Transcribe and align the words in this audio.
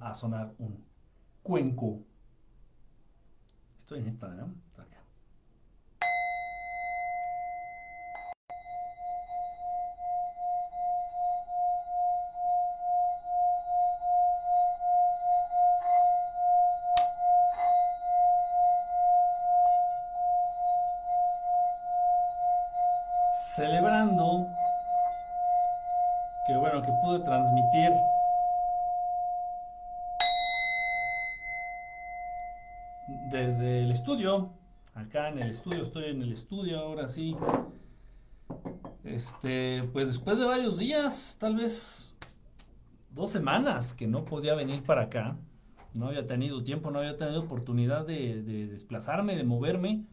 a, 0.00 0.14
sonar 0.14 0.54
un 0.58 0.84
cuenco. 1.42 2.02
Estoy 3.78 4.00
en 4.00 4.08
esta, 4.08 4.28
¿no? 4.34 4.54
Estudio 35.64 35.84
estoy 35.84 36.04
en 36.10 36.20
el 36.20 36.32
estudio 36.32 36.78
ahora 36.78 37.08
sí 37.08 37.34
este 39.02 39.82
pues 39.94 40.08
después 40.08 40.38
de 40.38 40.44
varios 40.44 40.76
días 40.76 41.38
tal 41.40 41.56
vez 41.56 42.14
dos 43.08 43.30
semanas 43.30 43.94
que 43.94 44.06
no 44.06 44.26
podía 44.26 44.54
venir 44.54 44.82
para 44.82 45.04
acá 45.04 45.38
no 45.94 46.08
había 46.08 46.26
tenido 46.26 46.62
tiempo 46.62 46.90
no 46.90 46.98
había 46.98 47.16
tenido 47.16 47.40
oportunidad 47.40 48.06
de, 48.06 48.42
de 48.42 48.66
desplazarme 48.66 49.36
de 49.36 49.44
moverme 49.44 50.04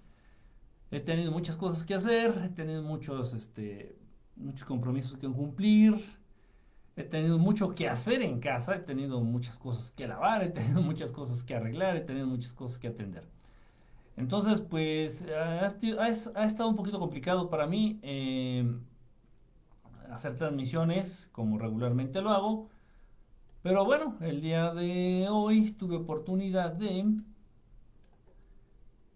he 0.90 1.02
tenido 1.02 1.34
muchas 1.34 1.58
cosas 1.58 1.86
que 1.86 1.96
hacer, 1.96 2.34
he 2.46 2.50
tenido 2.50 2.82
muchos, 2.84 3.34
este, 3.34 3.98
muchos 4.36 4.66
compromisos 4.66 5.18
que 5.18 5.28
cumplir, 5.28 5.96
he 6.98 7.04
tenido 7.04 7.38
mucho 7.38 7.74
que 7.74 7.88
hacer 7.88 8.22
en 8.22 8.40
casa, 8.42 8.76
he 8.76 8.80
tenido 8.80 9.22
muchas 9.22 9.58
cosas 9.58 9.92
que 9.92 10.06
lavar, 10.06 10.44
he 10.44 10.50
tenido 10.50 10.82
muchas 10.82 11.12
cosas 11.12 11.44
que 11.44 11.56
arreglar, 11.56 11.96
he 11.96 12.02
tenido 12.02 12.28
muchas 12.28 12.54
cosas 12.54 12.78
que 12.78 12.88
atender. 12.90 13.24
Entonces, 14.22 14.62
pues 14.62 15.26
ha, 15.32 15.66
estado 16.46 16.70
un 16.70 16.76
poquito 16.76 17.00
complicado 17.00 17.50
para 17.50 17.66
mí 17.66 18.00
eh, 18.04 18.72
hacer 20.12 20.38
transmisiones 20.38 21.28
como 21.32 21.58
regularmente 21.58 22.22
lo 22.22 22.30
hago. 22.30 22.70
Pero 23.64 23.84
bueno, 23.84 24.18
el 24.22 24.42
día 24.42 24.76
de 24.76 25.28
hoy 25.28 25.72
tuve 25.72 25.96
oportunidad 25.96 26.72
de 26.72 27.16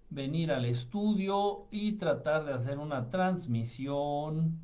venir 0.09 0.52
al 0.52 0.66
estudio 0.66 1.68
y 1.69 1.94
tratar 1.94 2.44
de 2.44 2.53
hacer 2.53 2.80
una 2.80 3.12
transmisión 3.12 4.59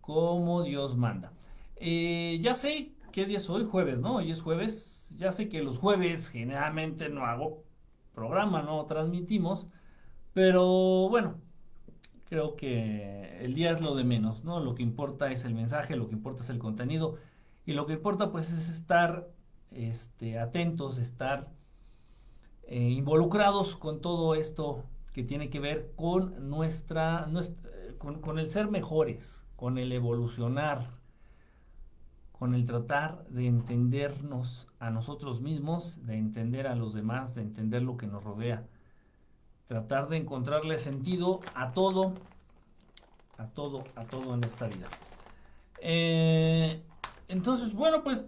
como 0.00 0.62
Dios 0.62 0.96
manda. 0.96 1.30
Eh, 1.76 2.38
ya 2.40 2.54
sé 2.54 2.92
qué 3.12 3.26
día 3.26 3.36
es 3.36 3.50
hoy, 3.50 3.66
jueves, 3.70 3.98
¿no? 3.98 4.16
Hoy 4.16 4.30
es 4.30 4.40
jueves. 4.40 5.14
Ya 5.18 5.30
sé 5.30 5.50
que 5.50 5.62
los 5.62 5.76
jueves 5.76 6.30
generalmente 6.30 7.10
no 7.10 7.26
hago 7.26 7.61
programa, 8.14 8.62
no 8.62 8.84
transmitimos. 8.86 9.66
Pero 10.32 11.08
bueno, 11.10 11.40
creo 12.24 12.56
que 12.56 13.38
el 13.44 13.54
día 13.54 13.72
es 13.72 13.80
lo 13.80 13.94
de 13.94 14.04
menos, 14.04 14.44
¿no? 14.44 14.60
Lo 14.60 14.74
que 14.74 14.82
importa 14.82 15.30
es 15.30 15.44
el 15.44 15.54
mensaje, 15.54 15.96
lo 15.96 16.08
que 16.08 16.14
importa 16.14 16.42
es 16.42 16.50
el 16.50 16.58
contenido. 16.58 17.16
Y 17.66 17.72
lo 17.72 17.86
que 17.86 17.94
importa 17.94 18.32
pues 18.32 18.50
es 18.52 18.68
estar 18.68 19.28
este, 19.70 20.38
atentos, 20.38 20.98
estar 20.98 21.52
eh, 22.64 22.90
involucrados 22.90 23.76
con 23.76 24.00
todo 24.00 24.34
esto 24.34 24.84
que 25.12 25.22
tiene 25.22 25.50
que 25.50 25.60
ver 25.60 25.92
con 25.94 26.48
nuestra, 26.48 27.28
eh, 27.30 27.94
con, 27.98 28.38
el 28.38 28.48
ser 28.48 28.70
mejores, 28.70 29.44
con 29.56 29.78
el 29.78 29.92
evolucionar, 29.92 30.88
con 32.42 32.56
el 32.56 32.66
tratar 32.66 33.24
de 33.28 33.46
entendernos 33.46 34.66
a 34.80 34.90
nosotros 34.90 35.40
mismos, 35.40 36.04
de 36.04 36.16
entender 36.16 36.66
a 36.66 36.74
los 36.74 36.92
demás, 36.92 37.36
de 37.36 37.42
entender 37.42 37.82
lo 37.82 37.96
que 37.96 38.08
nos 38.08 38.24
rodea, 38.24 38.66
tratar 39.68 40.08
de 40.08 40.16
encontrarle 40.16 40.80
sentido 40.80 41.38
a 41.54 41.70
todo, 41.70 42.14
a 43.38 43.46
todo, 43.46 43.84
a 43.94 44.02
todo 44.06 44.34
en 44.34 44.42
esta 44.42 44.66
vida. 44.66 44.88
Eh, 45.78 46.82
entonces, 47.28 47.72
bueno, 47.74 48.02
pues 48.02 48.24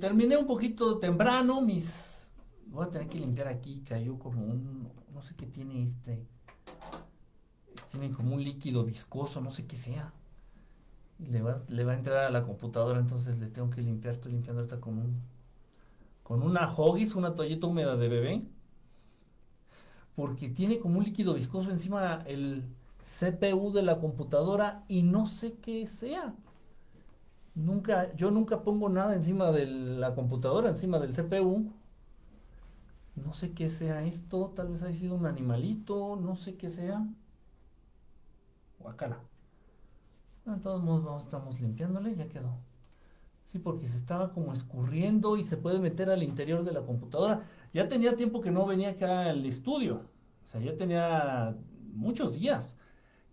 terminé 0.00 0.36
un 0.36 0.48
poquito 0.48 0.98
temprano 0.98 1.60
mis 1.60 2.28
Voy 2.66 2.86
a 2.86 2.90
tener 2.90 3.08
que 3.08 3.20
limpiar 3.20 3.46
aquí, 3.46 3.84
cayó 3.86 4.18
como 4.18 4.42
un, 4.44 4.90
no 5.14 5.22
sé 5.22 5.36
qué 5.36 5.46
tiene 5.46 5.84
este. 5.84 6.26
Tiene 7.92 8.10
como 8.10 8.34
un 8.34 8.42
líquido 8.42 8.82
viscoso, 8.82 9.40
no 9.40 9.52
sé 9.52 9.64
qué 9.64 9.76
sea. 9.76 10.12
Le 11.30 11.42
va, 11.42 11.62
le 11.68 11.84
va 11.84 11.92
a 11.92 11.94
entrar 11.96 12.24
a 12.24 12.30
la 12.30 12.44
computadora, 12.44 12.98
entonces 12.98 13.38
le 13.38 13.48
tengo 13.48 13.70
que 13.70 13.82
limpiar. 13.82 14.14
Estoy 14.14 14.32
limpiando 14.32 14.60
ahorita 14.60 14.80
con 14.80 14.98
un, 14.98 15.22
con 16.22 16.42
una 16.42 16.72
Hoggies, 16.72 17.14
una 17.14 17.34
toallita 17.34 17.66
húmeda 17.66 17.96
de 17.96 18.08
bebé. 18.08 18.42
Porque 20.14 20.48
tiene 20.48 20.78
como 20.78 20.98
un 20.98 21.04
líquido 21.04 21.34
viscoso 21.34 21.70
encima 21.70 22.22
el 22.26 22.64
CPU 23.04 23.72
de 23.72 23.82
la 23.82 23.98
computadora 23.98 24.84
y 24.88 25.02
no 25.02 25.26
sé 25.26 25.54
qué 25.62 25.86
sea. 25.86 26.34
Nunca, 27.54 28.14
yo 28.14 28.30
nunca 28.30 28.62
pongo 28.62 28.88
nada 28.88 29.14
encima 29.14 29.52
de 29.52 29.66
la 29.66 30.14
computadora, 30.14 30.70
encima 30.70 30.98
del 30.98 31.14
CPU 31.14 31.72
no 33.16 33.34
sé 33.34 33.52
qué 33.54 33.68
sea 33.68 34.04
esto, 34.04 34.52
tal 34.54 34.68
vez 34.68 34.82
haya 34.82 34.96
sido 34.96 35.14
un 35.14 35.26
animalito, 35.26 36.16
no 36.16 36.36
sé 36.36 36.56
qué 36.56 36.70
sea. 36.70 37.06
Guacala. 38.78 39.18
De 40.44 40.56
todos 40.60 40.82
modos, 40.82 41.04
vamos, 41.04 41.24
estamos 41.24 41.60
limpiándole, 41.60 42.14
ya 42.16 42.28
quedó. 42.28 42.58
Sí, 43.52 43.58
porque 43.58 43.86
se 43.86 43.96
estaba 43.96 44.32
como 44.32 44.52
escurriendo 44.52 45.36
y 45.36 45.44
se 45.44 45.56
puede 45.56 45.78
meter 45.78 46.10
al 46.10 46.22
interior 46.22 46.64
de 46.64 46.72
la 46.72 46.82
computadora. 46.82 47.46
Ya 47.74 47.88
tenía 47.88 48.16
tiempo 48.16 48.40
que 48.40 48.50
no 48.50 48.66
venía 48.66 48.90
acá 48.90 49.30
al 49.30 49.44
estudio. 49.46 50.02
O 50.46 50.48
sea, 50.48 50.60
ya 50.60 50.76
tenía 50.76 51.56
muchos 51.92 52.34
días 52.34 52.78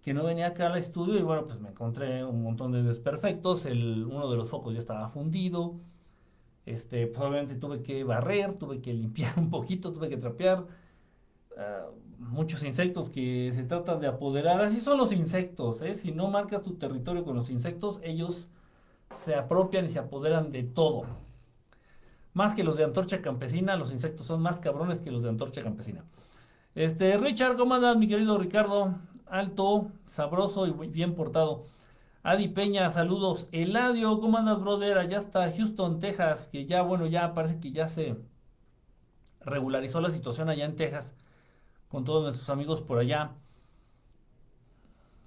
que 0.02 0.14
no 0.14 0.24
venía 0.24 0.48
acá 0.48 0.68
al 0.68 0.78
estudio 0.78 1.18
y 1.18 1.24
bueno, 1.24 1.46
pues 1.48 1.60
me 1.60 1.70
encontré 1.70 2.24
un 2.26 2.44
montón 2.44 2.72
de 2.72 2.84
desperfectos. 2.84 3.66
El, 3.66 4.06
uno 4.06 4.30
de 4.30 4.38
los 4.38 4.50
focos 4.50 4.74
ya 4.74 4.80
estaba 4.80 5.08
fundido 5.10 5.80
este, 6.70 7.08
probablemente 7.08 7.56
tuve 7.56 7.82
que 7.82 8.04
barrer, 8.04 8.54
tuve 8.54 8.80
que 8.82 8.94
limpiar 8.94 9.34
un 9.40 9.50
poquito, 9.50 9.92
tuve 9.92 10.10
que 10.10 10.18
trapear. 10.18 10.68
Ah, 11.58 11.88
muchos 12.20 12.64
insectos 12.64 13.10
que 13.10 13.52
se 13.54 13.64
tratan 13.64 14.00
de 14.00 14.08
apoderar. 14.08 14.62
Así 14.62 14.80
son 14.82 14.98
los 14.98 15.12
insectos, 15.12 15.82
¿eh? 15.82 15.96
Si 15.96 16.12
no 16.12 16.28
marcas 16.28 16.64
tu 16.64 16.76
territorio 16.76 17.24
con 17.24 17.36
los 17.36 17.50
insectos, 17.50 18.00
ellos 18.04 18.50
se 19.16 19.36
apropian 19.36 19.86
y 19.86 19.90
se 19.90 20.00
apoderan 20.00 20.52
de 20.52 20.64
todo. 20.64 21.06
Más 22.34 22.54
que 22.54 22.64
los 22.64 22.78
de 22.78 22.84
antorcha 22.84 23.22
campesina, 23.22 23.76
los 23.76 23.92
insectos 23.92 24.28
son 24.28 24.42
más 24.42 24.60
cabrones 24.60 25.02
que 25.02 25.12
los 25.12 25.24
de 25.24 25.30
antorcha 25.30 25.64
campesina. 25.64 26.04
Este, 26.76 27.18
Richard, 27.18 27.58
¿cómo 27.58 27.74
andas, 27.74 27.98
mi 27.98 28.08
querido 28.08 28.38
Ricardo? 28.38 28.96
Alto, 29.26 29.92
sabroso 30.06 30.68
y 30.68 30.72
bien 30.88 31.16
portado. 31.16 31.64
Adi 32.22 32.50
Peña, 32.50 32.90
saludos. 32.92 33.48
Eladio, 33.52 34.20
¿cómo 34.20 34.38
andas, 34.38 34.60
brother? 34.60 34.98
Allá 34.98 35.20
está 35.20 35.52
Houston, 35.52 36.00
Texas, 36.00 36.48
que 36.48 36.66
ya, 36.66 36.82
bueno, 36.82 37.08
ya 37.08 37.34
parece 37.34 37.60
que 37.60 37.72
ya 37.72 37.88
se 37.88 38.18
regularizó 39.42 40.02
la 40.02 40.10
situación 40.10 40.50
allá 40.50 40.66
en 40.66 40.76
Texas 40.76 41.16
con 41.90 42.06
todos 42.06 42.24
nuestros 42.24 42.50
amigos 42.50 42.82
por 42.82 43.00
allá, 43.00 43.32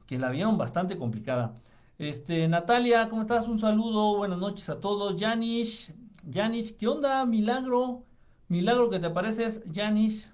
que 0.07 0.19
la 0.19 0.31
vieron 0.31 0.57
bastante 0.57 0.97
complicada. 0.97 1.55
Este, 1.99 2.49
Natalia, 2.49 3.09
¿cómo 3.09 3.23
estás? 3.23 3.49
Un 3.49 3.59
saludo, 3.59 4.17
buenas 4.17 4.39
noches 4.39 4.69
a 4.71 4.81
todos. 4.81 5.21
Janish, 5.21 5.93
Janish, 6.31 6.77
¿qué 6.77 6.89
onda? 6.89 7.25
Milagro, 7.27 8.05
milagro 8.49 8.91
que 8.91 8.99
te 9.01 9.07
apareces, 9.07 9.63
Janish. 9.73 10.31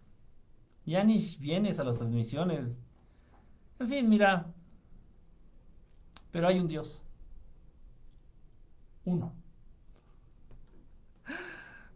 Janish, 0.87 1.39
vienes 1.39 1.79
a 1.79 1.85
las 1.85 1.99
transmisiones. 1.99 2.81
En 3.79 3.89
fin, 3.89 4.09
mira, 4.09 4.47
pero 6.31 6.49
hay 6.49 6.59
un 6.59 6.69
Dios. 6.69 7.03
Uno. 9.05 9.33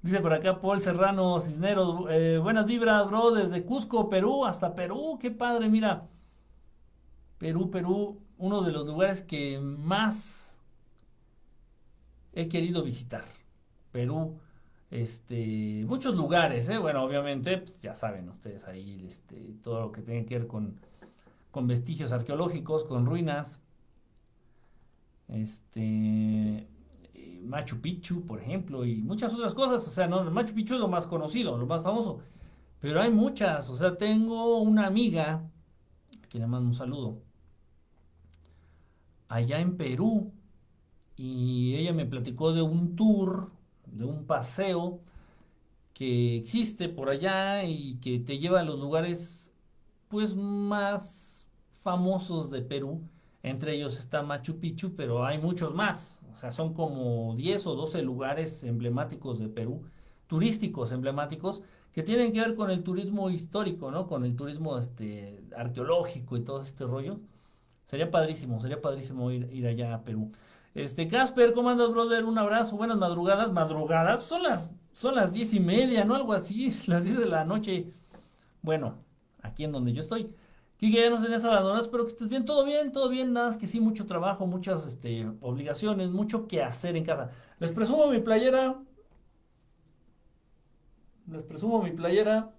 Dice 0.03 0.19
por 0.21 0.33
acá 0.33 0.61
Paul 0.61 0.81
Serrano 0.81 1.41
Cisneros, 1.41 2.07
eh, 2.11 2.39
buenas 2.43 2.67
vibras, 2.67 3.07
bro, 3.07 3.31
desde 3.31 3.65
Cusco, 3.65 4.09
Perú, 4.09 4.45
hasta 4.45 4.75
Perú, 4.75 5.17
qué 5.21 5.31
padre, 5.31 5.69
mira. 5.69 6.09
Perú, 7.39 7.71
Perú, 7.71 8.21
uno 8.37 8.63
de 8.63 8.73
los 8.73 8.85
lugares 8.85 9.23
que 9.23 9.61
más 9.61 10.57
he 12.33 12.49
querido 12.49 12.83
visitar. 12.83 13.25
Perú, 13.93 14.41
este, 14.91 15.85
muchos 15.87 16.17
lugares, 16.17 16.69
¿eh? 16.69 16.79
bueno, 16.79 17.05
obviamente, 17.05 17.59
pues, 17.59 17.81
ya 17.81 17.95
saben 17.95 18.29
ustedes 18.29 18.67
ahí, 18.67 19.07
este, 19.09 19.55
todo 19.63 19.83
lo 19.83 19.93
que 19.93 20.03
tiene 20.03 20.27
que 20.27 20.37
ver 20.37 20.49
con, 20.49 20.81
con 21.53 21.69
vestigios 21.69 22.11
arqueológicos, 22.11 22.85
con 22.85 23.07
ruinas, 23.07 23.61
este 25.29 26.67
Machu 27.43 27.81
Picchu, 27.81 28.25
por 28.27 28.41
ejemplo, 28.41 28.85
y 28.85 28.97
muchas 29.03 29.35
otras 29.35 29.55
cosas. 29.55 29.87
O 29.87 29.91
sea, 29.91 30.07
no, 30.09 30.25
Machu 30.31 30.55
Picchu 30.55 30.75
es 30.75 30.81
lo 30.81 30.89
más 30.89 31.07
conocido, 31.07 31.57
lo 31.59 31.67
más 31.67 31.83
famoso. 31.83 32.21
Pero 32.81 33.01
hay 33.01 33.11
muchas. 33.11 33.71
O 33.71 33.77
sea, 33.77 33.97
tengo 33.97 34.59
una 34.59 34.87
amiga, 34.87 35.51
a 36.23 36.29
quien 36.29 36.43
le 36.43 36.47
mando 36.49 36.69
un 36.69 36.75
saludo, 36.75 37.23
allá 39.29 39.61
en 39.61 39.77
Perú. 39.77 40.33
Y 41.17 41.77
ella 41.77 41.93
me 41.93 42.07
platicó 42.07 42.53
de 42.53 42.63
un 42.63 42.97
tour 42.97 43.53
de 43.87 44.05
un 44.05 44.27
paseo 44.27 45.01
que 45.95 46.37
existe 46.37 46.89
por 46.89 47.11
allá 47.11 47.65
y 47.65 47.97
que 48.01 48.19
te 48.19 48.39
lleva 48.39 48.61
a 48.61 48.65
los 48.65 48.81
lugares 48.81 49.53
pues 50.09 50.35
más 50.35 51.47
famosos 51.71 52.51
de 52.51 52.63
Perú. 52.63 53.03
Entre 53.43 53.75
ellos 53.75 53.99
está 53.99 54.23
Machu 54.23 54.59
Picchu, 54.59 54.95
pero 54.97 55.25
hay 55.25 55.39
muchos 55.39 55.75
más. 55.75 56.22
O 56.33 56.37
sea, 56.37 56.51
son 56.51 56.75
como 56.75 57.35
10 57.37 57.67
o 57.67 57.75
12 57.75 58.03
lugares 58.03 58.65
emblemáticos 58.65 59.39
de 59.39 59.49
Perú, 59.49 59.85
turísticos 60.27 60.93
emblemáticos, 60.93 61.63
que 61.93 62.03
tienen 62.03 62.33
que 62.33 62.41
ver 62.41 62.55
con 62.55 62.71
el 62.71 62.83
turismo 62.83 63.29
histórico, 63.31 63.91
¿no? 63.91 64.07
Con 64.07 64.25
el 64.25 64.35
turismo 64.35 64.79
este, 64.79 65.45
arqueológico 65.57 66.37
y 66.37 66.41
todo 66.41 66.63
este 66.63 66.85
rollo. 66.85 67.21
Sería 67.87 68.11
padrísimo, 68.11 68.61
sería 68.61 68.81
padrísimo 68.81 69.31
ir, 69.31 69.49
ir 69.53 69.67
allá 69.67 69.95
a 69.95 70.03
Perú. 70.03 70.33
Este, 70.75 71.07
Casper, 71.07 71.53
¿cómo 71.53 71.69
andas, 71.69 71.91
brother? 71.91 72.25
Un 72.25 72.39
abrazo, 72.39 72.77
buenas 72.77 72.97
madrugadas. 72.97 73.53
Madrugadas, 73.53 74.25
son 74.25 74.43
las, 74.43 74.75
son 74.95 75.15
las 75.15 75.35
diez 75.35 75.53
y 75.53 75.61
media, 75.61 76.05
¿no? 76.05 76.15
Algo 76.15 76.33
así, 76.33 76.71
las 76.87 77.05
10 77.05 77.19
de 77.19 77.27
la 77.27 77.45
noche. 77.45 77.93
Bueno, 78.63 78.95
aquí 79.43 79.65
en 79.65 79.73
donde 79.73 79.93
yo 79.93 80.01
estoy. 80.01 80.31
Kike, 80.83 81.01
ya 81.01 81.11
no 81.11 81.23
tenías 81.23 81.45
abandonados, 81.45 81.85
espero 81.85 82.03
que 82.03 82.11
estés 82.11 82.29
bien, 82.29 82.45
todo 82.45 82.65
bien, 82.65 82.91
todo 82.91 83.09
bien, 83.09 83.33
nada 83.33 83.47
más 83.47 83.57
que 83.57 83.69
sí, 83.69 83.79
mucho 83.79 84.05
trabajo, 84.05 84.49
muchas 84.49 84.85
este, 84.85 85.31
obligaciones, 85.41 86.11
mucho 86.11 86.49
que 86.49 86.61
hacer 86.61 86.97
en 86.97 87.05
casa. 87.05 87.31
Les 87.61 87.71
presumo 87.71 88.09
mi 88.09 88.19
playera. 88.19 88.83
Les 91.29 91.45
presumo 91.45 91.81
mi 91.81 91.93
playera 91.93 92.53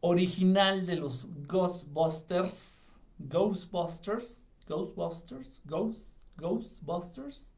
original 0.00 0.86
de 0.86 0.96
los 0.96 1.28
Ghostbusters. 1.46 2.96
Ghostbusters. 3.18 4.42
Ghostbusters, 4.66 5.60
Ghost, 5.66 6.16
Ghostbusters. 6.38 7.50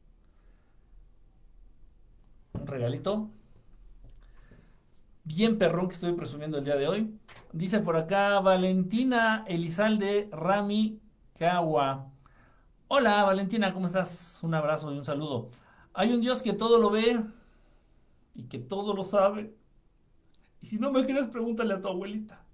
Un 2.55 2.67
regalito. 2.67 3.31
Bien 5.25 5.59
perrón 5.59 5.87
que 5.89 5.95
estoy 5.95 6.13
presumiendo 6.15 6.59
el 6.59 6.65
día 6.65 6.77
de 6.77 6.89
hoy. 6.89 7.19
Dice 7.53 7.79
por 7.81 7.97
acá 7.97 8.41
Valentina 8.41 9.45
Elizalde 9.47 10.29
Rami 10.33 11.01
Kawa. 11.39 12.11
Hola 12.89 13.25
Valentina, 13.25 13.73
¿cómo 13.73 13.87
estás? 13.87 14.41
Un 14.43 14.55
abrazo 14.55 14.93
y 14.93 14.99
un 14.99 15.05
saludo. 15.05 15.49
Hay 15.95 16.13
un 16.13 16.21
Dios 16.21 16.43
que 16.43 16.53
todo 16.53 16.79
lo 16.79 16.91
ve 16.91 17.21
y 18.35 18.45
que 18.45 18.59
todo 18.59 18.95
lo 18.95 19.05
sabe. 19.05 19.55
Y 20.61 20.67
si 20.67 20.79
no 20.79 20.91
me 20.91 21.05
quieres, 21.05 21.27
pregúntale 21.29 21.75
a 21.75 21.81
tu 21.81 21.89
abuelita. 21.89 22.45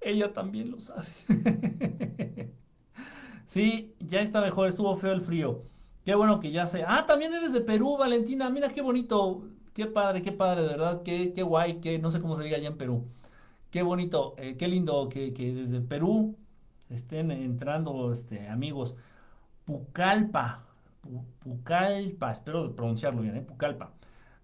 Ella 0.00 0.32
también 0.32 0.70
lo 0.70 0.80
sabe. 0.80 1.06
Sí, 3.46 3.94
ya 4.00 4.20
está 4.20 4.40
mejor, 4.42 4.68
estuvo 4.68 4.94
feo 4.96 5.12
el 5.12 5.22
frío. 5.22 5.62
Qué 6.04 6.14
bueno 6.14 6.38
que 6.40 6.52
ya 6.52 6.66
sé. 6.66 6.84
Ah, 6.86 7.06
también 7.06 7.32
eres 7.32 7.52
de 7.52 7.60
Perú, 7.62 7.96
Valentina. 7.96 8.50
Mira 8.50 8.70
qué 8.70 8.82
bonito. 8.82 9.42
Qué 9.78 9.86
padre, 9.86 10.22
qué 10.22 10.32
padre, 10.32 10.62
de 10.62 10.68
verdad. 10.70 11.02
Qué, 11.04 11.32
qué 11.32 11.44
guay, 11.44 11.80
qué, 11.80 12.00
no 12.00 12.10
sé 12.10 12.20
cómo 12.20 12.34
se 12.34 12.42
diga 12.42 12.56
allá 12.56 12.66
en 12.66 12.76
Perú. 12.76 13.06
Qué 13.70 13.82
bonito, 13.82 14.34
eh, 14.36 14.56
qué 14.58 14.66
lindo 14.66 15.08
que, 15.08 15.30
desde 15.30 15.80
Perú 15.80 16.36
estén 16.90 17.30
entrando 17.30 18.10
este, 18.12 18.48
amigos. 18.48 18.96
Pucalpa, 19.66 20.64
Pucalpa, 21.38 22.32
espero 22.32 22.74
pronunciarlo 22.74 23.22
bien, 23.22 23.36
¿eh? 23.36 23.42
Pucalpa. 23.42 23.92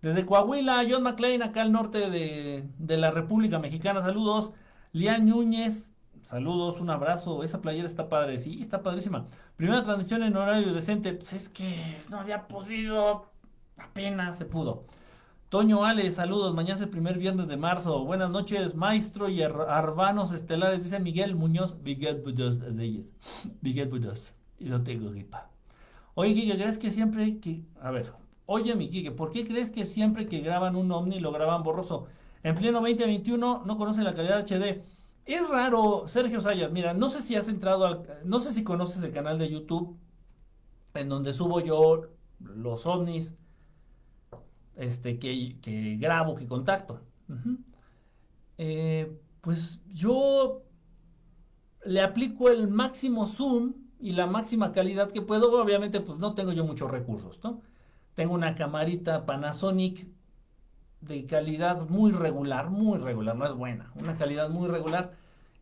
Desde 0.02 0.24
Coahuila, 0.24 0.84
John 0.88 1.02
McLean, 1.02 1.42
acá 1.42 1.62
al 1.62 1.72
norte 1.72 2.10
de, 2.10 2.68
de 2.78 2.96
la 2.96 3.10
República 3.10 3.58
Mexicana, 3.58 4.02
saludos. 4.02 4.52
Lian 4.92 5.26
Núñez, 5.26 5.92
Saludos, 6.22 6.80
un 6.80 6.90
abrazo. 6.90 7.42
Esa 7.42 7.60
playera 7.60 7.88
está 7.88 8.08
padre. 8.08 8.38
Sí, 8.38 8.60
está 8.60 8.82
padrísima. 8.84 9.26
Primera 9.56 9.82
transmisión 9.82 10.22
en 10.22 10.36
horario 10.36 10.72
decente. 10.72 11.12
Pues 11.12 11.32
es 11.32 11.48
que 11.48 11.98
no 12.08 12.20
había 12.20 12.46
podido. 12.46 13.26
Apenas 13.78 14.38
se 14.38 14.44
pudo. 14.44 14.84
Toño 15.54 15.84
Ale, 15.84 16.10
saludos. 16.10 16.52
Mañana 16.52 16.74
es 16.74 16.80
el 16.80 16.88
primer 16.88 17.16
viernes 17.16 17.46
de 17.46 17.56
marzo. 17.56 18.04
Buenas 18.04 18.28
noches, 18.28 18.74
maestro 18.74 19.28
y 19.28 19.40
arbanos 19.40 20.32
estelares. 20.32 20.82
Dice 20.82 20.98
Miguel 20.98 21.36
Muñoz. 21.36 21.76
Miguel 21.80 22.22
Budos 22.22 22.58
de 22.58 22.72
Miguel 23.60 23.88
Budos. 23.88 24.34
Y 24.58 24.64
no 24.64 24.82
tengo 24.82 25.12
gripa. 25.12 25.52
Oye, 26.14 26.34
Kike, 26.34 26.56
¿crees 26.56 26.76
que 26.76 26.90
siempre 26.90 27.38
que. 27.38 27.62
A 27.80 27.92
ver. 27.92 28.12
Oye, 28.46 28.74
mi 28.74 28.88
Kike, 28.88 29.12
¿por 29.12 29.30
qué 29.30 29.46
crees 29.46 29.70
que 29.70 29.84
siempre 29.84 30.26
que 30.26 30.40
graban 30.40 30.74
un 30.74 30.90
ovni 30.90 31.20
lo 31.20 31.30
graban 31.30 31.62
borroso? 31.62 32.08
En 32.42 32.56
pleno 32.56 32.80
2021 32.80 33.62
no 33.64 33.76
conocen 33.76 34.02
la 34.02 34.12
calidad 34.12 34.44
HD. 34.44 34.82
Es 35.24 35.48
raro, 35.48 36.08
Sergio 36.08 36.40
Sayas, 36.40 36.72
mira, 36.72 36.94
no 36.94 37.08
sé 37.08 37.20
si 37.20 37.36
has 37.36 37.46
entrado 37.46 37.86
al, 37.86 38.02
no 38.24 38.40
sé 38.40 38.52
si 38.52 38.64
conoces 38.64 39.04
el 39.04 39.12
canal 39.12 39.38
de 39.38 39.50
YouTube 39.50 39.96
en 40.94 41.08
donde 41.08 41.32
subo 41.32 41.60
yo 41.60 42.08
los 42.40 42.86
ovnis 42.86 43.36
este, 44.76 45.18
que, 45.18 45.56
que 45.60 45.96
grabo, 45.96 46.34
que 46.34 46.46
contacto. 46.46 47.00
Eh, 48.58 49.12
pues 49.40 49.80
yo 49.92 50.62
le 51.84 52.00
aplico 52.00 52.48
el 52.48 52.68
máximo 52.68 53.26
zoom 53.26 53.74
y 54.00 54.12
la 54.12 54.26
máxima 54.26 54.72
calidad 54.72 55.10
que 55.10 55.22
puedo. 55.22 55.60
Obviamente, 55.60 56.00
pues 56.00 56.18
no 56.18 56.34
tengo 56.34 56.52
yo 56.52 56.64
muchos 56.64 56.90
recursos, 56.90 57.40
¿no? 57.42 57.62
Tengo 58.14 58.34
una 58.34 58.54
camarita 58.54 59.26
Panasonic 59.26 60.06
de 61.00 61.26
calidad 61.26 61.88
muy 61.88 62.12
regular, 62.12 62.70
muy 62.70 62.98
regular, 62.98 63.36
no 63.36 63.46
es 63.46 63.52
buena, 63.54 63.92
una 63.94 64.16
calidad 64.16 64.48
muy 64.48 64.68
regular, 64.68 65.12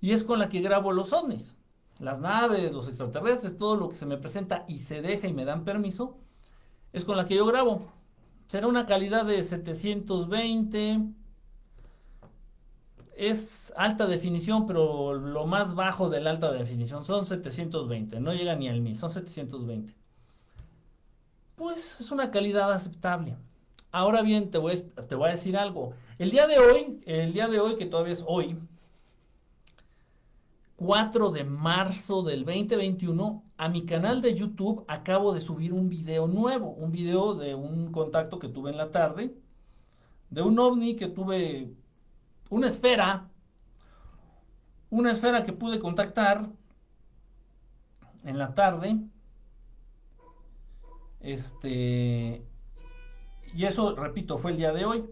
y 0.00 0.12
es 0.12 0.23
con 0.25 0.38
la 0.38 0.49
que 0.49 0.61
grabo 0.61 0.92
los 0.92 1.12
ovnis. 1.12 1.57
Las 1.99 2.21
naves, 2.21 2.73
los 2.73 2.88
extraterrestres, 2.88 3.57
todo 3.57 3.76
lo 3.76 3.88
que 3.88 3.97
se 3.97 4.07
me 4.07 4.16
presenta 4.16 4.64
y 4.69 4.78
se 4.78 5.02
deja 5.02 5.28
y 5.28 5.33
me 5.33 5.45
dan 5.45 5.64
permiso, 5.64 6.19
es 6.92 7.04
con 7.04 7.16
la 7.16 7.26
que 7.26 7.37
yo 7.37 7.47
grabo. 7.47 7.92
Será 8.52 8.66
una 8.66 8.85
calidad 8.85 9.25
de 9.25 9.42
720. 9.42 11.00
Es 13.16 13.73
alta 13.78 14.06
definición, 14.06 14.66
pero 14.66 15.14
lo 15.14 15.47
más 15.47 15.75
bajo 15.75 16.11
de 16.11 16.21
la 16.21 16.32
alta 16.32 16.52
definición 16.52 17.02
son 17.02 17.25
720. 17.25 18.21
No 18.21 18.35
llega 18.35 18.54
ni 18.54 18.68
al 18.68 18.82
1000, 18.82 18.99
son 18.99 19.11
720. 19.11 19.94
Pues 21.56 21.97
es 21.99 22.11
una 22.11 22.30
calidad 22.30 22.71
aceptable. 22.71 23.38
Ahora 23.90 24.21
bien, 24.21 24.50
te 24.50 24.59
voy, 24.59 24.85
te 25.09 25.14
voy 25.14 25.30
a 25.30 25.32
decir 25.32 25.56
algo. 25.56 25.94
El 26.18 26.30
día 26.30 26.47
de 26.47 26.59
hoy, 26.59 27.00
el 27.06 27.32
día 27.32 27.49
de 27.49 27.59
hoy, 27.59 27.76
que 27.76 27.87
todavía 27.87 28.12
es 28.12 28.23
hoy, 28.26 28.59
4 30.85 31.31
de 31.31 31.45
marzo 31.45 32.25
del 32.25 32.45
2021, 32.45 33.45
a 33.57 33.69
mi 33.69 33.87
canal 33.87 34.21
de 34.21 34.35
YouTube 34.35 34.85
acabo 34.89 35.33
de 35.33 35.41
subir 35.41 35.73
un 35.73 35.89
video 35.89 36.27
nuevo, 36.27 36.71
un 36.71 36.91
video 36.91 37.35
de 37.35 37.55
un 37.55 37.93
contacto 37.93 38.41
que 38.41 38.49
tuve 38.49 38.73
en 38.73 38.77
la 38.77 38.91
tarde, 38.91 39.33
de 40.31 40.43
un 40.43 40.59
ovni 40.59 40.97
que 40.97 41.07
tuve, 41.07 41.73
una 42.51 42.67
esfera, 42.67 43.31
una 44.91 45.12
esfera 45.12 45.45
que 45.45 45.53
pude 45.53 45.79
contactar 45.79 46.51
en 48.25 48.39
la 48.39 48.53
tarde. 48.53 48.99
Este, 51.21 52.45
y 53.55 53.65
eso, 53.65 53.95
repito, 53.95 54.37
fue 54.37 54.51
el 54.51 54.57
día 54.57 54.73
de 54.73 54.85
hoy. 54.85 55.05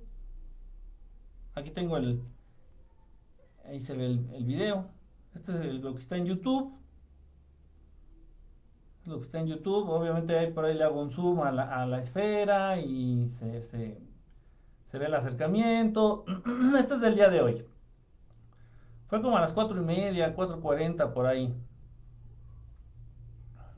Aquí 1.54 1.70
tengo 1.70 1.96
el... 1.96 2.24
Ahí 3.64 3.80
se 3.80 3.94
ve 3.94 4.06
el, 4.06 4.44
video. 4.44 4.99
Este 5.34 5.52
es 5.52 5.74
lo 5.82 5.92
que 5.94 6.00
está 6.00 6.16
en 6.16 6.26
YouTube. 6.26 6.72
Lo 9.06 9.18
que 9.18 9.24
está 9.24 9.40
en 9.40 9.46
YouTube. 9.46 9.88
Obviamente 9.88 10.48
por 10.48 10.64
ahí 10.64 10.76
le 10.76 10.84
hago 10.84 11.00
un 11.00 11.10
zoom 11.10 11.40
a 11.42 11.52
la, 11.52 12.00
esfera 12.00 12.78
y 12.80 13.28
se, 13.38 13.62
se, 13.62 14.98
ve 14.98 15.06
el 15.06 15.14
acercamiento. 15.14 16.24
este 16.78 16.94
es 16.94 17.00
del 17.00 17.14
día 17.14 17.28
de 17.28 17.40
hoy. 17.40 17.64
Fue 19.08 19.20
como 19.22 19.36
a 19.36 19.40
las 19.40 19.52
4 19.52 19.80
y 19.80 19.84
media, 19.84 20.36
4.40 20.36 21.12
por 21.12 21.26
ahí. 21.26 21.54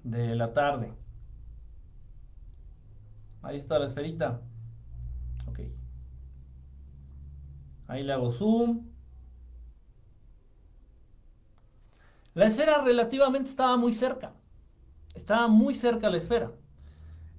De 0.04 0.34
la 0.34 0.52
tarde. 0.52 0.92
Ahí 3.42 3.58
está 3.58 3.78
la 3.78 3.86
esferita. 3.86 4.40
Ahí 7.92 8.02
le 8.04 8.14
hago 8.14 8.32
zoom. 8.32 8.91
La 12.34 12.46
esfera 12.46 12.82
relativamente 12.82 13.50
estaba 13.50 13.76
muy 13.76 13.92
cerca. 13.92 14.32
Estaba 15.14 15.48
muy 15.48 15.74
cerca 15.74 16.10
la 16.10 16.16
esfera. 16.16 16.52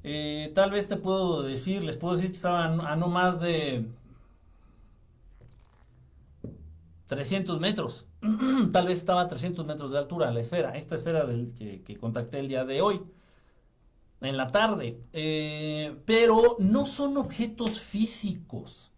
Eh, 0.04 0.52
tal 0.54 0.72
vez 0.72 0.88
te 0.88 0.98
puedo 0.98 1.42
decir, 1.42 1.84
les 1.84 1.98
puedo 1.98 2.16
decir 2.16 2.30
que 2.30 2.36
estaba 2.36 2.66
a 2.66 2.96
no 2.96 3.08
más 3.08 3.40
de 3.40 3.88
300 7.08 7.60
metros. 7.60 8.06
tal 8.72 8.88
vez 8.88 9.00
estaba 9.00 9.22
a 9.22 9.28
300 9.28 9.66
metros 9.66 9.92
de 9.92 9.98
altura 9.98 10.32
la 10.32 10.42
esfera. 10.42 10.78
Esta 10.78 10.96
esfera 10.96 11.26
que, 11.58 11.98
contacté 12.00 12.40
el 12.40 12.48
día 12.48 12.66
de 12.66 12.82
hoy. 12.82 13.02
En 14.22 14.38
la 14.38 14.52
tarde. 14.52 15.00
Eh, 15.12 15.98
pero 16.06 16.56
no 16.60 16.86
son 16.86 17.18
objetos 17.18 17.80
físicos. 17.80 18.92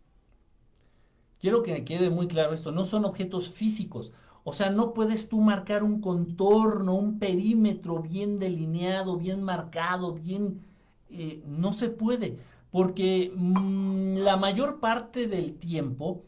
Quiero 1.40 1.64
que 1.64 1.74
me 1.74 1.86
quede 1.86 2.10
muy 2.10 2.28
claro 2.28 2.54
esto, 2.54 2.72
no 2.72 2.86
son 2.86 3.06
objetos 3.06 3.50
físicos. 3.50 4.12
O 4.48 4.54
sea, 4.54 4.70
no 4.70 4.94
puedes 4.94 5.28
tú 5.28 5.42
marcar 5.42 5.84
un 5.84 6.02
contorno, 6.02 6.94
un 6.94 7.18
perímetro 7.18 8.00
bien 8.04 8.38
delineado, 8.38 9.18
bien 9.18 9.42
marcado, 9.42 10.14
bien 10.14 10.62
eh, 11.10 11.42
no 11.48 11.74
se 11.74 11.90
puede, 11.90 12.38
porque 12.70 13.34
mm, 13.36 14.18
la 14.18 14.38
mayor 14.38 14.80
parte 14.80 15.28
del 15.28 15.58
tiempo, 15.58 16.22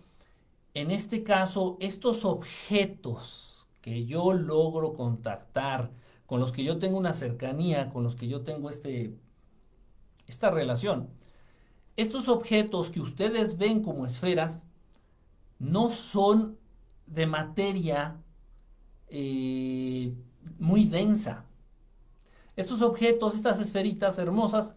en 0.74 0.89
este 0.89 1.21
caso, 1.21 1.77
estos 1.79 2.25
objetos 2.25 3.67
que 3.81 4.05
yo 4.07 4.33
logro 4.33 4.93
contactar, 4.93 5.91
con 6.25 6.39
los 6.39 6.51
que 6.51 6.63
yo 6.63 6.79
tengo 6.79 6.97
una 6.97 7.13
cercanía, 7.13 7.91
con 7.91 8.03
los 8.03 8.15
que 8.15 8.27
yo 8.27 8.41
tengo 8.41 8.71
este, 8.71 9.13
esta 10.25 10.50
relación, 10.50 11.09
estos 11.97 12.29
objetos 12.29 12.89
que 12.89 13.00
ustedes 13.00 13.59
ven 13.59 13.83
como 13.83 14.07
esferas 14.07 14.63
no 15.59 15.89
son 15.89 16.57
de 17.07 17.25
materia 17.25 18.17
eh, 19.09 20.13
muy 20.59 20.85
densa. 20.85 21.45
Estos 22.55 22.81
objetos, 22.81 23.35
estas 23.35 23.59
esferitas 23.59 24.19
hermosas, 24.19 24.75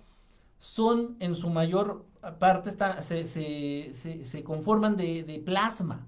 son 0.58 1.16
en 1.20 1.34
su 1.34 1.50
mayor 1.50 2.06
parte, 2.38 2.70
se, 3.02 4.44
conforman 4.44 4.96
de, 4.96 5.42
plasma, 5.44 6.06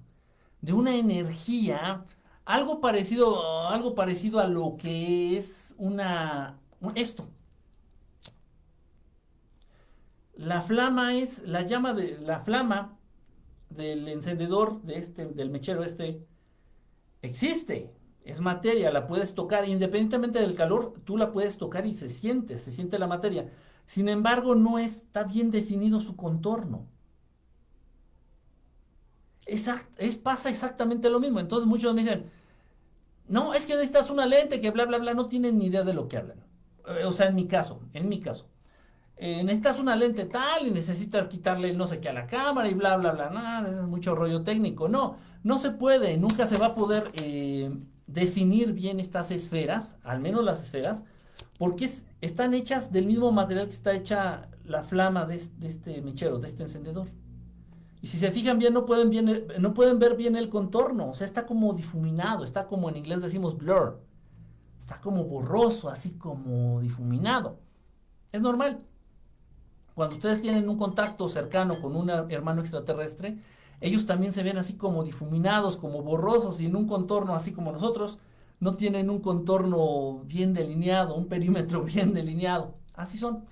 de 0.61 0.73
una 0.73 0.95
energía, 0.95 2.05
algo 2.45 2.79
parecido, 2.79 3.67
algo 3.69 3.95
parecido 3.95 4.39
a 4.39 4.47
lo 4.47 4.77
que 4.77 5.37
es 5.37 5.73
una, 5.77 6.59
esto. 6.95 7.27
La 10.35 10.61
flama 10.61 11.15
es, 11.15 11.43
la 11.47 11.63
llama 11.63 11.93
de, 11.93 12.19
la 12.19 12.39
flama 12.39 12.97
del 13.75 14.07
encendedor 14.07 14.81
de 14.83 14.97
este, 14.97 15.25
del 15.25 15.49
mechero 15.49 15.83
este, 15.83 16.25
existe, 17.21 17.91
es 18.25 18.39
materia, 18.39 18.91
la 18.91 19.07
puedes 19.07 19.33
tocar, 19.33 19.67
independientemente 19.67 20.39
del 20.39 20.55
calor, 20.55 20.93
tú 21.03 21.17
la 21.17 21.31
puedes 21.31 21.57
tocar 21.57 21.85
y 21.85 21.93
se 21.93 22.09
siente, 22.09 22.57
se 22.57 22.71
siente 22.71 22.99
la 22.99 23.07
materia. 23.07 23.51
Sin 23.85 24.07
embargo, 24.07 24.55
no 24.55 24.79
está 24.79 25.23
bien 25.23 25.51
definido 25.51 25.99
su 25.99 26.15
contorno. 26.15 26.87
es, 29.45 30.15
pasa 30.17 30.49
exactamente 30.49 31.09
lo 31.09 31.19
mismo. 31.19 31.39
Entonces 31.39 31.67
muchos 31.67 31.93
me 31.93 32.01
dicen, 32.01 32.31
no, 33.27 33.53
es 33.53 33.65
que 33.65 33.73
necesitas 33.73 34.09
una 34.09 34.25
lente 34.25 34.61
que 34.61 34.71
bla, 34.71 34.85
bla, 34.85 34.99
bla, 34.99 35.13
no 35.13 35.27
tienen 35.27 35.57
ni 35.57 35.65
idea 35.67 35.83
de 35.83 35.93
lo 35.93 36.07
que 36.07 36.17
hablan. 36.17 36.43
Eh, 36.87 37.05
o 37.05 37.11
sea, 37.11 37.27
en 37.27 37.35
mi 37.35 37.47
caso, 37.47 37.81
en 37.93 38.09
mi 38.09 38.19
caso. 38.19 38.49
Eh, 39.25 39.41
necesitas 39.41 39.79
una 39.79 39.95
lente 39.95 40.25
tal 40.25 40.67
y 40.67 40.71
necesitas 40.71 41.29
quitarle 41.29 41.73
no 41.73 41.87
sé 41.87 42.01
qué 42.01 42.09
a 42.09 42.13
la 42.13 42.27
cámara 42.27 42.67
y 42.67 42.73
bla, 42.73 42.97
bla, 42.97 43.13
bla. 43.13 43.29
Nada, 43.29 43.69
es 43.69 43.81
mucho 43.83 44.15
rollo 44.15 44.43
técnico. 44.43 44.89
No, 44.89 45.15
no 45.43 45.57
se 45.57 45.71
puede, 45.71 46.17
nunca 46.17 46.45
se 46.45 46.57
va 46.57 46.65
a 46.65 46.75
poder 46.75 47.09
eh, 47.13 47.73
definir 48.05 48.73
bien 48.73 48.99
estas 48.99 49.31
esferas, 49.31 49.95
al 50.03 50.19
menos 50.19 50.43
las 50.43 50.61
esferas, 50.61 51.05
porque 51.57 51.89
están 52.19 52.53
hechas 52.53 52.91
del 52.91 53.05
mismo 53.05 53.31
material 53.31 53.67
que 53.67 53.71
está 53.71 53.93
hecha 53.93 54.49
la 54.65 54.83
flama 54.83 55.25
de, 55.25 55.35
este 55.61 56.01
mechero, 56.01 56.37
de 56.39 56.47
este 56.47 56.63
encendedor. 56.63 57.07
Y 58.01 58.07
si 58.07 58.17
se 58.17 58.29
fijan 58.29 58.59
bien 58.59 58.73
no, 58.73 58.85
pueden 58.85 59.09
bien, 59.09 59.47
no 59.57 59.73
pueden 59.73 59.99
ver 59.99 60.17
bien 60.17 60.35
el 60.35 60.49
contorno, 60.49 61.11
o 61.11 61.13
sea, 61.13 61.23
está 61.23 61.45
como 61.45 61.71
difuminado, 61.71 62.43
está 62.43 62.67
como 62.67 62.89
en 62.89 62.97
inglés 62.97 63.21
decimos 63.21 63.57
blur, 63.57 64.01
está 64.81 64.99
como 64.99 65.23
borroso, 65.23 65.87
así 65.87 66.11
como 66.11 66.81
difuminado. 66.81 67.61
Es 68.33 68.41
normal. 68.41 68.85
Cuando 69.95 70.15
ustedes 70.15 70.41
tienen 70.41 70.69
un 70.69 70.77
contacto 70.77 71.29
cercano 71.29 71.79
con 71.79 71.95
un 71.95 72.09
hermano 72.09 72.61
extraterrestre, 72.61 73.37
ellos 73.81 74.05
también 74.05 74.33
se 74.33 74.43
ven 74.43 74.57
así 74.57 74.75
como 74.75 75.03
difuminados, 75.03 75.77
como 75.77 76.01
borrosos 76.01 76.61
y 76.61 76.65
en 76.65 76.75
un 76.75 76.87
contorno 76.87 77.35
así 77.35 77.51
como 77.51 77.71
nosotros, 77.71 78.19
no 78.59 78.75
tienen 78.75 79.09
un 79.09 79.19
contorno 79.19 80.21
bien 80.25 80.53
delineado, 80.53 81.15
un 81.15 81.27
perímetro 81.27 81.83
bien 81.83 82.13
delineado. 82.13 82.75
Así 82.93 83.17
son. 83.17 83.45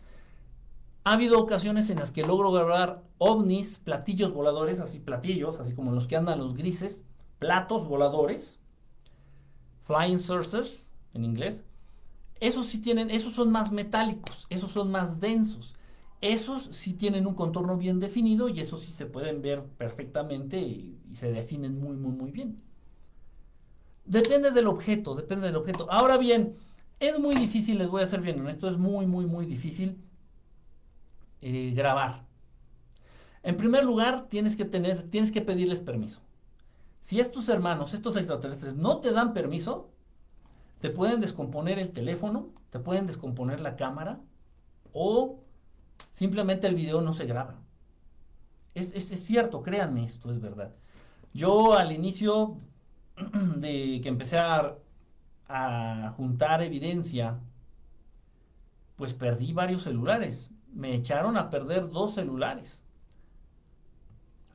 Ha 1.03 1.13
habido 1.13 1.39
ocasiones 1.39 1.89
en 1.89 2.00
las 2.00 2.12
que 2.12 2.24
logro 2.24 2.51
grabar 2.51 3.03
ovnis, 3.17 3.79
platillos 3.79 4.33
voladores, 4.33 4.79
así 4.79 5.00
platillos, 5.00 5.60
así 5.60 5.74
como 5.74 5.91
los 5.91 6.07
que 6.07 6.15
andan 6.15 6.39
los 6.39 6.53
grises, 6.53 7.03
platos 7.39 7.88
voladores, 7.88 8.60
flying 9.81 10.19
saucers 10.19 10.91
en 11.13 11.25
inglés. 11.25 11.65
Esos 12.39 12.67
sí 12.67 12.79
tienen, 12.79 13.10
esos 13.10 13.33
son 13.33 13.51
más 13.51 13.71
metálicos, 13.71 14.48
esos 14.50 14.71
son 14.71 14.91
más 14.91 15.19
densos. 15.19 15.75
Esos 16.21 16.63
sí 16.71 16.93
tienen 16.93 17.25
un 17.25 17.33
contorno 17.33 17.77
bien 17.77 17.99
definido 17.99 18.47
y 18.47 18.59
esos 18.59 18.83
sí 18.83 18.91
se 18.91 19.07
pueden 19.07 19.41
ver 19.41 19.63
perfectamente 19.63 20.59
y, 20.59 20.99
se 21.15 21.31
definen 21.31 21.79
muy, 21.79 21.97
muy, 21.97 22.11
muy 22.11 22.31
bien. 22.31 22.61
Depende 24.05 24.51
del 24.51 24.67
objeto, 24.67 25.15
depende 25.15 25.47
del 25.47 25.55
objeto. 25.55 25.87
Ahora 25.91 26.17
bien, 26.17 26.55
es 26.99 27.19
muy 27.19 27.35
difícil, 27.35 27.79
les 27.79 27.89
voy 27.89 28.03
a 28.03 28.07
ser 28.07 28.21
bien 28.21 28.39
honesto, 28.39 28.69
es 28.69 28.77
muy, 28.77 29.07
muy, 29.07 29.25
muy 29.25 29.45
difícil 29.45 29.97
eh, 31.41 31.73
grabar. 31.75 32.23
En 33.43 33.57
primer 33.57 33.83
lugar, 33.83 34.27
tienes 34.29 34.55
que 34.55 34.65
tener, 34.65 35.09
tienes 35.09 35.31
que 35.31 35.41
pedirles 35.41 35.81
permiso. 35.81 36.21
Si 37.01 37.19
estos 37.19 37.49
hermanos, 37.49 37.95
estos 37.95 38.15
extraterrestres, 38.15 38.75
no 38.75 38.99
te 38.99 39.11
dan 39.11 39.33
permiso, 39.33 39.89
te 40.79 40.91
pueden 40.91 41.19
descomponer 41.19 41.79
el 41.79 41.91
teléfono, 41.91 42.49
te 42.69 42.79
pueden 42.79 43.07
descomponer 43.07 43.59
la 43.59 43.75
cámara 43.75 44.19
o 44.93 45.39
Simplemente 46.11 46.67
el 46.67 46.75
video 46.75 47.01
no 47.01 47.13
se 47.13 47.25
graba. 47.25 47.55
Es, 48.73 48.91
cierto, 49.21 49.61
créanme, 49.61 50.05
esto 50.05 50.31
es 50.31 50.39
verdad. 50.39 50.73
Yo 51.33 51.73
al 51.73 51.91
inicio 51.91 52.57
de 53.57 53.99
que 54.01 54.09
empecé 54.09 54.37
a, 54.37 54.75
a 55.47 56.13
juntar 56.15 56.61
evidencia, 56.61 57.39
pues 58.95 59.13
perdí 59.13 59.53
varios 59.53 59.83
celulares. 59.83 60.51
Me 60.73 60.95
echaron 60.95 61.37
a 61.37 61.49
perder 61.49 61.89
dos 61.89 62.13
celulares. 62.13 62.85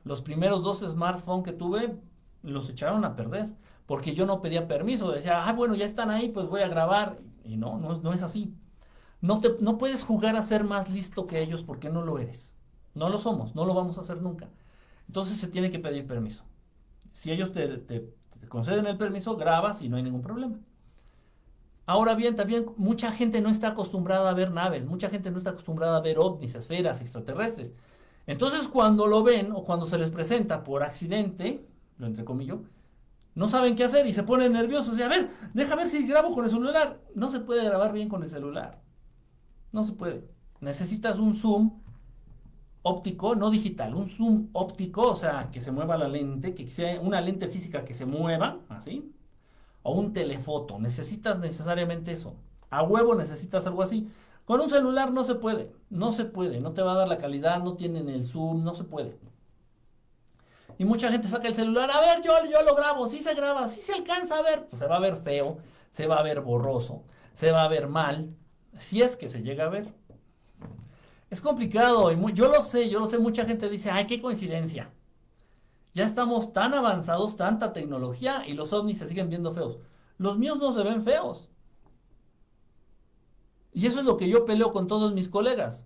Los 0.03 0.21
primeros 0.21 0.63
dos 0.63 0.79
smartphones 0.79 1.45
que 1.45 1.53
tuve 1.53 1.97
los 2.41 2.69
echaron 2.69 3.03
a 3.03 3.15
perder 3.15 3.49
porque 3.87 4.13
yo 4.13 4.25
no 4.25 4.41
pedía 4.41 4.67
permiso. 4.67 5.11
Decía, 5.11 5.47
ah, 5.47 5.53
bueno, 5.53 5.73
ya 5.73 5.85
están 5.85 6.11
ahí, 6.11 6.29
pues 6.29 6.47
voy 6.47 6.61
a 6.61 6.67
grabar. 6.67 7.17
Y 7.43 7.57
no, 7.57 7.79
no, 7.79 7.97
no 7.97 8.13
es 8.13 8.21
así. 8.21 8.53
No, 9.21 9.39
te, 9.41 9.55
no 9.59 9.77
puedes 9.77 10.03
jugar 10.03 10.35
a 10.35 10.43
ser 10.43 10.63
más 10.63 10.89
listo 10.89 11.27
que 11.27 11.41
ellos 11.41 11.63
porque 11.63 11.89
no 11.89 12.03
lo 12.03 12.19
eres. 12.19 12.55
No 12.93 13.09
lo 13.09 13.17
somos, 13.17 13.55
no 13.55 13.65
lo 13.65 13.73
vamos 13.73 13.97
a 13.97 14.01
hacer 14.01 14.21
nunca. 14.21 14.49
Entonces 15.07 15.37
se 15.37 15.47
tiene 15.47 15.71
que 15.71 15.79
pedir 15.79 16.05
permiso. 16.05 16.43
Si 17.13 17.31
ellos 17.31 17.51
te, 17.51 18.13
conceden 18.47 18.85
el 18.87 18.97
permiso, 18.97 19.35
grabas 19.35 19.81
y 19.81 19.89
no 19.89 19.97
hay 19.97 20.03
ningún 20.03 20.21
problema. 20.21 20.57
Ahora 21.85 22.15
bien, 22.15 22.35
también 22.35 22.65
mucha 22.75 23.11
gente 23.11 23.41
no 23.41 23.49
está 23.49 23.69
acostumbrada 23.69 24.29
a 24.29 24.33
ver 24.33 24.51
naves, 24.51 24.85
mucha 24.85 25.09
gente 25.09 25.31
no 25.31 25.37
está 25.37 25.51
acostumbrada 25.51 25.97
a 25.97 26.01
ver 26.01 26.19
ovnis, 26.19 26.55
esferas, 26.55 27.01
extraterrestres. 27.01 27.73
Entonces 28.27 28.67
cuando 28.67 29.07
lo 29.07 29.23
ven 29.23 29.51
o 29.53 29.63
cuando 29.63 29.85
se 29.85 29.97
les 29.97 30.09
presenta 30.09 30.63
por 30.63 30.83
accidente, 30.83 31.65
lo 31.97 32.07
entrecomillo, 32.07 32.63
no 33.35 33.47
saben 33.47 33.75
qué 33.75 33.85
hacer 33.85 34.05
y 34.05 34.13
se 34.13 34.23
ponen 34.23 34.51
nerviosos 34.51 34.97
y 34.97 35.01
a 35.01 35.07
ver, 35.07 35.29
deja 35.53 35.75
ver 35.75 35.87
si 35.87 36.05
grabo 36.05 36.33
con 36.33 36.43
el 36.43 36.51
celular. 36.51 36.99
No 37.15 37.29
se 37.29 37.39
puede 37.39 37.63
grabar 37.63 37.93
bien 37.93 38.09
con 38.09 38.23
el 38.23 38.29
celular. 38.29 38.81
No 39.77 39.83
se 39.83 39.93
puede. 39.93 40.23
Necesitas 40.59 41.19
un 41.19 41.35
zoom 41.35 41.69
óptico, 42.81 43.35
no 43.35 43.51
digital, 43.51 43.93
un 43.93 44.07
zoom 44.07 44.49
óptico, 44.53 45.11
o 45.11 45.15
sea, 45.15 45.51
que 45.51 45.61
se 45.61 45.71
mueva 45.71 45.99
la 45.99 46.07
lente, 46.07 46.55
que 46.55 46.67
sea 46.67 46.99
una 46.99 47.21
lente 47.21 47.47
física 47.47 47.85
que 47.85 47.93
se 47.93 48.07
mueva, 48.07 48.57
así, 48.69 49.13
o 49.83 49.93
un 49.93 50.13
telefoto. 50.13 50.79
Necesitas 50.79 51.37
necesariamente 51.37 52.11
eso. 52.11 52.33
A 52.71 52.81
huevo 52.81 53.13
necesitas 53.13 53.67
algo 53.67 53.83
así. 53.83 54.09
Con 54.45 54.61
un 54.61 54.69
celular 54.71 55.11
no 55.11 55.23
se 55.23 55.35
puede, 55.35 55.71
no 55.91 56.11
se 56.11 56.25
puede, 56.25 56.59
no 56.59 56.71
te 56.71 56.81
va 56.81 56.93
a 56.93 56.97
dar 56.97 57.07
la 57.07 57.19
calidad, 57.19 57.61
no 57.61 57.75
tienen 57.75 58.09
el 58.09 58.25
zoom, 58.25 58.63
no 58.63 58.73
se 58.73 58.83
puede. 58.83 59.15
Y 60.79 60.85
mucha 60.85 61.11
gente 61.11 61.27
saca 61.27 61.49
el 61.49 61.53
celular, 61.53 61.91
a 61.91 62.01
ver, 62.01 62.23
yo, 62.23 62.33
yo 62.51 62.63
lo 62.63 62.73
grabo, 62.73 63.05
si 63.05 63.21
se 63.21 63.35
graba, 63.35 63.67
si 63.67 63.79
se 63.79 63.93
alcanza 63.93 64.39
a 64.39 64.41
ver, 64.41 64.65
pues 64.65 64.79
se 64.79 64.87
va 64.87 64.95
a 64.95 65.01
ver 65.01 65.17
feo, 65.17 65.59
se 65.91 66.07
va 66.07 66.15
a 66.15 66.23
ver 66.23 66.41
borroso, 66.41 67.03
se 67.35 67.51
va 67.51 67.61
a 67.61 67.67
ver 67.67 67.87
mal, 67.87 68.33
si 68.79 69.01
es 69.01 69.17
que 69.17 69.29
se 69.29 69.43
llega 69.43 69.65
a 69.65 69.69
ver. 69.69 69.93
Es 71.29 71.41
complicado, 71.41 72.11
y 72.11 72.33
yo 72.33 72.47
lo 72.47 72.63
sé, 72.63 72.89
yo 72.89 72.99
lo 72.99 73.07
sé, 73.07 73.17
mucha 73.17 73.45
gente 73.45 73.69
dice, 73.69 73.91
ay, 73.91 74.07
qué 74.07 74.21
coincidencia. 74.21 74.91
Ya 75.93 76.05
estamos 76.05 76.53
tan 76.53 76.73
avanzados, 76.73 77.35
tanta 77.35 77.73
tecnología, 77.73 78.43
y 78.47 78.53
los 78.53 78.71
ovnis 78.71 78.99
se 78.99 79.07
siguen 79.07 79.29
viendo 79.29 79.51
feos. 79.51 79.77
Los 80.17 80.37
míos 80.37 80.57
no 80.57 80.71
se 80.71 80.83
ven 80.83 81.01
feos. 81.01 81.49
Y 83.73 83.85
eso 83.85 83.99
es 83.99 84.05
lo 84.05 84.17
que 84.17 84.29
yo 84.29 84.45
peleo 84.45 84.71
con 84.71 84.87
todos 84.87 85.13
mis 85.13 85.29
colegas. 85.29 85.85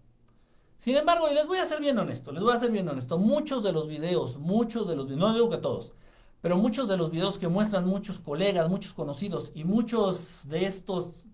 Sin 0.77 0.95
embargo, 0.95 1.29
y 1.29 1.33
les 1.33 1.47
voy 1.47 1.59
a 1.59 1.65
ser 1.65 1.79
bien 1.79 1.99
honesto, 1.99 2.31
les 2.31 2.41
voy 2.41 2.53
a 2.53 2.57
ser 2.57 2.71
bien 2.71 2.89
honesto, 2.89 3.17
muchos 3.17 3.61
de 3.63 3.71
los 3.71 3.87
videos, 3.87 4.37
muchos 4.37 4.87
de 4.87 4.95
los 4.95 5.05
videos, 5.05 5.19
no 5.19 5.33
digo 5.33 5.49
que 5.49 5.57
todos, 5.57 5.93
pero 6.41 6.57
muchos 6.57 6.87
de 6.87 6.97
los 6.97 7.11
videos 7.11 7.37
que 7.37 7.47
muestran 7.47 7.85
muchos 7.85 8.19
colegas, 8.19 8.67
muchos 8.67 8.93
conocidos 8.93 9.51
y 9.53 9.63
muchos 9.63 10.47
de 10.49 10.65
estos 10.65 11.25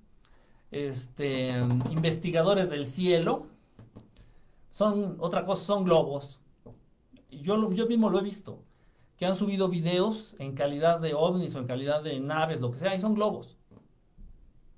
este, 0.71 1.49
investigadores 1.89 2.69
del 2.69 2.85
cielo. 2.87 3.47
Son 4.71 5.17
otra 5.19 5.43
cosa, 5.43 5.65
son 5.65 5.83
globos. 5.83 6.39
Yo, 7.31 7.71
yo 7.71 7.87
mismo 7.87 8.09
lo 8.09 8.19
he 8.19 8.23
visto, 8.23 8.63
que 9.17 9.25
han 9.25 9.35
subido 9.35 9.69
videos 9.69 10.35
en 10.39 10.53
calidad 10.53 10.99
de 10.99 11.13
ovnis 11.13 11.55
o 11.55 11.59
en 11.59 11.67
calidad 11.67 12.03
de 12.03 12.19
naves, 12.19 12.61
lo 12.61 12.71
que 12.71 12.79
sea, 12.79 12.95
y 12.95 13.01
son 13.01 13.15
globos. 13.15 13.57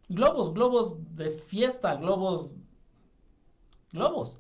Globos, 0.08 0.54
globos 0.54 0.96
de 1.16 1.30
fiesta, 1.30 1.96
globos 1.96 2.52
globos. 3.92 4.38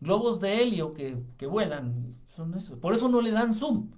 Globos 0.00 0.40
de 0.40 0.62
helio 0.62 0.94
que, 0.94 1.22
que 1.36 1.46
vuelan. 1.46 2.14
Son 2.34 2.54
eso. 2.54 2.78
Por 2.78 2.94
eso 2.94 3.08
no 3.08 3.20
le 3.20 3.30
dan 3.30 3.54
zoom. 3.54 3.90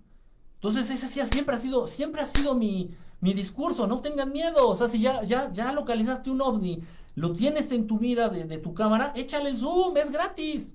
Entonces 0.54 0.90
ese 0.90 1.06
sí, 1.06 1.20
siempre 1.26 1.56
ha 1.56 1.58
sido, 1.58 1.86
siempre 1.86 2.20
ha 2.20 2.26
sido 2.26 2.54
mi, 2.54 2.90
mi 3.20 3.34
discurso. 3.34 3.86
No 3.86 4.00
tengan 4.00 4.32
miedo. 4.32 4.68
O 4.68 4.74
sea, 4.74 4.88
si 4.88 5.00
ya, 5.00 5.22
ya, 5.22 5.52
ya 5.52 5.72
localizaste 5.72 6.30
un 6.30 6.40
ovni, 6.40 6.82
lo 7.14 7.34
tienes 7.34 7.72
en 7.72 7.86
tu 7.86 7.98
mira 7.98 8.28
de, 8.28 8.44
de 8.44 8.58
tu 8.58 8.74
cámara, 8.74 9.12
échale 9.16 9.50
el 9.50 9.58
zoom, 9.58 9.96
es 9.96 10.10
gratis. 10.10 10.72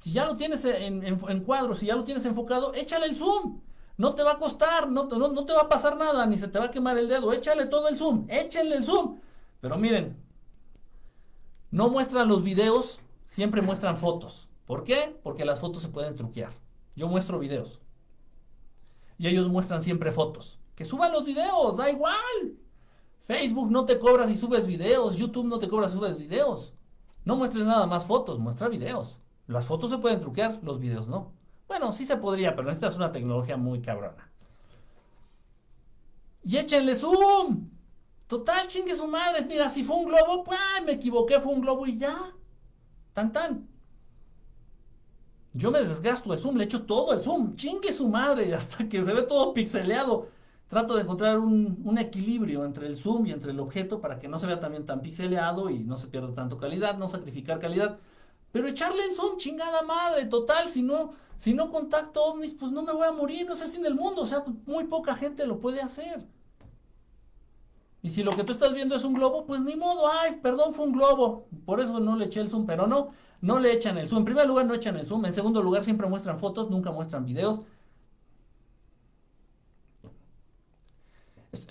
Si 0.00 0.12
ya 0.12 0.26
lo 0.26 0.36
tienes 0.36 0.64
en, 0.64 1.02
en, 1.02 1.40
cuadro, 1.40 1.74
si 1.74 1.86
ya 1.86 1.94
lo 1.94 2.04
tienes 2.04 2.24
enfocado, 2.26 2.74
échale 2.74 3.06
el 3.06 3.16
zoom. 3.16 3.60
No 3.96 4.14
te 4.14 4.22
va 4.22 4.32
a 4.32 4.36
costar, 4.36 4.90
no, 4.90 5.04
no, 5.04 5.28
no, 5.28 5.46
te 5.46 5.52
va 5.52 5.62
a 5.62 5.68
pasar 5.68 5.96
nada, 5.96 6.26
ni 6.26 6.36
se 6.36 6.48
te 6.48 6.58
va 6.58 6.66
a 6.66 6.70
quemar 6.70 6.98
el 6.98 7.08
dedo. 7.08 7.32
Échale 7.32 7.66
todo 7.66 7.88
el 7.88 7.96
zoom, 7.96 8.26
échale 8.28 8.76
el 8.76 8.84
zoom. 8.84 9.20
Pero 9.60 9.78
miren, 9.78 10.16
no 11.70 11.88
muestran 11.88 12.28
los 12.28 12.42
videos, 12.42 13.00
siempre 13.26 13.62
muestran 13.62 13.96
fotos. 13.96 14.48
¿Por 14.66 14.84
qué? 14.84 15.18
Porque 15.22 15.44
las 15.44 15.60
fotos 15.60 15.82
se 15.82 15.88
pueden 15.88 16.16
truquear. 16.16 16.52
Yo 16.96 17.08
muestro 17.08 17.38
videos. 17.38 17.80
Y 19.16 19.28
ellos 19.28 19.48
muestran 19.48 19.82
siempre 19.82 20.12
fotos. 20.12 20.58
Que 20.74 20.84
suban 20.84 21.12
los 21.12 21.24
videos, 21.24 21.76
da 21.76 21.90
igual. 21.90 22.58
Facebook 23.20 23.70
no 23.70 23.86
te 23.86 23.98
cobra 23.98 24.26
si 24.26 24.36
subes 24.36 24.66
videos, 24.66 25.16
YouTube 25.16 25.46
no 25.46 25.58
te 25.58 25.68
cobra 25.68 25.88
si 25.88 25.94
subes 25.94 26.16
videos. 26.18 26.74
No 27.24 27.36
muestres 27.36 27.64
nada 27.64 27.86
más 27.86 28.04
fotos, 28.04 28.38
muestra 28.38 28.68
videos. 28.68 29.20
Las 29.46 29.66
fotos 29.66 29.90
se 29.90 29.98
pueden 29.98 30.20
truquear, 30.20 30.60
los 30.62 30.78
videos 30.78 31.08
no. 31.08 31.32
Bueno, 31.66 31.92
sí 31.92 32.04
se 32.04 32.16
podría, 32.16 32.54
pero 32.54 32.70
es 32.70 32.96
una 32.96 33.12
tecnología 33.12 33.56
muy 33.56 33.80
cabrona. 33.80 34.30
Y 36.44 36.56
échenle 36.56 36.94
zoom. 36.94 37.70
Total, 38.26 38.66
chingue 38.66 38.94
su 38.94 39.06
madre. 39.06 39.44
Mira, 39.44 39.68
si 39.68 39.82
fue 39.82 39.96
un 39.96 40.06
globo, 40.06 40.44
pues 40.44 40.58
me 40.84 40.92
equivoqué, 40.92 41.40
fue 41.40 41.52
un 41.52 41.60
globo 41.60 41.86
y 41.86 41.96
ya. 41.96 42.32
Tan 43.12 43.32
tan. 43.32 43.68
Yo 45.52 45.70
me 45.70 45.80
desgasto 45.80 46.32
el 46.32 46.40
zoom, 46.40 46.56
le 46.56 46.64
echo 46.64 46.82
todo 46.82 47.12
el 47.12 47.22
zoom, 47.22 47.54
chingue 47.54 47.92
su 47.92 48.08
madre, 48.08 48.52
hasta 48.56 48.88
que 48.88 49.02
se 49.02 49.12
ve 49.12 49.22
todo 49.22 49.54
pixeleado. 49.54 50.28
Trato 50.74 50.96
de 50.96 51.02
encontrar 51.02 51.38
un, 51.38 51.98
equilibrio 51.98 52.64
entre 52.64 52.88
el 52.88 52.96
zoom 52.96 53.26
y 53.26 53.30
entre 53.30 53.52
el 53.52 53.60
objeto 53.60 54.00
para 54.00 54.18
que 54.18 54.26
no 54.26 54.40
se 54.40 54.48
vea 54.48 54.58
también 54.58 54.84
tan 54.84 55.02
pixeleado 55.02 55.70
y 55.70 55.84
no 55.84 55.96
se 55.96 56.08
pierda 56.08 56.34
tanto 56.34 56.58
calidad, 56.58 56.98
no 56.98 57.08
sacrificar 57.08 57.60
calidad. 57.60 58.00
Pero 58.50 58.66
echarle 58.66 59.04
el 59.04 59.14
zoom, 59.14 59.36
chingada 59.36 59.82
madre, 59.82 60.26
total, 60.26 60.68
si 60.68 60.82
no, 60.82 61.12
si 61.36 61.54
no 61.54 61.70
contacto 61.70 62.24
ovnis, 62.24 62.54
pues 62.54 62.72
no 62.72 62.82
me 62.82 62.92
voy 62.92 63.06
a 63.06 63.12
morir, 63.12 63.46
no 63.46 63.54
es 63.54 63.60
el 63.60 63.70
fin 63.70 63.82
del 63.84 63.94
mundo, 63.94 64.22
o 64.22 64.26
sea, 64.26 64.42
muy 64.66 64.82
poca 64.82 65.14
gente 65.14 65.46
lo 65.46 65.60
puede 65.60 65.80
hacer. 65.80 66.26
Y 68.02 68.08
si 68.08 68.24
lo 68.24 68.32
que 68.32 68.42
tú 68.42 68.52
estás 68.52 68.74
viendo 68.74 68.96
es 68.96 69.04
un 69.04 69.14
globo, 69.14 69.46
pues 69.46 69.60
ni 69.60 69.76
modo, 69.76 70.10
ay, 70.10 70.40
perdón, 70.42 70.74
fue 70.74 70.86
un 70.86 70.92
globo. 70.92 71.46
Por 71.64 71.78
eso 71.78 72.00
no 72.00 72.16
le 72.16 72.24
eché 72.24 72.40
el 72.40 72.50
zoom, 72.50 72.66
pero 72.66 72.88
no, 72.88 73.10
no 73.42 73.60
le 73.60 73.72
echan 73.72 73.96
el 73.96 74.08
zoom. 74.08 74.22
En 74.22 74.24
primer 74.24 74.48
lugar, 74.48 74.66
no 74.66 74.74
echan 74.74 74.96
el 74.96 75.06
zoom. 75.06 75.24
En 75.24 75.32
segundo 75.32 75.62
lugar, 75.62 75.84
siempre 75.84 76.08
muestran 76.08 76.40
fotos, 76.40 76.68
nunca 76.68 76.90
muestran 76.90 77.24
videos. 77.24 77.62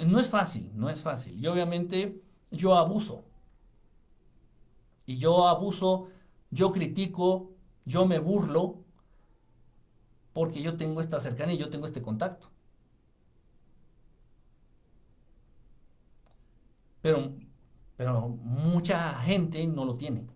No 0.06 0.20
es 0.20 0.30
fácil, 0.30 0.72
no 0.76 0.90
es 0.90 1.02
fácil. 1.02 1.40
Y 1.40 1.48
obviamente 1.48 2.22
yo 2.52 2.76
abuso. 2.76 3.26
Y 5.06 5.18
yo 5.18 5.48
abuso 5.48 6.10
yo 6.54 6.72
critico, 6.72 7.52
yo 7.86 8.06
me 8.06 8.20
burlo, 8.20 8.78
porque 10.34 10.62
yo 10.62 10.78
tengo 10.78 11.02
esta 11.02 11.20
cercanía 11.20 11.56
y 11.56 11.58
yo 11.58 11.70
tengo 11.70 11.88
este 11.88 12.02
contacto. 12.02 12.48
Pero, 17.02 17.34
pero 17.98 18.30
mucha 18.30 19.16
gente 19.22 19.66
no 19.68 19.84
lo 19.86 19.96
tiene. 19.98 20.28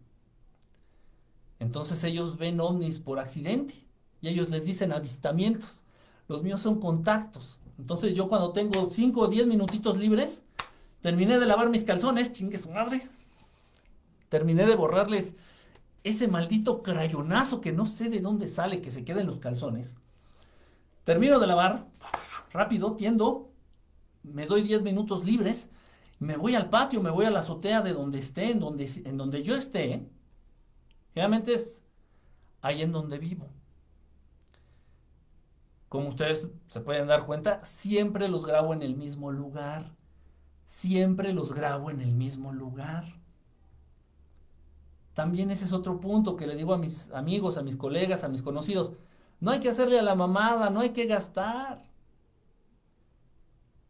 Entonces 1.59 2.03
ellos 2.03 2.37
ven 2.37 2.59
ovnis 2.59 2.99
por 2.99 3.19
accidente 3.19 3.75
y 4.21 4.29
ellos 4.29 4.49
les 4.49 4.65
dicen 4.65 4.91
avistamientos. 4.91 5.85
Los 6.27 6.43
míos 6.43 6.61
son 6.61 6.79
contactos. 6.79 7.59
Entonces 7.77 8.13
yo 8.13 8.27
cuando 8.27 8.53
tengo 8.53 8.89
5 8.89 9.19
o 9.21 9.27
10 9.27 9.47
minutitos 9.47 9.97
libres, 9.97 10.43
terminé 11.01 11.39
de 11.39 11.45
lavar 11.45 11.69
mis 11.69 11.83
calzones, 11.83 12.31
chingue 12.31 12.57
su 12.57 12.69
madre. 12.69 13.07
Terminé 14.29 14.65
de 14.65 14.75
borrarles 14.75 15.33
ese 16.03 16.27
maldito 16.27 16.81
crayonazo 16.81 17.61
que 17.61 17.71
no 17.71 17.85
sé 17.85 18.09
de 18.09 18.19
dónde 18.19 18.47
sale, 18.47 18.81
que 18.81 18.91
se 18.91 19.03
queda 19.03 19.21
en 19.21 19.27
los 19.27 19.39
calzones. 19.39 19.97
Termino 21.03 21.39
de 21.39 21.47
lavar, 21.47 21.87
rápido, 22.51 22.95
tiendo, 22.95 23.51
me 24.23 24.45
doy 24.45 24.63
10 24.63 24.81
minutos 24.81 25.23
libres, 25.23 25.69
me 26.19 26.35
voy 26.35 26.55
al 26.55 26.69
patio, 26.69 27.01
me 27.01 27.11
voy 27.11 27.25
a 27.25 27.29
la 27.29 27.41
azotea 27.41 27.81
de 27.81 27.93
donde 27.93 28.19
esté, 28.19 28.51
en 28.51 28.59
donde, 28.59 28.89
en 29.05 29.17
donde 29.17 29.43
yo 29.43 29.55
esté. 29.55 30.07
Generalmente 31.13 31.53
es 31.53 31.83
ahí 32.61 32.81
en 32.81 32.91
donde 32.91 33.19
vivo. 33.19 33.47
Como 35.97 36.09
ustedes 36.09 36.47
se 36.67 36.79
pueden 36.79 37.07
dar 37.07 37.25
cuenta, 37.25 37.65
siempre 37.65 38.27
los 38.27 38.45
grabo 38.45 38.71
en 38.71 38.83
el 38.83 38.95
mismo 38.95 39.31
lugar. 39.31 39.95
Siempre 40.67 41.33
los 41.33 41.53
grabo 41.53 41.89
en 41.89 42.01
el 42.01 42.13
mismo 42.13 42.53
lugar. 42.53 43.05
También 45.15 45.49
ese 45.49 45.65
es 45.65 45.73
otro 45.73 45.99
punto 45.99 46.35
que 46.35 46.45
le 46.45 46.55
digo 46.55 46.75
a 46.75 46.77
mis 46.77 47.09
amigos, 47.13 47.57
a 47.57 47.63
mis 47.63 47.75
colegas, 47.75 48.23
a 48.23 48.27
mis 48.29 48.43
conocidos. 48.43 48.91
No 49.39 49.49
hay 49.49 49.59
que 49.59 49.69
hacerle 49.69 49.97
a 49.97 50.03
la 50.03 50.13
mamada, 50.13 50.69
no 50.69 50.81
hay 50.81 50.91
que 50.91 51.07
gastar. 51.07 51.83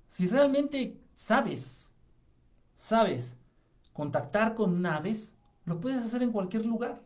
Si 0.08 0.28
realmente 0.28 0.98
sabes, 1.13 1.91
sabes 2.74 3.36
contactar 3.91 4.56
con 4.56 4.82
naves, 4.82 5.36
lo 5.65 5.82
puedes 5.82 6.02
hacer 6.06 6.24
en 6.24 6.32
cualquier 6.32 6.65
lugar. 6.65 7.02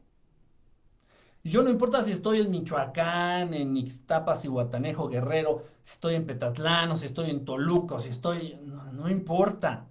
Yo 1.43 1.63
no 1.63 1.69
importa 1.71 2.03
si 2.03 2.11
estoy 2.11 2.39
en 2.39 2.51
Michoacán, 2.51 3.53
en 3.53 3.75
Ixtapas 3.75 4.45
y 4.45 4.47
Guatanejo, 4.47 5.09
Guerrero, 5.09 5.65
si 5.81 5.93
estoy 5.93 6.15
en 6.15 6.27
Petatlán, 6.27 6.91
o 6.91 6.95
si 6.95 7.07
estoy 7.07 7.31
en 7.31 7.45
Toluca, 7.45 7.95
o 7.95 7.99
si 7.99 8.09
estoy... 8.09 8.59
No, 8.63 8.91
no 8.91 9.09
importa. 9.09 9.87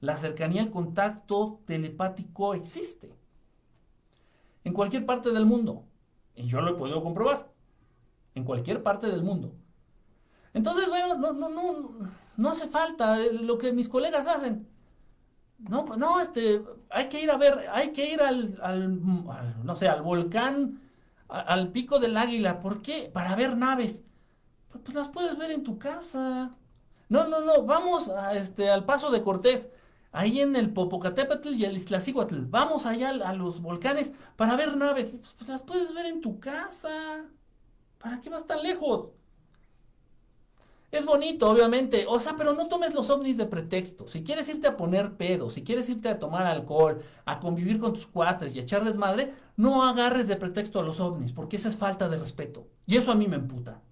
La 0.00 0.16
cercanía, 0.16 0.62
el 0.62 0.70
contacto 0.70 1.60
telepático 1.66 2.54
existe. 2.54 3.16
En 4.62 4.72
cualquier 4.72 5.06
parte 5.06 5.32
del 5.32 5.44
mundo. 5.44 5.84
Y 6.36 6.46
yo 6.46 6.60
lo 6.60 6.70
he 6.70 6.78
podido 6.78 7.02
comprobar. 7.02 7.50
En 8.34 8.44
cualquier 8.44 8.82
parte 8.82 9.08
del 9.08 9.22
mundo. 9.22 9.54
Entonces, 10.52 10.88
bueno, 10.88 11.16
no, 11.16 11.32
no, 11.32 11.48
no, 11.48 11.88
no 12.36 12.48
hace 12.50 12.68
falta 12.68 13.18
lo 13.18 13.58
que 13.58 13.72
mis 13.72 13.88
colegas 13.88 14.28
hacen. 14.28 14.68
No, 15.58 15.84
pues 15.84 15.98
no, 15.98 16.20
este, 16.20 16.62
hay 16.94 17.08
que 17.08 17.22
ir 17.22 17.30
a 17.30 17.36
ver, 17.36 17.68
hay 17.72 17.92
que 17.92 18.12
ir 18.12 18.22
al, 18.22 18.58
no 19.64 19.76
sé, 19.76 19.88
al 19.88 20.02
volcán, 20.02 20.80
al 21.28 21.72
pico 21.72 21.98
del 21.98 22.16
águila. 22.16 22.60
¿Por 22.60 22.82
qué? 22.82 23.10
Para 23.12 23.34
ver 23.34 23.56
naves. 23.56 24.04
Pues, 24.70 24.82
pues 24.84 24.94
las 24.94 25.08
puedes 25.08 25.36
ver 25.36 25.50
en 25.50 25.64
tu 25.64 25.78
casa. 25.78 26.50
No, 27.08 27.26
no, 27.26 27.40
no, 27.40 27.64
vamos 27.64 28.08
a, 28.08 28.34
este, 28.34 28.70
al 28.70 28.84
paso 28.84 29.10
de 29.10 29.22
Cortés 29.22 29.70
ahí 30.12 30.40
en 30.40 30.54
el 30.56 30.72
Popocatépetl 30.72 31.54
y 31.54 31.64
el 31.64 31.76
Iztaccíhuatl. 31.76 32.46
Vamos 32.46 32.86
allá 32.86 33.10
a 33.10 33.32
los 33.34 33.60
volcanes 33.60 34.12
para 34.36 34.56
ver 34.56 34.76
naves. 34.76 35.12
Pues 35.36 35.48
las 35.48 35.62
puedes 35.62 35.92
ver 35.94 36.06
en 36.06 36.20
tu 36.20 36.38
casa. 36.38 37.24
¿Para 37.98 38.20
qué 38.20 38.30
vas 38.30 38.46
tan 38.46 38.62
lejos? 38.62 39.10
Es 40.94 41.06
bonito, 41.06 41.50
obviamente. 41.50 42.06
O 42.08 42.20
sea, 42.20 42.36
pero 42.36 42.52
no 42.52 42.68
tomes 42.68 42.94
los 42.94 43.10
ovnis 43.10 43.36
de 43.36 43.46
pretexto. 43.46 44.06
Si 44.06 44.22
quieres 44.22 44.48
irte 44.48 44.68
a 44.68 44.76
poner 44.76 45.16
pedo, 45.16 45.50
si 45.50 45.64
quieres 45.64 45.88
irte 45.90 46.08
a 46.08 46.20
tomar 46.20 46.46
alcohol, 46.46 47.02
a 47.24 47.40
convivir 47.40 47.80
con 47.80 47.94
tus 47.94 48.06
cuates 48.06 48.54
y 48.54 48.60
a 48.60 48.62
echar 48.62 48.84
desmadre, 48.84 49.34
no 49.56 49.82
agarres 49.82 50.28
de 50.28 50.36
pretexto 50.36 50.78
a 50.78 50.84
los 50.84 51.00
ovnis, 51.00 51.32
porque 51.32 51.56
esa 51.56 51.68
es 51.68 51.76
falta 51.76 52.08
de 52.08 52.16
respeto. 52.16 52.68
Y 52.86 52.96
eso 52.96 53.10
a 53.10 53.16
mí 53.16 53.26
me 53.26 53.34
emputa. 53.34 53.82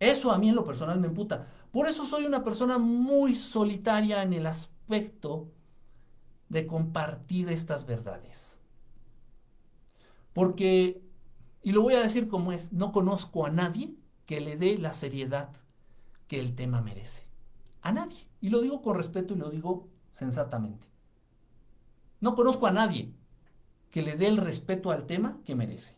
Eso 0.00 0.32
a 0.32 0.38
mí 0.38 0.48
en 0.48 0.54
lo 0.54 0.64
personal 0.64 0.98
me 0.98 1.08
emputa. 1.08 1.48
Por 1.70 1.86
eso 1.86 2.06
soy 2.06 2.24
una 2.24 2.42
persona 2.42 2.78
muy 2.78 3.34
solitaria 3.34 4.22
en 4.22 4.32
el 4.32 4.46
aspecto 4.46 5.50
de 6.48 6.66
compartir 6.66 7.50
estas 7.50 7.84
verdades. 7.84 8.58
Porque, 10.32 11.02
y 11.62 11.72
lo 11.72 11.82
voy 11.82 11.92
a 11.92 12.00
decir 12.00 12.26
como 12.26 12.52
es, 12.52 12.72
no 12.72 12.90
conozco 12.90 13.44
a 13.44 13.50
nadie 13.50 13.92
que 14.24 14.40
le 14.40 14.56
dé 14.56 14.78
la 14.78 14.94
seriedad 14.94 15.50
que 16.28 16.40
el 16.40 16.54
tema 16.54 16.80
merece. 16.80 17.26
A 17.82 17.92
nadie. 17.92 18.26
Y 18.40 18.50
lo 18.50 18.60
digo 18.60 18.82
con 18.82 18.96
respeto 18.96 19.34
y 19.34 19.38
lo 19.38 19.50
digo 19.50 19.88
sensatamente. 20.12 20.86
No 22.20 22.34
conozco 22.34 22.66
a 22.66 22.70
nadie 22.70 23.12
que 23.90 24.02
le 24.02 24.16
dé 24.16 24.26
el 24.26 24.38
respeto 24.38 24.90
al 24.90 25.06
tema 25.06 25.38
que 25.44 25.54
merece. 25.54 25.96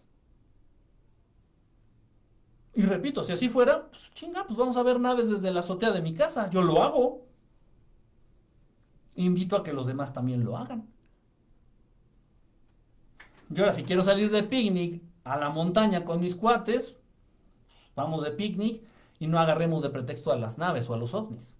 Y 2.74 2.82
repito, 2.82 3.24
si 3.24 3.32
así 3.32 3.48
fuera, 3.48 3.88
pues 3.88 4.10
chinga, 4.12 4.46
pues 4.46 4.58
vamos 4.58 4.76
a 4.76 4.82
ver 4.82 5.00
naves 5.00 5.30
desde 5.30 5.50
la 5.50 5.60
azotea 5.60 5.92
de 5.92 6.02
mi 6.02 6.12
casa. 6.12 6.50
Yo 6.50 6.62
lo 6.62 6.82
hago. 6.82 7.26
Invito 9.14 9.56
a 9.56 9.62
que 9.62 9.72
los 9.72 9.86
demás 9.86 10.12
también 10.12 10.44
lo 10.44 10.58
hagan. 10.58 10.86
Yo 13.48 13.64
ahora 13.64 13.74
si 13.74 13.84
quiero 13.84 14.02
salir 14.02 14.30
de 14.30 14.42
picnic 14.42 15.02
a 15.24 15.36
la 15.36 15.48
montaña 15.48 16.04
con 16.04 16.20
mis 16.20 16.34
cuates, 16.34 16.96
vamos 17.94 18.22
de 18.22 18.32
picnic 18.32 18.82
y 19.18 19.26
no 19.26 19.38
agarremos 19.38 19.82
de 19.82 19.90
pretexto 19.90 20.32
a 20.32 20.36
las 20.36 20.58
naves 20.58 20.88
o 20.88 20.94
a 20.94 20.96
los 20.98 21.14
ovnis. 21.14 21.54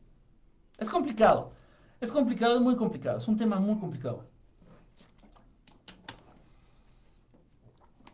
Es 0.79 0.90
complicado. 0.90 1.53
Es 2.01 2.12
complicado, 2.12 2.57
es 2.57 2.61
muy 2.61 2.77
complicado. 2.77 3.19
Es 3.19 3.29
un 3.29 3.37
tema 3.37 3.59
muy 3.59 3.79
complicado. 3.79 4.25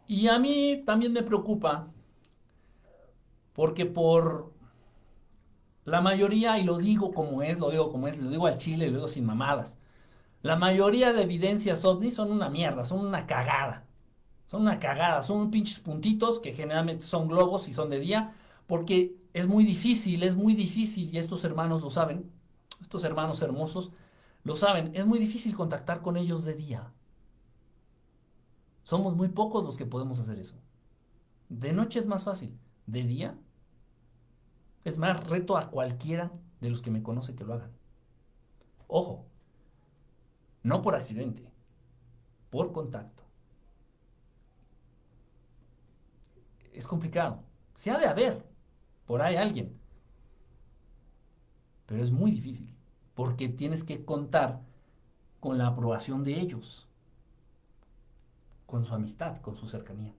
Y 0.07 0.29
a 0.29 0.39
mí 0.39 0.83
también 0.85 1.13
me 1.13 1.23
preocupa 1.23 1.89
porque 3.55 3.87
por 3.87 4.53
la 5.85 6.01
mayoría, 6.01 6.59
y 6.59 6.65
lo 6.65 6.79
digo 6.79 7.13
como 7.13 7.43
es, 7.43 7.59
lo 7.59 7.71
digo 7.71 7.91
como 7.91 8.09
es, 8.09 8.19
lo 8.19 8.31
digo 8.31 8.47
al 8.47 8.59
chile, 8.59 8.87
lo 8.89 8.97
digo 8.97 9.09
sin 9.09 9.25
mamadas, 9.25 9.79
la 10.43 10.57
mayoría 10.57 11.13
de 11.13 11.23
evidencias 11.23 11.85
ovni 11.85 12.11
son 12.11 12.31
una 12.31 12.51
mierda, 12.51 12.85
son 12.85 13.07
una 13.07 13.27
cagada. 13.27 13.87
Son 14.47 14.63
una 14.63 14.79
cagada, 14.79 15.23
son 15.23 15.51
pinches 15.51 15.79
puntitos 15.81 16.39
que 16.41 16.53
generalmente 16.53 17.05
son 17.05 17.27
globos 17.27 17.69
y 17.69 17.75
son 17.75 17.89
de 17.89 18.01
día, 18.01 18.35
porque 18.67 19.17
es 19.33 19.47
muy 19.47 19.65
difícil, 19.65 20.23
es 20.23 20.37
muy 20.37 20.55
difícil, 20.55 21.15
y 21.15 21.19
estos 21.19 21.45
hermanos 21.45 21.83
lo 21.83 21.91
saben, 21.91 22.31
estos 22.81 23.05
hermanos 23.05 23.41
hermosos 23.43 23.93
lo 24.45 24.55
saben, 24.55 24.91
es 24.95 25.07
muy 25.07 25.19
difícil 25.19 25.55
contactar 25.55 26.03
con 26.03 26.17
ellos 26.17 26.45
de 26.45 26.55
día. 26.55 26.93
Somos 28.83 29.15
muy 29.17 29.29
pocos 29.29 29.65
los 29.65 29.77
que 29.77 29.87
podemos 29.87 30.19
hacer 30.19 30.39
eso. 30.39 30.57
De 31.49 31.73
noche 31.73 32.01
es 32.01 32.07
más 32.07 32.25
fácil, 32.25 32.59
de 32.87 33.05
día 33.05 33.39
es 34.85 34.99
más, 34.99 35.29
reto 35.29 35.57
a 35.57 35.71
cualquiera 35.71 36.33
de 36.61 36.71
los 36.71 36.83
que 36.83 36.91
me 36.91 37.03
conoce 37.03 37.37
que 37.37 37.45
lo 37.45 37.55
hagan. 37.55 37.71
Ojo, 38.89 39.27
no 40.65 40.83
por 40.83 40.97
accidente, 40.97 41.53
por 42.51 42.73
contacto. 42.73 43.23
es 46.73 46.87
complicado. 46.87 47.43
Se 47.75 47.91
ha 47.91 47.99
de 47.99 48.07
haber 48.07 48.45
por 49.13 49.21
ahí 49.21 49.37
alguien. 49.37 49.79
Pero 51.85 52.03
es 52.03 52.11
muy 52.11 52.31
difícil. 52.31 52.75
Porque 53.15 53.51
tienes 53.51 53.85
que 53.85 54.07
contar 54.07 54.63
con 55.39 55.59
la 55.59 55.67
aprobación 55.67 56.25
de 56.25 56.41
ellos. 56.41 56.89
Con 58.65 58.87
su 58.87 58.95
amistad, 58.95 59.37
con 59.43 59.55
su 59.55 59.67
cercanía. 59.67 60.15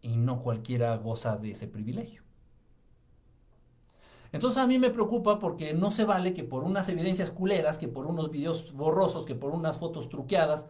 Y 0.00 0.16
no 0.16 0.40
cualquiera 0.40 0.96
goza 0.96 1.36
de 1.36 1.52
ese 1.52 1.68
privilegio. 1.68 2.24
Entonces 4.32 4.60
a 4.60 4.66
mí 4.66 4.80
me 4.80 4.90
preocupa 4.90 5.38
porque 5.38 5.72
no 5.72 5.92
se 5.92 6.04
vale 6.04 6.34
que 6.34 6.42
por 6.42 6.64
unas 6.64 6.88
evidencias 6.88 7.30
culeras, 7.30 7.78
que 7.78 7.86
por 7.86 8.08
unos 8.08 8.32
videos 8.32 8.72
borrosos, 8.72 9.24
que 9.24 9.36
por 9.36 9.52
unas 9.52 9.78
fotos 9.78 10.08
truqueadas, 10.08 10.66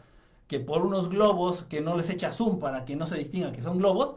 que 0.47 0.61
por 0.61 0.85
unos 0.85 1.09
globos 1.09 1.63
que 1.63 1.81
no 1.81 1.97
les 1.97 2.11
echa 2.11 2.33
zoom 2.33 2.59
para 2.59 2.85
que 2.85 2.97
no 2.97 3.07
se 3.07 3.17
distinga 3.17 3.51
que 3.51 3.63
son 3.63 3.79
globos, 3.79 4.17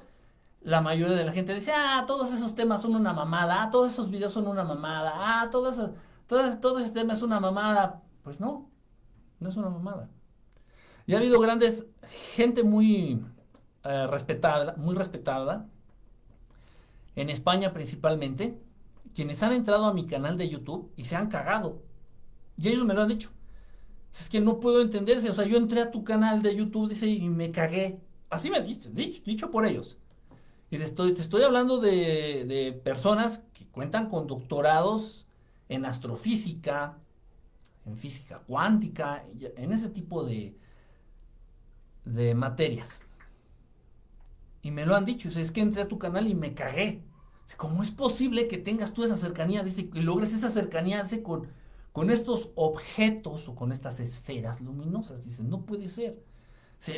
la 0.65 0.81
mayoría 0.81 1.15
de 1.15 1.23
la 1.23 1.31
gente 1.31 1.53
dice, 1.53 1.71
ah, 1.75 2.05
todos 2.07 2.33
esos 2.33 2.55
temas 2.55 2.81
son 2.81 2.95
una 2.95 3.13
mamada, 3.13 3.61
ah, 3.61 3.69
todos 3.69 3.93
esos 3.93 4.09
videos 4.09 4.33
son 4.33 4.47
una 4.47 4.63
mamada, 4.63 5.13
ah, 5.15 5.49
todo, 5.51 5.69
eso, 5.69 5.93
todo, 6.27 6.79
ese 6.79 6.91
tema 6.91 7.13
es 7.13 7.21
una 7.21 7.39
mamada. 7.39 8.01
Pues 8.23 8.39
no, 8.39 8.71
no 9.39 9.49
es 9.49 9.55
una 9.57 9.69
mamada. 9.69 10.09
Y 11.05 11.13
ha 11.13 11.19
habido 11.19 11.39
grandes, 11.39 11.85
gente 12.33 12.63
muy 12.63 13.23
eh, 13.83 14.07
respetada, 14.07 14.73
muy 14.77 14.95
respetada, 14.95 15.69
en 17.15 17.29
España 17.29 17.71
principalmente, 17.71 18.59
quienes 19.13 19.43
han 19.43 19.53
entrado 19.53 19.85
a 19.85 19.93
mi 19.93 20.07
canal 20.07 20.35
de 20.35 20.49
YouTube 20.49 20.91
y 20.95 21.05
se 21.05 21.15
han 21.15 21.29
cagado. 21.29 21.83
Y 22.57 22.69
ellos 22.69 22.85
me 22.85 22.95
lo 22.95 23.03
han 23.03 23.09
dicho. 23.09 23.29
Es 24.11 24.29
que 24.29 24.41
no 24.41 24.59
puedo 24.59 24.81
entenderse. 24.81 25.29
O 25.29 25.33
sea, 25.35 25.45
yo 25.45 25.57
entré 25.57 25.81
a 25.81 25.91
tu 25.91 26.03
canal 26.03 26.41
de 26.41 26.55
YouTube, 26.55 26.89
dice, 26.89 27.07
y 27.07 27.29
me 27.29 27.51
cagué. 27.51 28.01
Así 28.31 28.49
me 28.49 28.61
dicho, 28.61 28.89
dicho, 28.89 29.21
dicho 29.23 29.51
por 29.51 29.67
ellos. 29.67 29.99
Y 30.69 30.77
te 30.77 30.83
estoy, 30.83 31.13
te 31.13 31.21
estoy 31.21 31.43
hablando 31.43 31.79
de, 31.79 32.79
personas 32.83 33.43
que 33.53 33.65
cuentan 33.67 34.09
con 34.09 34.27
doctorados 34.27 35.27
en 35.69 35.85
astrofísica, 35.85 36.97
en 37.85 37.97
física 37.97 38.39
cuántica, 38.47 39.23
en 39.57 39.71
ese 39.71 39.89
tipo 39.89 40.23
de, 40.23 40.57
de 42.05 42.33
materias. 42.35 43.01
Y 44.61 44.71
me 44.71 44.85
lo 44.85 44.95
han 44.95 45.05
dicho, 45.05 45.29
es 45.29 45.51
que 45.51 45.61
entré 45.61 45.83
a 45.83 45.87
tu 45.87 45.99
canal 45.99 46.27
y 46.27 46.33
me 46.33 46.55
cagué. 46.55 47.03
¿Cómo 47.57 47.83
es 47.83 47.91
posible 47.91 48.47
que 48.47 48.57
tengas 48.57 48.93
tú 48.93 49.03
esa 49.03 49.17
cercanía? 49.17 49.63
Dice, 49.63 49.89
que 49.89 50.01
logres 50.01 50.33
esa 50.33 50.49
cercanía 50.49 51.03
con, 51.21 51.47
con 51.91 52.09
estos 52.09 52.49
objetos 52.55 53.47
o 53.47 53.55
con 53.55 53.71
estas 53.71 53.99
esferas 53.99 54.61
luminosas. 54.61 55.23
Dice, 55.23 55.43
no 55.43 55.65
puede 55.65 55.87
ser 55.87 56.17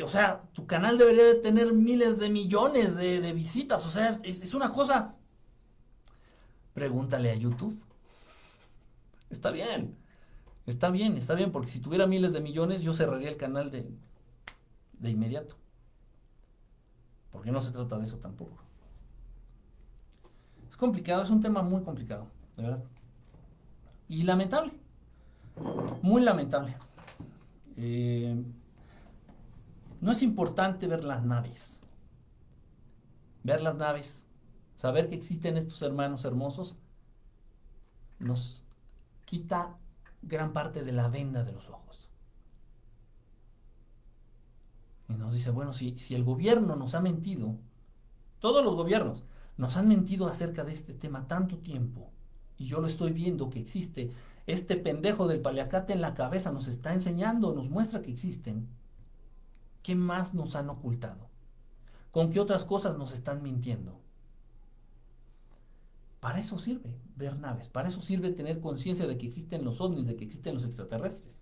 o 0.02 0.08
sea, 0.08 0.42
tu 0.52 0.66
canal 0.66 0.98
debería 0.98 1.24
de 1.24 1.36
tener 1.36 1.72
miles 1.72 2.18
de 2.18 2.28
millones 2.28 2.94
de, 2.94 3.32
visitas. 3.32 3.86
O 3.86 3.90
sea, 3.90 4.18
es, 4.22 4.54
una 4.54 4.70
cosa. 4.70 5.14
Pregúntale 6.74 7.30
a 7.30 7.34
YouTube. 7.34 7.80
Está 9.30 9.50
bien. 9.50 9.96
Está 10.66 10.90
bien, 10.90 11.16
está 11.16 11.34
bien, 11.34 11.50
porque 11.50 11.68
si 11.68 11.80
tuviera 11.80 12.06
miles 12.06 12.34
de 12.34 12.40
millones, 12.40 12.82
yo 12.82 12.92
cerraría 12.92 13.30
el 13.30 13.38
canal 13.38 13.70
de, 13.70 13.88
de 14.98 15.10
inmediato. 15.10 15.56
Porque 17.32 17.50
no 17.50 17.62
se 17.62 17.70
trata 17.70 17.96
de 17.96 18.04
eso 18.04 18.18
tampoco. 18.18 18.58
Es 20.68 20.76
complicado, 20.76 21.22
es 21.22 21.30
un 21.30 21.40
tema 21.40 21.62
muy 21.62 21.82
complicado, 21.82 22.26
de 22.56 22.62
verdad. 22.64 22.84
Y 24.08 24.24
lamentable. 24.24 24.72
Muy 26.02 26.20
lamentable. 26.22 26.76
Eh, 27.76 28.44
no 30.00 30.12
es 30.12 30.22
importante 30.22 30.86
ver 30.86 31.04
las 31.04 31.24
naves. 31.24 31.82
Ver 33.42 33.60
las 33.60 33.74
naves, 33.76 34.24
saber 34.76 35.08
que 35.08 35.14
existen 35.14 35.56
estos 35.56 35.80
hermanos 35.82 36.24
hermosos, 36.24 36.76
nos 38.18 38.64
quita 39.24 39.76
gran 40.22 40.52
parte 40.52 40.84
de 40.84 40.92
la 40.92 41.08
venda 41.08 41.44
de 41.44 41.52
los 41.52 41.68
ojos. 41.68 42.08
Y 45.08 45.14
nos 45.14 45.32
dice, 45.32 45.50
bueno, 45.50 45.72
si, 45.72 45.98
si 45.98 46.14
el 46.14 46.24
gobierno 46.24 46.76
nos 46.76 46.94
ha 46.94 47.00
mentido, 47.00 47.56
todos 48.40 48.64
los 48.64 48.74
gobiernos 48.74 49.24
nos 49.56 49.76
han 49.76 49.88
mentido 49.88 50.28
acerca 50.28 50.64
de 50.64 50.72
este 50.72 50.94
tema 50.94 51.26
tanto 51.26 51.58
tiempo, 51.58 52.10
y 52.56 52.66
yo 52.66 52.80
lo 52.80 52.86
estoy 52.86 53.12
viendo 53.12 53.50
que 53.50 53.60
existe, 53.60 54.12
este 54.46 54.76
pendejo 54.76 55.26
del 55.26 55.40
paliacate 55.40 55.92
en 55.92 56.00
la 56.00 56.14
cabeza 56.14 56.52
nos 56.52 56.68
está 56.68 56.92
enseñando, 56.92 57.54
nos 57.54 57.70
muestra 57.70 58.02
que 58.02 58.10
existen, 58.10 58.68
¿Qué 59.88 59.96
más 59.96 60.34
nos 60.34 60.54
han 60.54 60.68
ocultado? 60.68 61.30
¿Con 62.10 62.28
qué 62.28 62.40
otras 62.40 62.66
cosas 62.66 62.98
nos 62.98 63.14
están 63.14 63.42
mintiendo? 63.42 63.98
Para 66.20 66.40
eso 66.40 66.58
sirve 66.58 67.00
ver 67.16 67.38
naves, 67.38 67.70
para 67.70 67.88
eso 67.88 68.02
sirve 68.02 68.30
tener 68.32 68.60
conciencia 68.60 69.06
de 69.06 69.16
que 69.16 69.24
existen 69.24 69.64
los 69.64 69.80
ovnis, 69.80 70.06
de 70.06 70.14
que 70.14 70.24
existen 70.24 70.56
los 70.56 70.66
extraterrestres. 70.66 71.40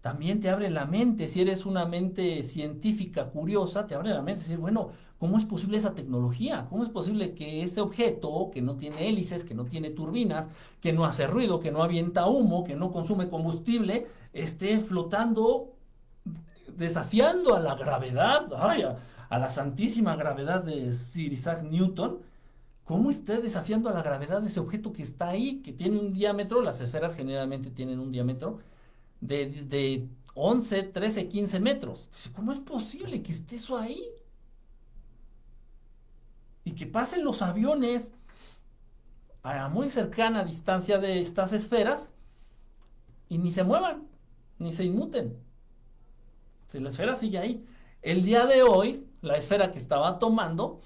También 0.00 0.40
te 0.40 0.50
abre 0.50 0.70
la 0.70 0.86
mente, 0.86 1.28
si 1.28 1.40
eres 1.40 1.66
una 1.66 1.86
mente 1.86 2.42
científica 2.42 3.30
curiosa, 3.30 3.86
te 3.86 3.94
abre 3.94 4.10
la 4.10 4.22
mente, 4.22 4.42
decir, 4.42 4.58
bueno, 4.58 4.90
¿cómo 5.20 5.38
es 5.38 5.44
posible 5.44 5.76
esa 5.76 5.94
tecnología? 5.94 6.66
¿Cómo 6.68 6.82
es 6.82 6.90
posible 6.90 7.32
que 7.34 7.62
este 7.62 7.80
objeto, 7.80 8.50
que 8.52 8.60
no 8.60 8.74
tiene 8.76 9.08
hélices, 9.08 9.44
que 9.44 9.54
no 9.54 9.66
tiene 9.66 9.90
turbinas, 9.90 10.48
que 10.80 10.92
no 10.92 11.04
hace 11.04 11.28
ruido, 11.28 11.60
que 11.60 11.70
no 11.70 11.84
avienta 11.84 12.26
humo, 12.26 12.64
que 12.64 12.74
no 12.74 12.90
consume 12.90 13.28
combustible, 13.28 14.08
esté 14.32 14.80
flotando 14.80 15.75
desafiando 16.76 17.54
a 17.54 17.60
la 17.60 17.74
gravedad, 17.74 18.52
a, 18.52 19.38
la 19.38 19.50
santísima 19.50 20.16
gravedad 20.16 20.62
de 20.62 20.92
Sir 20.92 21.32
Isaac 21.32 21.62
Newton, 21.62 22.18
¿cómo 22.84 23.10
está 23.10 23.40
desafiando 23.40 23.88
a 23.88 23.92
la 23.92 24.02
gravedad 24.02 24.40
de 24.40 24.48
ese 24.48 24.60
objeto 24.60 24.92
que 24.92 25.02
está 25.02 25.28
ahí, 25.28 25.62
que 25.62 25.72
tiene 25.72 25.98
un 25.98 26.12
diámetro, 26.12 26.60
las 26.62 26.80
esferas 26.80 27.16
generalmente 27.16 27.70
tienen 27.70 27.98
un 27.98 28.12
diámetro 28.12 28.58
de, 29.20 29.64
de 29.64 30.08
11, 30.34 30.82
13, 30.84 31.28
15 31.28 31.60
metros? 31.60 32.08
¿Cómo 32.34 32.52
es 32.52 32.60
posible 32.60 33.22
que 33.22 33.32
esté 33.32 33.56
eso 33.56 33.78
ahí? 33.78 34.02
Y 36.64 36.72
que 36.72 36.86
pasen 36.86 37.24
los 37.24 37.42
aviones 37.42 38.12
a 39.42 39.68
muy 39.68 39.88
cercana 39.88 40.44
distancia 40.44 40.98
de 40.98 41.20
estas 41.20 41.52
esferas 41.52 42.10
y 43.28 43.38
ni 43.38 43.52
se 43.52 43.64
muevan, 43.64 44.08
ni 44.58 44.72
se 44.72 44.84
inmuten. 44.84 45.45
Si 46.76 46.82
la 46.82 46.90
esfera 46.90 47.16
sigue 47.16 47.38
ahí. 47.38 47.66
El 48.02 48.22
día 48.22 48.44
de 48.44 48.62
hoy, 48.62 49.08
la 49.22 49.38
esfera 49.38 49.72
que 49.72 49.78
estaba 49.78 50.18
tomando, 50.18 50.82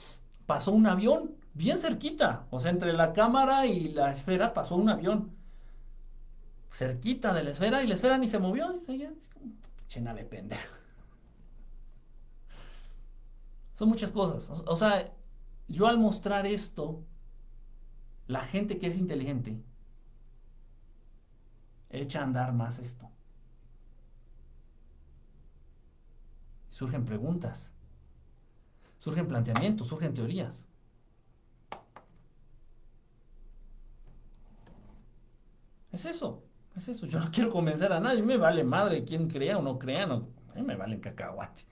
pasó 0.46 0.70
un 0.70 0.86
avión 0.86 1.34
bien 1.52 1.80
cerquita. 1.80 2.46
O 2.50 2.60
sea, 2.60 2.70
entre 2.70 2.92
la 2.92 3.12
cámara 3.12 3.66
y 3.66 3.88
la 3.88 4.12
esfera 4.12 4.54
pasó 4.54 4.76
un 4.76 4.88
avión. 4.88 5.32
Cerquita 6.70 7.34
de 7.34 7.42
la 7.42 7.50
esfera 7.50 7.82
y 7.82 7.88
la 7.88 7.94
esfera 7.94 8.18
ni 8.18 8.28
se 8.28 8.38
movió. 8.38 8.80
Che 9.88 10.00
nave. 10.00 10.28
Son 13.74 13.88
muchas 13.88 14.12
cosas. 14.12 14.62
O 14.64 14.76
sea, 14.76 15.12
yo 15.66 15.88
al 15.88 15.98
mostrar 15.98 16.46
esto, 16.46 17.02
la 18.28 18.42
gente 18.42 18.78
que 18.78 18.86
es 18.86 18.96
inteligente 18.96 19.60
echa 21.88 22.20
a 22.20 22.22
andar 22.22 22.52
más 22.52 22.78
esto. 22.78 23.09
Surgen 26.80 27.04
preguntas, 27.04 27.70
surgen 28.98 29.28
planteamientos, 29.28 29.86
surgen 29.86 30.14
teorías. 30.14 30.66
Es 35.92 36.06
eso, 36.06 36.42
es 36.74 36.88
eso. 36.88 37.04
Yo 37.04 37.20
no 37.20 37.30
quiero 37.34 37.50
convencer 37.50 37.92
a 37.92 38.00
nadie, 38.00 38.22
me 38.22 38.38
vale 38.38 38.64
madre 38.64 39.04
quien 39.04 39.28
crea 39.28 39.58
o 39.58 39.62
no 39.62 39.78
crea, 39.78 40.06
no, 40.06 40.28
a 40.50 40.54
mí 40.54 40.62
me 40.62 40.74
vale 40.74 40.98
cacahuate. 41.00 41.64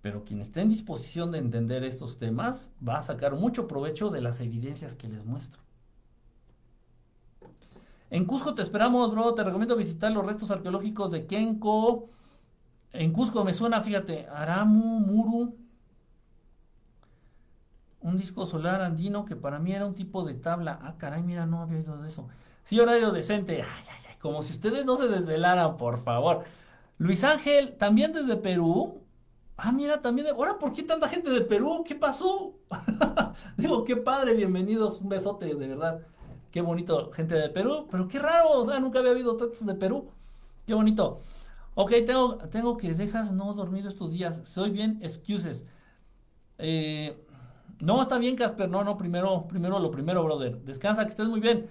Pero 0.00 0.24
quien 0.24 0.40
esté 0.40 0.62
en 0.62 0.70
disposición 0.70 1.30
de 1.30 1.36
entender 1.36 1.84
estos 1.84 2.18
temas 2.18 2.72
va 2.80 2.96
a 2.96 3.02
sacar 3.02 3.34
mucho 3.34 3.68
provecho 3.68 4.08
de 4.08 4.22
las 4.22 4.40
evidencias 4.40 4.94
que 4.94 5.06
les 5.06 5.22
muestro. 5.26 5.60
En 8.08 8.24
Cusco 8.24 8.54
te 8.54 8.62
esperamos, 8.62 9.10
bro. 9.10 9.34
Te 9.34 9.44
recomiendo 9.44 9.76
visitar 9.76 10.10
los 10.12 10.24
restos 10.24 10.50
arqueológicos 10.50 11.10
de 11.10 11.26
Kenko. 11.26 12.08
En 12.92 13.12
Cusco 13.12 13.44
me 13.44 13.54
suena, 13.54 13.80
fíjate, 13.82 14.26
Aramu, 14.28 15.00
Muru. 15.00 15.56
Un 18.00 18.16
disco 18.16 18.46
solar 18.46 18.80
andino 18.80 19.24
que 19.24 19.36
para 19.36 19.58
mí 19.58 19.72
era 19.72 19.86
un 19.86 19.94
tipo 19.94 20.24
de 20.24 20.34
tabla. 20.34 20.78
Ah, 20.82 20.94
caray, 20.98 21.22
mira, 21.22 21.46
no 21.46 21.60
había 21.60 21.78
oído 21.78 21.98
de 21.98 22.08
eso. 22.08 22.28
Sí, 22.62 22.78
horario 22.80 23.10
decente. 23.10 23.62
Ay, 23.62 23.84
ay, 23.90 24.04
ay, 24.08 24.16
como 24.20 24.42
si 24.42 24.52
ustedes 24.52 24.86
no 24.86 24.96
se 24.96 25.08
desvelaran, 25.08 25.76
por 25.76 26.02
favor. 26.02 26.44
Luis 26.98 27.24
Ángel, 27.24 27.76
también 27.76 28.12
desde 28.12 28.36
Perú. 28.36 29.02
Ah, 29.56 29.72
mira, 29.72 30.00
también. 30.00 30.28
Ahora, 30.28 30.58
¿por 30.58 30.72
qué 30.72 30.82
tanta 30.82 31.08
gente 31.08 31.30
de 31.30 31.40
Perú? 31.42 31.84
¿Qué 31.86 31.94
pasó? 31.94 32.54
Digo, 33.56 33.84
qué 33.84 33.96
padre, 33.96 34.34
bienvenidos. 34.34 35.00
Un 35.00 35.08
besote, 35.08 35.46
de 35.46 35.54
verdad. 35.54 36.00
Qué 36.50 36.60
bonito, 36.62 37.10
gente 37.12 37.34
de 37.34 37.50
Perú. 37.50 37.86
Pero 37.90 38.08
qué 38.08 38.18
raro, 38.18 38.52
o 38.52 38.64
sea, 38.64 38.78
nunca 38.80 39.00
había 39.00 39.10
habido 39.10 39.36
tantos 39.36 39.66
de 39.66 39.74
Perú. 39.74 40.08
Qué 40.66 40.74
bonito. 40.74 41.20
Ok, 41.80 41.92
tengo, 42.06 42.38
tengo 42.50 42.76
que 42.76 42.92
dejas 42.94 43.30
no 43.32 43.54
dormido 43.54 43.88
estos 43.88 44.10
días. 44.10 44.40
Soy 44.48 44.70
bien, 44.70 44.98
excuses. 45.00 45.68
Eh, 46.58 47.16
no, 47.80 48.02
está 48.02 48.18
bien, 48.18 48.36
Casper. 48.36 48.68
No, 48.70 48.84
no, 48.84 48.96
primero, 48.96 49.46
primero 49.48 49.78
lo 49.78 49.90
primero, 49.90 50.24
brother. 50.24 50.58
Descansa, 50.62 51.04
que 51.04 51.10
estés 51.10 51.28
muy 51.28 51.40
bien. 51.40 51.70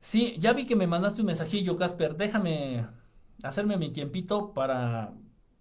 Sí, 0.00 0.36
ya 0.38 0.52
vi 0.52 0.64
que 0.66 0.76
me 0.76 0.86
mandaste 0.86 1.22
un 1.22 1.26
mensajillo, 1.26 1.76
Casper. 1.76 2.16
Déjame 2.16 2.86
hacerme 3.42 3.76
mi 3.76 3.90
tiempito 3.90 4.52
para 4.52 5.12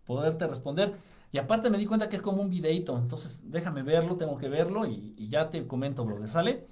poderte 0.05 0.47
responder. 0.47 0.95
Y 1.31 1.37
aparte 1.39 1.69
me 1.69 1.77
di 1.77 1.85
cuenta 1.85 2.09
que 2.09 2.15
es 2.17 2.21
como 2.21 2.41
un 2.41 2.49
videito. 2.49 2.97
Entonces, 2.97 3.41
déjame 3.43 3.83
verlo, 3.83 4.17
tengo 4.17 4.37
que 4.37 4.49
verlo 4.49 4.85
y, 4.85 5.13
y 5.17 5.27
ya 5.29 5.49
te 5.49 5.67
comento, 5.67 6.05
brother. 6.05 6.29
¿Sale? 6.29 6.67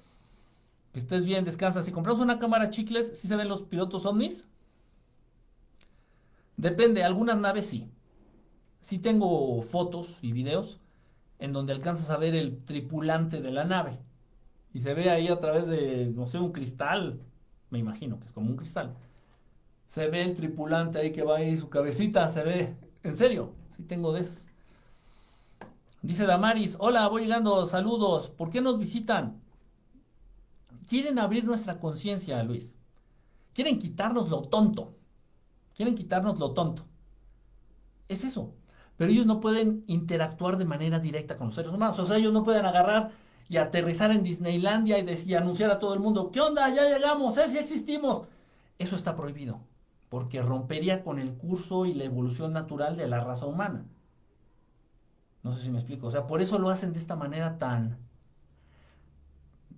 Que 0.92 1.00
estés 1.00 1.24
bien, 1.24 1.44
descansa. 1.44 1.82
Si 1.82 1.92
compramos 1.92 2.20
una 2.22 2.38
cámara 2.38 2.70
chicles, 2.70 3.12
¿sí 3.18 3.28
se 3.28 3.36
ven 3.36 3.48
los 3.48 3.62
pilotos 3.62 4.06
ovnis? 4.06 4.44
Depende, 6.56 7.04
algunas 7.04 7.38
naves 7.38 7.66
sí. 7.66 7.90
Sí 8.80 8.98
tengo 8.98 9.62
fotos 9.62 10.18
y 10.22 10.32
videos 10.32 10.80
en 11.38 11.52
donde 11.52 11.72
alcanzas 11.72 12.10
a 12.10 12.16
ver 12.16 12.34
el 12.34 12.64
tripulante 12.64 13.40
de 13.40 13.50
la 13.50 13.64
nave. 13.64 13.98
Y 14.72 14.80
se 14.80 14.94
ve 14.94 15.10
ahí 15.10 15.28
a 15.28 15.40
través 15.40 15.66
de, 15.66 16.12
no 16.14 16.26
sé, 16.26 16.38
un 16.38 16.52
cristal. 16.52 17.20
Me 17.70 17.78
imagino 17.78 18.18
que 18.20 18.26
es 18.26 18.32
como 18.32 18.50
un 18.50 18.56
cristal. 18.56 18.94
Se 19.86 20.08
ve 20.08 20.22
el 20.22 20.34
tripulante 20.34 20.98
ahí 20.98 21.12
que 21.12 21.22
va 21.22 21.38
ahí, 21.38 21.56
su 21.56 21.68
cabecita, 21.68 22.28
se 22.30 22.42
ve. 22.42 22.76
En 23.02 23.16
serio, 23.16 23.52
sí 23.76 23.82
tengo 23.82 24.12
de 24.12 24.20
esas. 24.20 24.46
Dice 26.02 26.26
Damaris, 26.26 26.76
hola, 26.78 27.08
voy 27.08 27.22
llegando, 27.22 27.66
saludos. 27.66 28.30
¿Por 28.30 28.50
qué 28.50 28.60
nos 28.60 28.78
visitan? 28.78 29.40
quieren 30.86 31.18
abrir 31.18 31.44
nuestra 31.44 31.78
conciencia, 31.78 32.42
Luis. 32.42 32.76
Quieren 33.52 33.78
quitarnos 33.78 34.28
lo 34.28 34.42
tonto. 34.42 34.95
Quieren 35.76 35.94
quitarnos 35.94 36.38
lo 36.38 36.52
tonto. 36.52 36.84
Es 38.08 38.24
eso. 38.24 38.54
Pero 38.96 39.10
ellos 39.10 39.26
no 39.26 39.40
pueden 39.40 39.84
interactuar 39.86 40.56
de 40.56 40.64
manera 40.64 40.98
directa 40.98 41.36
con 41.36 41.48
los 41.48 41.54
seres 41.54 41.70
humanos. 41.70 41.98
O 41.98 42.06
sea, 42.06 42.16
ellos 42.16 42.32
no 42.32 42.44
pueden 42.44 42.64
agarrar 42.64 43.10
y 43.48 43.58
aterrizar 43.58 44.10
en 44.10 44.24
Disneylandia 44.24 44.98
y, 44.98 45.34
anunciar 45.34 45.70
a 45.70 45.78
todo 45.78 45.92
el 45.92 46.00
mundo, 46.00 46.30
¿qué 46.30 46.40
onda? 46.40 46.68
Ya 46.74 46.88
llegamos, 46.88 47.36
¿eh? 47.36 47.48
Si 47.48 47.58
existimos. 47.58 48.26
Eso 48.78 48.96
está 48.96 49.14
prohibido, 49.14 49.60
porque 50.08 50.42
rompería 50.42 51.04
con 51.04 51.18
el 51.18 51.34
curso 51.34 51.86
y 51.86 51.94
la 51.94 52.04
evolución 52.04 52.52
natural 52.52 52.96
de 52.96 53.06
la 53.06 53.22
raza 53.22 53.46
humana. 53.46 53.84
No 55.42 55.54
sé 55.54 55.62
si 55.62 55.70
me 55.70 55.78
explico. 55.78 56.08
O 56.08 56.10
sea, 56.10 56.26
por 56.26 56.40
eso 56.40 56.58
lo 56.58 56.70
hacen 56.70 56.92
de 56.92 56.98
esta 56.98 57.16
manera 57.16 57.58
tan, 57.58 57.98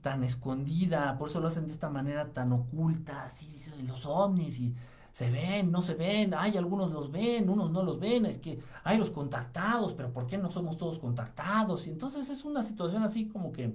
tan 0.00 0.24
escondida, 0.24 1.18
por 1.18 1.28
eso 1.28 1.40
lo 1.40 1.48
hacen 1.48 1.66
de 1.66 1.72
esta 1.72 1.90
manera 1.90 2.32
tan 2.32 2.52
oculta, 2.52 3.24
así 3.24 3.48
los 3.86 4.06
ovnis 4.06 4.60
y 4.60 4.74
se 5.18 5.30
ven, 5.32 5.72
no 5.72 5.82
se 5.82 5.94
ven, 5.94 6.32
hay 6.32 6.56
algunos 6.56 6.92
los 6.92 7.10
ven, 7.10 7.50
unos 7.50 7.72
no 7.72 7.82
los 7.82 7.98
ven, 7.98 8.24
es 8.24 8.38
que 8.38 8.62
hay 8.84 8.98
los 8.98 9.10
contactados, 9.10 9.92
pero 9.92 10.12
¿por 10.12 10.28
qué 10.28 10.38
no 10.38 10.48
somos 10.48 10.78
todos 10.78 11.00
contactados? 11.00 11.88
Y 11.88 11.90
entonces 11.90 12.30
es 12.30 12.44
una 12.44 12.62
situación 12.62 13.02
así 13.02 13.26
como 13.26 13.50
que 13.50 13.74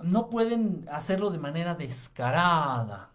no 0.00 0.30
pueden 0.30 0.86
hacerlo 0.92 1.30
de 1.30 1.38
manera 1.38 1.74
descarada. 1.74 3.10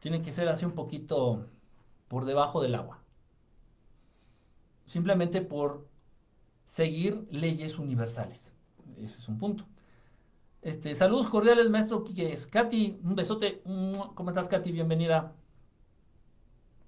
Tiene 0.00 0.20
que 0.20 0.32
ser 0.32 0.48
así 0.48 0.64
un 0.64 0.72
poquito 0.72 1.46
por 2.08 2.24
debajo 2.24 2.60
del 2.60 2.74
agua. 2.74 2.98
Simplemente 4.86 5.42
por 5.42 5.86
seguir 6.66 7.28
leyes 7.30 7.78
universales. 7.78 8.52
Ese 8.96 9.18
es 9.18 9.28
un 9.28 9.38
punto. 9.38 9.64
Este, 10.60 10.94
saludos 10.96 11.28
cordiales, 11.28 11.70
maestro 11.70 12.04
es 12.16 12.46
Katy, 12.48 12.98
un 13.04 13.14
besote. 13.14 13.62
¿Cómo 14.14 14.30
estás, 14.30 14.48
Katy? 14.48 14.72
Bienvenida. 14.72 15.32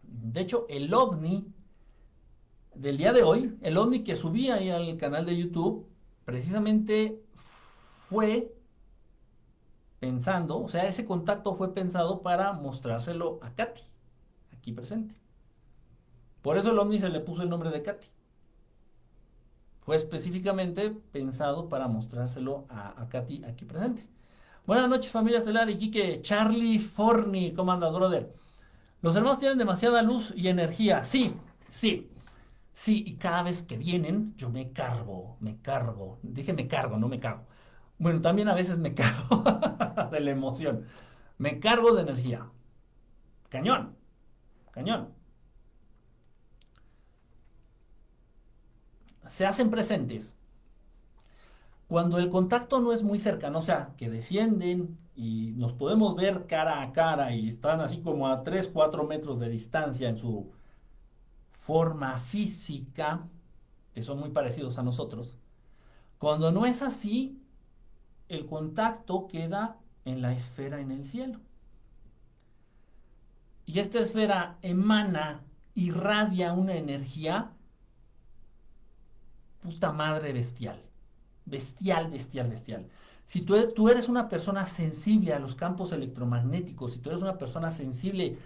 De 0.02 0.40
hecho, 0.40 0.66
el 0.68 0.92
ovni 0.92 1.46
del 2.74 2.96
día 2.96 3.12
de 3.12 3.22
hoy, 3.22 3.56
el 3.62 3.76
ovni 3.76 4.02
que 4.02 4.16
subí 4.16 4.50
ahí 4.50 4.70
al 4.70 4.96
canal 4.96 5.24
de 5.24 5.36
YouTube, 5.36 5.86
precisamente 6.24 7.22
fue 8.08 8.52
pensando, 10.00 10.58
o 10.60 10.68
sea, 10.68 10.86
ese 10.86 11.04
contacto 11.04 11.54
fue 11.54 11.72
pensado 11.72 12.22
para 12.22 12.52
mostrárselo 12.52 13.38
a 13.42 13.54
Katy, 13.54 13.82
aquí 14.52 14.72
presente. 14.72 15.14
Por 16.42 16.58
eso 16.58 16.72
el 16.72 16.78
ovni 16.78 16.98
se 16.98 17.08
le 17.08 17.20
puso 17.20 17.42
el 17.42 17.50
nombre 17.50 17.70
de 17.70 17.82
Katy 17.82 18.08
fue 19.90 19.96
específicamente 19.96 20.90
pensado 21.10 21.68
para 21.68 21.88
mostrárselo 21.88 22.64
a, 22.68 23.08
Katy 23.08 23.42
aquí 23.44 23.64
presente. 23.64 24.06
Buenas 24.64 24.88
noches 24.88 25.10
familia 25.10 25.38
estelar 25.38 25.68
y 25.68 25.74
Charlie 26.22 26.78
Forni, 26.78 27.52
¿cómo 27.54 27.72
andas 27.72 27.92
brother? 27.92 28.32
Los 29.02 29.16
hermanos 29.16 29.40
tienen 29.40 29.58
demasiada 29.58 30.00
luz 30.02 30.32
y 30.36 30.46
energía, 30.46 31.02
sí, 31.02 31.34
sí, 31.66 32.08
sí, 32.72 33.02
y 33.04 33.16
cada 33.16 33.42
vez 33.42 33.64
que 33.64 33.76
vienen 33.76 34.32
yo 34.36 34.48
me 34.48 34.70
cargo, 34.70 35.36
me 35.40 35.60
cargo, 35.60 36.20
dije 36.22 36.52
me 36.52 36.68
cargo, 36.68 36.96
no 36.96 37.08
me 37.08 37.18
cargo. 37.18 37.42
Bueno, 37.98 38.20
también 38.20 38.48
a 38.48 38.54
veces 38.54 38.78
me 38.78 38.94
cargo 38.94 39.42
de 40.12 40.20
la 40.20 40.30
emoción, 40.30 40.86
me 41.36 41.58
cargo 41.58 41.96
de 41.96 42.02
energía. 42.02 42.48
Cañón, 43.48 43.96
cañón. 44.70 45.19
Se 49.30 49.46
hacen 49.46 49.70
presentes 49.70 50.36
cuando 51.90 52.18
el 52.18 52.28
contacto 52.28 52.80
no 52.80 52.92
es 52.92 53.02
muy 53.02 53.18
cercano, 53.18 53.58
o 53.58 53.62
sea, 53.62 53.94
que 53.96 54.08
descienden 54.08 54.96
y 55.16 55.54
nos 55.56 55.72
podemos 55.72 56.14
ver 56.14 56.46
cara 56.46 56.82
a 56.82 56.92
cara 56.92 57.34
y 57.34 57.48
están 57.48 57.80
así 57.80 58.00
como 58.00 58.28
a 58.28 58.44
3, 58.44 58.70
4 58.72 59.04
metros 59.08 59.40
de 59.40 59.48
distancia 59.48 60.08
en 60.08 60.16
su 60.16 60.52
forma 61.50 62.16
física, 62.18 63.26
que 63.92 64.04
son 64.04 64.20
muy 64.20 64.30
parecidos 64.30 64.78
a 64.78 64.84
nosotros. 64.84 65.36
Cuando 66.18 66.52
no 66.52 66.64
es 66.64 66.80
así, 66.80 67.42
el 68.28 68.46
contacto 68.46 69.26
queda 69.26 69.76
en 70.04 70.22
la 70.22 70.32
esfera 70.32 70.80
en 70.80 70.92
el 70.92 71.04
cielo. 71.04 71.40
Y 73.66 73.80
esta 73.80 73.98
esfera 73.98 74.58
emana, 74.62 75.42
irradia 75.74 76.52
una 76.52 76.74
energía 76.74 77.50
puta 79.60 79.92
madre 79.92 80.32
bestial. 80.32 80.82
Bestial, 81.44 82.10
bestial, 82.10 82.48
bestial. 82.48 82.86
Si 83.24 83.42
tú, 83.42 83.88
eres 83.88 84.08
una 84.08 84.28
persona 84.28 84.66
sensible 84.66 85.32
a 85.32 85.38
los 85.38 85.54
campos 85.54 85.92
electromagnéticos, 85.92 86.92
si 86.92 86.98
tú 86.98 87.10
eres 87.10 87.22
una 87.22 87.38
persona 87.38 87.70
sensible 87.70 88.38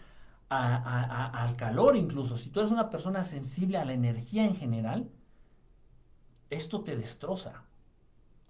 al 0.51 1.57
calor 1.57 1.97
incluso, 1.97 2.37
si 2.37 2.51
tú 2.51 2.61
eres 2.61 2.71
una 2.71 2.91
persona 2.91 3.25
sensible 3.25 3.79
a 3.79 3.85
la 3.87 3.95
energía 3.95 4.45
en 4.45 4.57
general, 4.57 5.09
esto 6.51 6.83
te 6.83 6.97
destroza. 6.97 7.65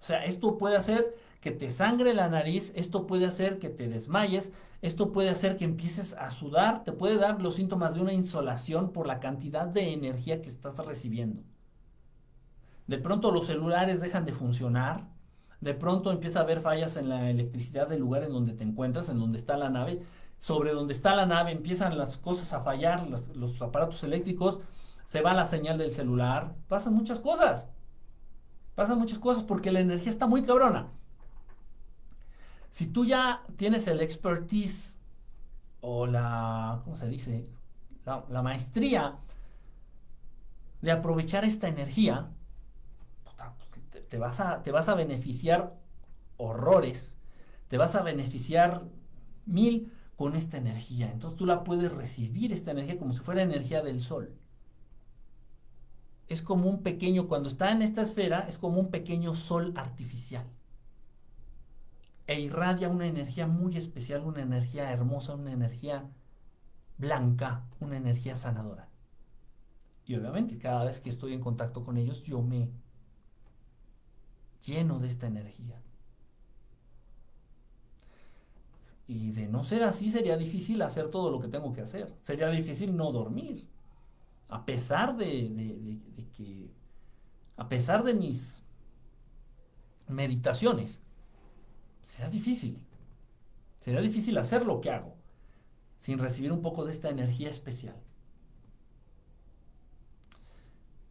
O 0.01 0.05
sea, 0.05 0.25
esto 0.25 0.59
puede 0.59 0.77
hacer 0.77 1.15
que 1.41 1.53
te 1.53 1.71
sangre 1.71 2.15
la 2.15 2.29
nariz, 2.29 2.73
esto 2.75 3.07
puede 3.07 3.27
hacer 3.27 3.59
que 3.59 3.69
te 3.69 3.89
desmayes, 3.89 4.51
esto 4.83 5.13
puede 5.13 5.31
hacer 5.31 5.57
que 5.57 5.65
empieces 5.65 6.15
a 6.15 6.31
sudar, 6.31 6.85
te 6.85 6.93
puede 6.93 7.17
dar 7.17 7.41
los 7.41 7.55
síntomas 7.55 7.95
de 7.95 8.01
una 8.01 8.13
insolación 8.13 8.93
por 8.93 9.07
la 9.07 9.21
cantidad 9.21 9.69
de 9.69 9.93
energía 9.93 10.43
que 10.43 10.49
estás 10.49 10.77
recibiendo. 10.85 11.43
De 12.87 12.99
pronto 12.99 13.31
los 13.31 13.47
celulares 13.47 14.01
dejan 14.01 14.25
de 14.25 14.33
funcionar. 14.33 15.09
De 15.61 15.75
pronto 15.75 16.13
empieza 16.13 16.41
a 16.41 16.43
haber 16.43 16.61
fallas 16.61 16.97
en 16.97 17.09
la 17.09 17.31
electricidad 17.31 17.89
del 17.89 18.01
lugar 18.01 18.23
en 18.25 18.33
donde 18.33 18.53
te 18.53 18.65
encuentras, 18.65 19.09
en 19.09 19.19
donde 19.19 19.39
está 19.39 19.57
la 19.57 19.71
nave. 19.71 20.03
Sobre 20.39 20.73
donde 20.73 20.93
está 20.93 21.15
la 21.15 21.27
nave 21.27 21.53
empiezan 21.53 21.97
las 21.97 22.19
cosas 22.19 22.53
a 22.53 22.61
fallar, 22.61 23.09
los, 23.35 23.63
aparatos 23.63 24.05
eléctricos, 24.05 24.61
se 25.07 25.23
va 25.23 25.33
la 25.33 25.47
señal 25.47 25.79
del 25.79 25.93
celular. 25.93 26.55
Pasan 26.69 26.95
muchas 26.95 27.21
cosas. 27.21 27.69
Pasan 28.75 28.99
muchas 28.99 29.19
cosas 29.19 29.45
porque 29.45 29.73
la 29.73 29.81
energía 29.81 30.11
está 30.11 30.27
muy 30.27 30.43
cabrona. 30.43 30.89
Si 32.71 32.89
tú 32.89 33.07
ya 33.07 33.45
tienes 33.57 33.87
el 33.87 34.01
expertise 34.01 34.99
o 35.81 36.07
la, 36.07 36.81
¿cómo 36.85 36.97
se 36.97 37.09
dice? 37.09 37.49
la 38.29 38.43
maestría 38.43 39.17
de 40.83 40.91
aprovechar 40.91 41.47
esta 41.47 41.69
energía, 41.69 42.29
te, 44.09 44.19
vas 44.19 44.41
a, 44.41 44.63
te 44.63 44.71
vas 44.71 44.89
a 44.89 44.95
beneficiar 44.95 45.79
horrores, 46.37 47.19
te 47.69 47.79
vas 47.79 47.95
a 47.95 48.03
beneficiar 48.03 48.85
mil 49.47 49.93
con 50.17 50.37
esta 50.37 50.57
energía. 50.57 51.11
Entonces 51.11 51.39
tú 51.39 51.47
la 51.47 51.65
puedes 51.65 51.93
recibir, 51.93 52.53
esta 52.53 52.71
energía, 52.71 52.99
como 52.99 53.13
si 53.13 53.21
fuera 53.21 53.43
energía 53.43 53.83
del 53.83 54.01
sol. 54.01 54.35
Es 56.29 56.43
como 56.43 56.69
un 56.69 56.83
pequeño, 56.83 57.29
cuando 57.29 57.49
está 57.49 57.71
en 57.71 57.83
esta 57.83 58.03
esfera, 58.03 58.41
es 58.49 58.59
como 58.59 58.81
un 58.81 58.91
pequeño 58.91 59.35
sol 59.35 59.73
artificial. 59.77 60.47
E 62.27 62.41
irradia 62.41 62.89
una 62.89 63.07
energía 63.07 63.47
muy 63.47 63.77
especial, 63.77 64.23
una 64.23 64.43
energía 64.43 64.91
hermosa, 64.91 65.35
una 65.35 65.53
energía 65.53 66.09
blanca, 66.97 67.67
una 67.81 67.97
energía 67.97 68.35
sanadora. 68.35 68.89
Y 70.07 70.17
obviamente 70.17 70.59
cada 70.59 70.85
vez 70.85 71.01
que 71.01 71.11
estoy 71.11 71.35
en 71.35 71.41
contacto 71.41 71.85
con 71.85 71.97
ellos, 71.97 72.23
yo 72.23 72.43
me 72.43 72.71
lleno 74.65 74.99
de 74.99 75.09
esta 75.09 75.27
energía. 75.27 75.81
Y 79.07 79.33
de 79.33 79.49
no 79.49 79.65
ser 79.65 79.83
así 79.83 80.09
sería 80.09 80.37
difícil 80.37 80.81
hacer 80.83 81.11
todo 81.11 81.31
lo 81.31 81.41
que 81.41 81.49
tengo 81.49 81.73
que 81.73 81.83
hacer. 81.83 82.13
Sería 82.23 82.49
difícil 82.49 82.97
no 82.97 83.13
dormir. 83.13 83.67
A 84.49 84.65
pesar 84.65 85.17
de, 85.17 86.01
que, 86.37 86.71
a 87.57 87.69
pesar 87.69 88.03
de 88.03 88.15
mis 88.15 88.63
meditaciones, 90.09 91.03
sería 92.05 92.31
difícil. 92.31 92.79
Sería 93.81 94.01
difícil 94.01 94.39
hacer 94.39 94.65
lo 94.65 94.81
que 94.81 94.91
hago 94.91 95.15
sin 95.99 96.19
recibir 96.19 96.53
un 96.53 96.63
poco 96.63 96.85
de 96.85 96.93
esta 96.93 97.11
energía 97.11 97.51
especial. 97.51 97.97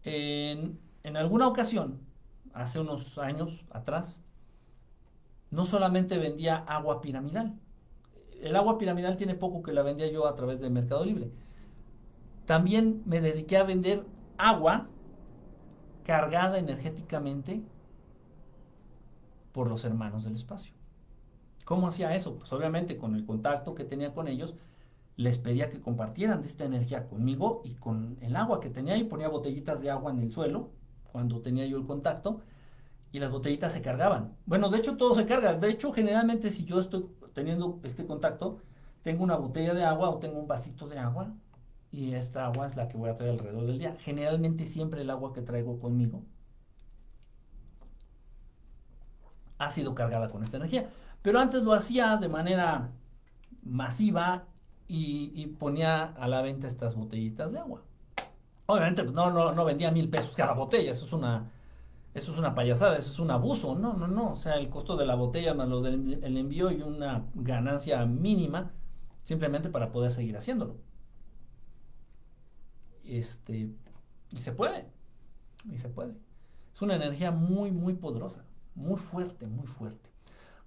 En, 0.04 0.80
en 1.04 1.18
alguna 1.18 1.48
ocasión, 1.48 2.00
hace 2.54 2.80
unos 2.80 3.18
años 3.18 3.66
atrás, 3.72 4.22
no 5.52 5.66
solamente 5.66 6.18
vendía 6.18 6.58
agua 6.58 7.02
piramidal, 7.02 7.60
el 8.42 8.56
agua 8.56 8.78
piramidal 8.78 9.16
tiene 9.18 9.36
poco 9.36 9.64
que 9.64 9.72
la 9.72 9.84
vendía 9.84 10.12
yo 10.12 10.28
a 10.28 10.36
través 10.36 10.60
de 10.60 10.70
Mercado 10.70 11.06
Libre. 11.06 11.32
También 12.46 13.02
me 13.06 13.22
dediqué 13.22 13.58
a 13.58 13.64
vender 13.64 14.06
agua 14.38 14.90
cargada 16.04 16.60
energéticamente 16.60 17.64
por 19.54 19.70
los 19.70 19.86
hermanos 19.86 20.26
del 20.26 20.36
espacio. 20.36 20.74
¿Cómo 21.64 21.88
hacía 21.88 22.14
eso? 22.14 22.36
Pues 22.36 22.52
obviamente 22.52 22.98
con 22.98 23.16
el 23.16 23.26
contacto 23.26 23.76
que 23.76 23.86
tenía 23.86 24.14
con 24.14 24.28
ellos, 24.28 24.56
les 25.16 25.38
pedía 25.38 25.70
que 25.70 25.80
compartieran 25.80 26.42
de 26.42 26.48
esta 26.48 26.66
energía 26.66 27.08
conmigo 27.08 27.62
y 27.64 27.76
con 27.76 28.18
el 28.20 28.36
agua 28.36 28.60
que 28.60 28.70
tenía 28.70 28.98
y 28.98 29.06
ponía 29.06 29.30
botellitas 29.30 29.82
de 29.82 29.92
agua 29.92 30.12
en 30.12 30.20
el 30.20 30.32
suelo 30.32 30.72
cuando 31.14 31.42
tenía 31.42 31.66
yo 31.66 31.78
el 31.78 31.86
contacto 31.86 32.42
y 33.14 33.20
las 33.20 33.32
botellitas 33.32 33.72
se 33.72 33.82
cargaban. 33.82 34.36
Bueno, 34.46 34.70
de 34.70 34.80
hecho 34.80 34.98
todo 34.98 35.16
se 35.16 35.26
carga. 35.26 35.54
De 35.56 35.70
hecho, 35.70 35.94
generalmente 35.94 36.50
si 36.50 36.66
yo 36.66 36.80
estoy 36.80 37.06
teniendo 37.34 37.80
este 37.84 38.06
contacto, 38.06 38.60
tengo 39.04 39.24
una 39.24 39.38
botella 39.38 39.74
de 39.74 39.86
agua 39.86 40.10
o 40.10 40.20
tengo 40.20 40.40
un 40.40 40.48
vasito 40.48 40.90
de 40.90 41.00
agua 41.00 41.34
y 41.92 42.14
esta 42.16 42.46
agua 42.48 42.66
es 42.66 42.76
la 42.76 42.90
que 42.90 42.98
voy 42.98 43.10
a 43.10 43.16
traer 43.16 43.34
alrededor 43.34 43.66
del 43.68 43.80
día. 43.80 43.96
Generalmente 44.00 44.66
siempre 44.66 45.02
el 45.02 45.10
agua 45.10 45.32
que 45.32 45.42
traigo 45.42 45.80
conmigo 45.80 46.26
ha 49.60 49.72
sido 49.72 49.96
cargada 49.96 50.30
con 50.30 50.44
esta 50.44 50.58
energía. 50.58 50.90
Pero 51.22 51.40
antes 51.40 51.64
lo 51.64 51.74
hacía 51.74 52.18
de 52.18 52.30
manera 52.30 52.92
masiva 53.64 54.46
y, 54.88 55.48
ponía 55.60 56.06
a 56.06 56.28
la 56.28 56.42
venta 56.42 56.68
estas 56.68 56.96
botellitas 56.96 57.52
de 57.52 57.60
agua. 57.60 57.84
Obviamente 58.74 59.04
pues, 59.04 59.16
no, 59.16 59.32
no, 59.32 59.54
no 59.54 59.66
vendía 59.66 59.92
mil 59.92 60.10
pesos 60.10 60.34
cada 60.36 60.54
botella, 60.54 60.92
eso 60.92 61.06
es 61.06 61.14
una 61.14 61.52
eso 62.14 62.32
es 62.32 62.38
una 62.38 62.54
payasada, 62.54 62.98
eso 62.98 63.12
es 63.12 63.20
un 63.20 63.32
abuso. 63.32 63.76
No, 63.76 63.94
no, 63.94 64.08
no. 64.08 64.34
O 64.34 64.36
sea, 64.36 64.56
el 64.58 64.70
costo 64.70 64.96
de 64.96 65.06
la 65.06 65.16
botella 65.16 65.54
más 65.54 65.68
lo 65.68 65.82
del 65.82 66.38
envío 66.38 66.72
y 66.72 66.82
una 66.82 67.26
ganancia 67.34 68.06
mínima 68.06 68.72
simplemente 69.24 69.70
para 69.70 69.92
poder 69.92 70.12
seguir 70.12 70.38
haciéndolo. 70.38 70.78
Este, 73.04 73.72
y 74.32 74.38
se 74.38 74.52
puede. 74.52 74.88
Y 75.72 75.78
se 75.80 75.90
puede. 75.90 76.16
Es 76.74 76.82
una 76.82 76.96
energía 76.96 77.32
muy, 77.32 77.72
muy 77.72 77.94
poderosa. 77.94 78.46
Muy 78.76 78.98
fuerte, 78.98 79.48
muy 79.48 79.66
fuerte. 79.66 80.12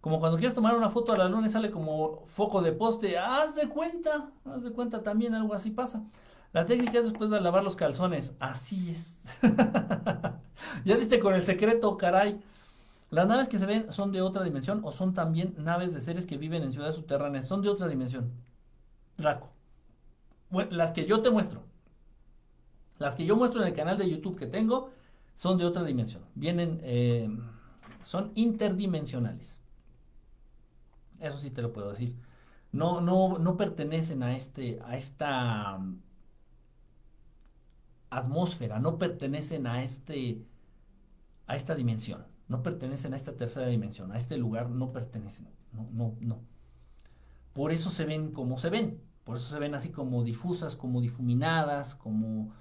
Como 0.00 0.18
cuando 0.18 0.38
quieres 0.38 0.54
tomar 0.54 0.76
una 0.76 0.88
foto 0.88 1.12
a 1.12 1.16
la 1.16 1.28
luna 1.28 1.46
y 1.46 1.50
sale 1.50 1.70
como 1.70 2.24
foco 2.26 2.60
de 2.60 2.72
poste. 2.72 3.18
Haz 3.18 3.54
de 3.54 3.68
cuenta. 3.68 4.32
Haz 4.44 4.64
de 4.64 4.72
cuenta 4.72 5.02
también 5.04 5.34
algo 5.34 5.54
así 5.54 5.70
pasa. 5.70 6.04
La 6.56 6.64
técnica 6.64 7.00
es 7.00 7.04
después 7.04 7.28
de 7.28 7.38
lavar 7.38 7.62
los 7.62 7.76
calzones. 7.76 8.32
Así 8.40 8.88
es. 8.88 9.24
ya 10.86 10.96
diste 10.96 11.20
con 11.20 11.34
el 11.34 11.42
secreto, 11.42 11.98
caray. 11.98 12.40
Las 13.10 13.26
naves 13.26 13.48
que 13.48 13.58
se 13.58 13.66
ven 13.66 13.92
son 13.92 14.10
de 14.10 14.22
otra 14.22 14.42
dimensión 14.42 14.80
o 14.82 14.90
son 14.90 15.12
también 15.12 15.54
naves 15.58 15.92
de 15.92 16.00
seres 16.00 16.24
que 16.24 16.38
viven 16.38 16.62
en 16.62 16.72
ciudades 16.72 16.94
subterráneas. 16.94 17.46
Son 17.46 17.60
de 17.60 17.68
otra 17.68 17.88
dimensión. 17.88 18.32
Draco. 19.18 19.50
Bueno, 20.48 20.70
las 20.70 20.92
que 20.92 21.04
yo 21.04 21.20
te 21.20 21.28
muestro. 21.28 21.62
Las 22.98 23.16
que 23.16 23.26
yo 23.26 23.36
muestro 23.36 23.60
en 23.60 23.68
el 23.68 23.74
canal 23.74 23.98
de 23.98 24.08
YouTube 24.08 24.38
que 24.38 24.46
tengo 24.46 24.92
son 25.34 25.58
de 25.58 25.66
otra 25.66 25.84
dimensión. 25.84 26.22
Vienen, 26.34 26.80
eh, 26.84 27.28
son 28.02 28.32
interdimensionales. 28.34 29.58
Eso 31.20 31.36
sí 31.36 31.50
te 31.50 31.60
lo 31.60 31.74
puedo 31.74 31.90
decir. 31.90 32.16
No, 32.72 33.02
no, 33.02 33.36
no 33.36 33.58
pertenecen 33.58 34.22
a 34.22 34.34
este, 34.34 34.80
a 34.86 34.96
esta 34.96 35.78
atmósfera, 38.10 38.78
no 38.78 38.98
pertenecen 38.98 39.66
a, 39.66 39.82
este, 39.82 40.44
a 41.46 41.56
esta 41.56 41.74
dimensión, 41.74 42.26
no 42.48 42.62
pertenecen 42.62 43.14
a 43.14 43.16
esta 43.16 43.36
tercera 43.36 43.66
dimensión, 43.66 44.12
a 44.12 44.18
este 44.18 44.36
lugar 44.36 44.70
no 44.70 44.92
pertenecen, 44.92 45.48
no, 45.72 45.88
no, 45.92 46.16
no. 46.20 46.40
Por 47.52 47.72
eso 47.72 47.90
se 47.90 48.04
ven 48.04 48.32
como 48.32 48.58
se 48.58 48.70
ven, 48.70 49.00
por 49.24 49.38
eso 49.38 49.48
se 49.48 49.58
ven 49.58 49.74
así 49.74 49.90
como 49.90 50.22
difusas, 50.22 50.76
como 50.76 51.00
difuminadas, 51.00 51.94
como 51.94 52.52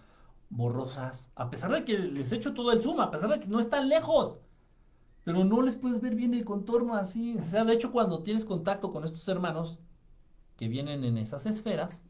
borrosas, 0.49 1.31
a 1.35 1.49
pesar 1.49 1.71
de 1.71 1.83
que 1.83 1.97
les 1.97 2.31
echo 2.31 2.53
todo 2.53 2.71
el 2.71 2.81
zoom, 2.81 2.99
a 3.01 3.11
pesar 3.11 3.29
de 3.29 3.39
que 3.39 3.47
no 3.47 3.59
están 3.59 3.89
lejos, 3.89 4.39
pero 5.23 5.43
no 5.43 5.61
les 5.61 5.75
puedes 5.75 5.99
ver 6.01 6.15
bien 6.15 6.33
el 6.33 6.45
contorno 6.45 6.93
así. 6.93 7.35
O 7.37 7.43
sea, 7.43 7.65
de 7.65 7.73
hecho, 7.73 7.91
cuando 7.91 8.21
tienes 8.21 8.45
contacto 8.45 8.91
con 8.91 9.03
estos 9.03 9.27
hermanos 9.27 9.79
que 10.55 10.67
vienen 10.67 11.03
en 11.03 11.17
esas 11.17 11.45
esferas, 11.47 12.01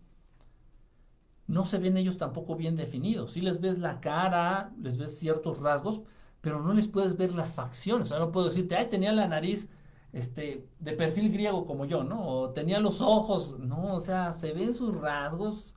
no 1.47 1.65
se 1.65 1.77
ven 1.77 1.97
ellos 1.97 2.17
tampoco 2.17 2.55
bien 2.55 2.75
definidos. 2.75 3.33
Si 3.33 3.41
les 3.41 3.61
ves 3.61 3.79
la 3.79 3.99
cara, 4.01 4.73
les 4.81 4.97
ves 4.97 5.17
ciertos 5.19 5.59
rasgos, 5.59 6.01
pero 6.41 6.61
no 6.61 6.73
les 6.73 6.87
puedes 6.87 7.17
ver 7.17 7.33
las 7.33 7.53
facciones. 7.53 8.07
O 8.07 8.09
sea, 8.09 8.19
no 8.19 8.31
puedo 8.31 8.47
decirte, 8.47 8.75
ay, 8.75 8.89
tenía 8.89 9.11
la 9.13 9.27
nariz 9.27 9.69
este, 10.13 10.67
de 10.79 10.93
perfil 10.93 11.31
griego 11.31 11.65
como 11.65 11.85
yo, 11.85 12.03
¿no? 12.03 12.27
O 12.27 12.49
tenía 12.51 12.79
los 12.79 13.01
ojos, 13.01 13.59
no, 13.59 13.95
o 13.95 13.99
sea, 13.99 14.33
se 14.33 14.53
ven 14.53 14.73
sus 14.73 14.95
rasgos, 14.95 15.75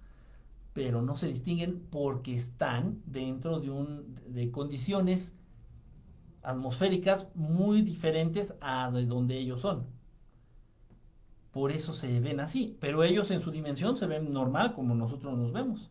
pero 0.73 1.03
no 1.03 1.17
se 1.17 1.29
distinguen 1.29 1.87
porque 1.91 2.35
están 2.35 3.03
dentro 3.07 3.61
de, 3.61 3.71
un, 3.71 4.15
de 4.27 4.51
condiciones 4.51 5.37
atmosféricas 6.43 7.27
muy 7.35 7.83
diferentes 7.83 8.57
a 8.61 8.91
de 8.91 9.07
donde 9.07 9.39
ellos 9.39 9.61
son 9.61 9.98
por 11.51 11.73
eso 11.73 11.93
se 11.93 12.21
ven 12.21 12.41
así. 12.41 12.77
Pero 12.81 13.05
ellos 13.05 13.31
en 13.31 13.41
su 13.41 13.51
dimensión 13.51 13.97
se 13.97 14.07
ven 14.07 14.33
normal 14.33 14.75
como 14.75 14.95
nosotros 14.95 15.37
nos 15.37 15.53
vemos. 15.53 15.91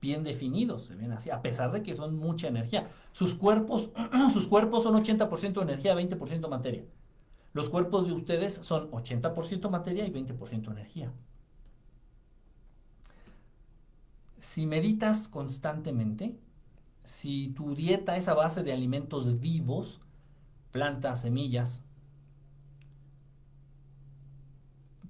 Bien 0.00 0.24
definidos, 0.24 0.84
se 0.84 0.94
ven 0.94 1.12
así, 1.12 1.30
a 1.30 1.40
pesar 1.42 1.72
de 1.72 1.82
que 1.82 1.94
son 1.94 2.16
mucha 2.16 2.48
energía. 2.48 2.90
Sus 3.12 3.34
cuerpos, 3.34 3.90
sus 4.32 4.46
cuerpos 4.46 4.82
son 4.82 5.02
80% 5.02 5.62
energía, 5.62 5.94
20% 5.94 6.48
materia. 6.48 6.84
Los 7.52 7.70
cuerpos 7.70 8.06
de 8.06 8.12
ustedes 8.12 8.54
son 8.54 8.90
80% 8.90 9.70
materia 9.70 10.06
y 10.06 10.12
20% 10.12 10.70
energía. 10.70 11.10
Si 14.38 14.66
meditas 14.66 15.28
constantemente, 15.28 16.36
si 17.04 17.48
tu 17.48 17.74
dieta 17.74 18.16
es 18.16 18.28
a 18.28 18.34
base 18.34 18.62
de 18.62 18.72
alimentos 18.72 19.40
vivos, 19.40 20.00
plantas, 20.72 21.22
semillas, 21.22 21.82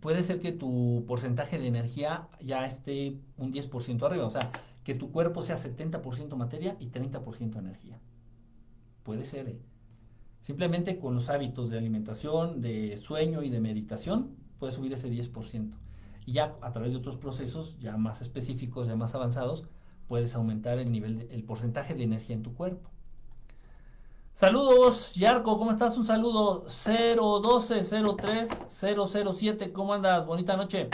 puede 0.07 0.23
ser 0.23 0.39
que 0.39 0.53
tu 0.53 1.05
porcentaje 1.09 1.59
de 1.59 1.67
energía 1.67 2.29
ya 2.41 2.65
esté 2.65 3.19
un 3.39 3.53
10% 3.53 4.07
arriba, 4.07 4.25
o 4.25 4.31
sea, 4.31 4.53
que 4.85 4.95
tu 4.95 5.11
cuerpo 5.11 5.43
sea 5.43 5.57
70% 5.57 6.37
materia 6.37 6.77
y 6.79 6.91
30% 6.91 7.59
energía. 7.59 7.99
Puede 9.03 9.25
ser. 9.25 9.49
¿eh? 9.49 9.59
Simplemente 10.43 11.01
con 11.01 11.17
los 11.17 11.29
hábitos 11.29 11.71
de 11.71 11.79
alimentación, 11.79 12.61
de 12.61 12.97
sueño 12.99 13.43
y 13.43 13.51
de 13.51 13.59
meditación, 13.59 14.37
puedes 14.61 14.77
subir 14.77 14.93
ese 14.93 15.11
10%. 15.11 15.73
Y 16.25 16.35
ya 16.35 16.57
a 16.61 16.71
través 16.71 16.93
de 16.93 16.99
otros 16.99 17.17
procesos 17.17 17.77
ya 17.81 17.97
más 17.97 18.23
específicos, 18.23 18.87
ya 18.87 18.95
más 18.95 19.17
avanzados, 19.17 19.65
puedes 20.07 20.37
aumentar 20.37 20.79
el 20.79 20.93
nivel, 20.93 21.27
el 21.33 21.43
porcentaje 21.43 21.97
de 21.97 22.05
energía 22.05 22.37
en 22.37 22.45
tu 22.45 22.55
cuerpo. 22.55 22.93
Saludos, 24.37 25.15
Yarco, 25.15 25.57
¿cómo 25.57 25.71
estás? 25.71 25.97
Un 25.97 26.05
saludo 26.05 26.67
01203 26.67 28.65
007, 28.69 29.73
¿cómo 29.73 29.95
andas? 29.95 30.27
Bonita 30.27 30.59
noche. 30.59 30.91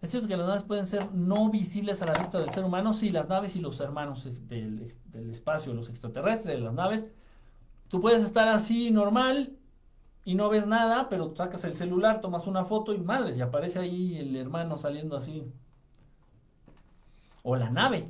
¿Es 0.00 0.10
cierto 0.10 0.26
que 0.26 0.38
las 0.38 0.46
naves 0.46 0.62
pueden 0.62 0.86
ser 0.86 1.12
no 1.12 1.50
visibles 1.50 2.00
a 2.00 2.06
la 2.06 2.14
vista 2.14 2.40
del 2.40 2.48
ser 2.48 2.64
humano? 2.64 2.94
Sí, 2.94 3.10
las 3.10 3.28
naves 3.28 3.56
y 3.56 3.60
los 3.60 3.78
hermanos 3.80 4.24
del, 4.48 4.90
del 5.04 5.30
espacio, 5.30 5.74
los 5.74 5.90
extraterrestres, 5.90 6.58
las 6.60 6.72
naves. 6.72 7.10
Tú 7.88 8.00
puedes 8.00 8.24
estar 8.24 8.48
así 8.48 8.90
normal 8.90 9.54
y 10.24 10.34
no 10.34 10.48
ves 10.48 10.66
nada, 10.66 11.10
pero 11.10 11.36
sacas 11.36 11.64
el 11.64 11.74
celular, 11.74 12.22
tomas 12.22 12.46
una 12.46 12.64
foto 12.64 12.94
y 12.94 12.98
madres, 12.98 13.36
y 13.36 13.42
aparece 13.42 13.80
ahí 13.80 14.16
el 14.16 14.34
hermano 14.34 14.78
saliendo 14.78 15.14
así. 15.14 15.44
O 17.42 17.54
la 17.54 17.68
nave. 17.68 18.08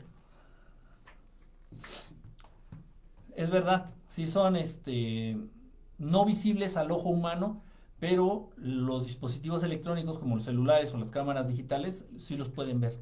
Es 3.35 3.51
verdad, 3.51 3.91
si 4.13 4.27
son 4.27 4.57
este 4.57 5.39
no 5.97 6.27
visibles 6.27 6.77
al 6.77 6.91
ojo 6.91 7.09
humano, 7.09 7.63
pero 7.99 8.51
los 8.57 9.07
dispositivos 9.07 9.63
electrónicos 9.63 10.19
como 10.19 10.35
los 10.37 10.45
celulares 10.45 10.93
o 10.93 10.99
las 10.99 11.11
cámaras 11.11 11.49
digitales 11.49 12.05
sí 12.19 12.37
los 12.37 12.51
pueden 12.51 12.79
ver. 12.79 12.99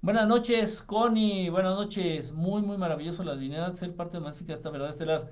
Buenas 0.00 0.26
noches, 0.26 0.80
Connie. 0.80 1.50
Buenas 1.50 1.74
noches. 1.74 2.32
Muy, 2.32 2.62
muy 2.62 2.78
maravilloso 2.78 3.22
la 3.24 3.36
dignidad 3.36 3.72
de 3.72 3.76
ser 3.76 3.94
parte 3.94 4.20
magnífica 4.20 4.54
de 4.54 4.54
esta 4.54 4.70
verdad 4.70 4.88
estelar. 4.88 5.30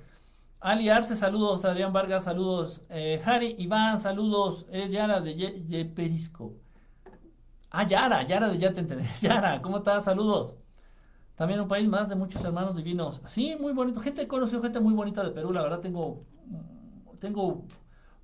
Ali 0.61 0.91
Arce, 0.91 1.17
saludos. 1.17 1.65
Adrián 1.65 1.95
Vargas, 1.95 2.25
saludos. 2.25 2.83
Eh, 2.91 3.23
Harry 3.25 3.55
Iván, 3.59 3.99
saludos. 4.01 4.67
Es 4.71 4.93
Yara 4.93 5.23
de 5.23 5.91
Perisco. 5.97 6.53
Ah, 7.71 7.87
Yara, 7.87 8.23
Yara 8.25 8.49
de 8.49 8.59
Ya 8.59 8.73
te 8.75 8.81
entendí. 8.81 9.07
Yara, 9.23 9.63
¿cómo 9.63 9.79
estás? 9.79 10.05
Saludos. 10.05 10.57
También 11.41 11.59
un 11.59 11.69
país 11.69 11.89
más 11.89 12.07
de 12.07 12.17
muchos 12.17 12.45
hermanos 12.45 12.77
divinos. 12.77 13.23
Sí, 13.25 13.57
muy 13.59 13.73
bonito. 13.73 13.99
Gente, 14.01 14.21
he 14.21 14.29
conocido 14.29 14.61
gente 14.61 14.79
muy 14.79 14.93
bonita 14.93 15.25
de 15.25 15.31
Perú. 15.31 15.55
La 15.55 15.63
verdad, 15.63 15.81
tengo, 15.81 16.27
tengo 17.19 17.65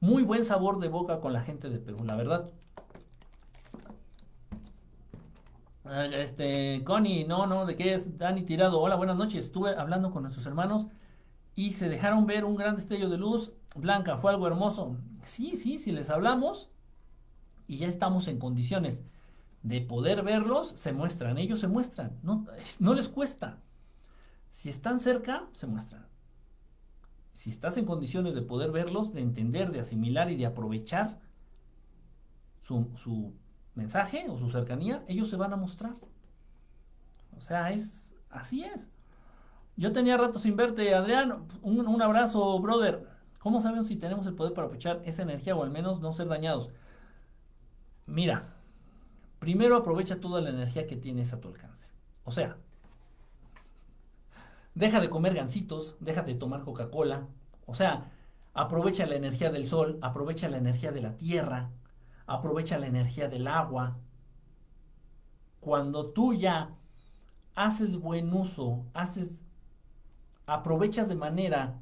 muy 0.00 0.22
buen 0.22 0.44
sabor 0.44 0.78
de 0.80 0.88
boca 0.88 1.18
con 1.18 1.32
la 1.32 1.40
gente 1.40 1.70
de 1.70 1.78
Perú, 1.78 2.04
la 2.04 2.14
verdad. 2.14 2.50
Este, 6.12 6.84
Connie, 6.84 7.24
no, 7.24 7.46
no, 7.46 7.64
¿de 7.64 7.74
qué 7.74 7.94
es? 7.94 8.18
Dani 8.18 8.42
Tirado. 8.42 8.82
Hola, 8.82 8.96
buenas 8.96 9.16
noches. 9.16 9.46
Estuve 9.46 9.74
hablando 9.74 10.10
con 10.10 10.24
nuestros 10.24 10.44
hermanos 10.44 10.88
y 11.54 11.72
se 11.72 11.88
dejaron 11.88 12.26
ver 12.26 12.44
un 12.44 12.56
gran 12.56 12.76
destello 12.76 13.08
de 13.08 13.16
luz 13.16 13.54
blanca. 13.74 14.18
Fue 14.18 14.30
algo 14.30 14.46
hermoso. 14.46 14.98
Sí, 15.24 15.56
sí, 15.56 15.78
si 15.78 15.90
les 15.90 16.10
hablamos 16.10 16.68
y 17.66 17.78
ya 17.78 17.88
estamos 17.88 18.28
en 18.28 18.38
condiciones 18.38 19.02
de 19.66 19.80
poder 19.80 20.22
verlos, 20.22 20.68
se 20.68 20.92
muestran. 20.92 21.38
Ellos 21.38 21.58
se 21.58 21.66
muestran. 21.66 22.20
No, 22.22 22.94
les 22.94 23.08
cuesta. 23.08 23.58
Si 24.52 24.68
están 24.68 25.00
cerca, 25.00 25.48
se 25.54 25.66
muestran. 25.66 26.06
Si 27.32 27.50
estás 27.50 27.76
en 27.76 27.84
condiciones 27.84 28.36
de 28.36 28.42
poder 28.42 28.70
verlos, 28.70 29.12
de 29.12 29.22
entender, 29.22 29.72
de 29.72 29.80
asimilar 29.80 30.30
y 30.30 30.36
de 30.36 30.46
aprovechar 30.46 31.18
su, 32.60 33.34
mensaje 33.74 34.26
o 34.28 34.38
su 34.38 34.50
cercanía, 34.50 35.04
ellos 35.08 35.28
se 35.28 35.36
van 35.36 35.52
a 35.52 35.56
mostrar. 35.56 35.96
O 37.36 37.40
sea, 37.40 37.72
es 37.72 38.14
así 38.30 38.62
es. 38.62 38.88
Yo 39.76 39.92
tenía 39.92 40.16
rato 40.16 40.38
sin 40.38 40.54
verte, 40.54 40.94
Adrián. 40.94 41.48
Un, 41.60 42.02
abrazo, 42.02 42.56
brother. 42.60 43.08
¿Cómo 43.40 43.60
sabemos 43.60 43.88
si 43.88 43.96
tenemos 43.96 44.28
el 44.28 44.34
poder 44.34 44.54
para 44.54 44.66
aprovechar 44.66 45.02
esa 45.04 45.22
energía 45.22 45.56
o 45.56 45.64
al 45.64 45.70
menos 45.70 46.00
no 46.00 46.12
ser 46.12 46.28
dañados? 46.28 46.70
Mira, 48.06 48.55
primero 49.47 49.76
aprovecha 49.76 50.18
toda 50.18 50.40
la 50.40 50.51
energía 50.51 50.88
que 50.88 50.97
tienes 50.97 51.32
a 51.32 51.40
tu 51.40 51.47
alcance. 51.47 51.88
O 52.24 52.32
sea, 52.32 52.57
deja 54.74 54.99
de 54.99 55.09
comer 55.09 55.34
gansitos, 55.34 55.94
deja 56.01 56.22
de 56.22 56.34
tomar 56.34 56.64
Coca-Cola. 56.64 57.28
O 57.64 57.72
sea, 57.72 58.11
aprovecha 58.55 59.07
la 59.07 59.14
energía 59.14 59.53
del 59.53 59.68
sol, 59.68 60.01
aprovecha 60.03 60.49
la 60.49 60.57
energía 60.57 60.90
de 60.90 61.01
la 61.01 61.16
tierra, 61.16 61.70
aprovecha 62.26 62.76
la 62.76 62.88
energía 62.88 63.28
del 63.28 63.47
agua. 63.47 63.99
Cuando 65.61 66.07
tú 66.11 66.34
ya 66.34 66.74
haces 67.55 68.01
buen 68.01 68.34
uso, 68.34 68.84
haces 68.94 69.44
aprovechas 70.47 71.09
de 71.09 71.14
manera, 71.14 71.78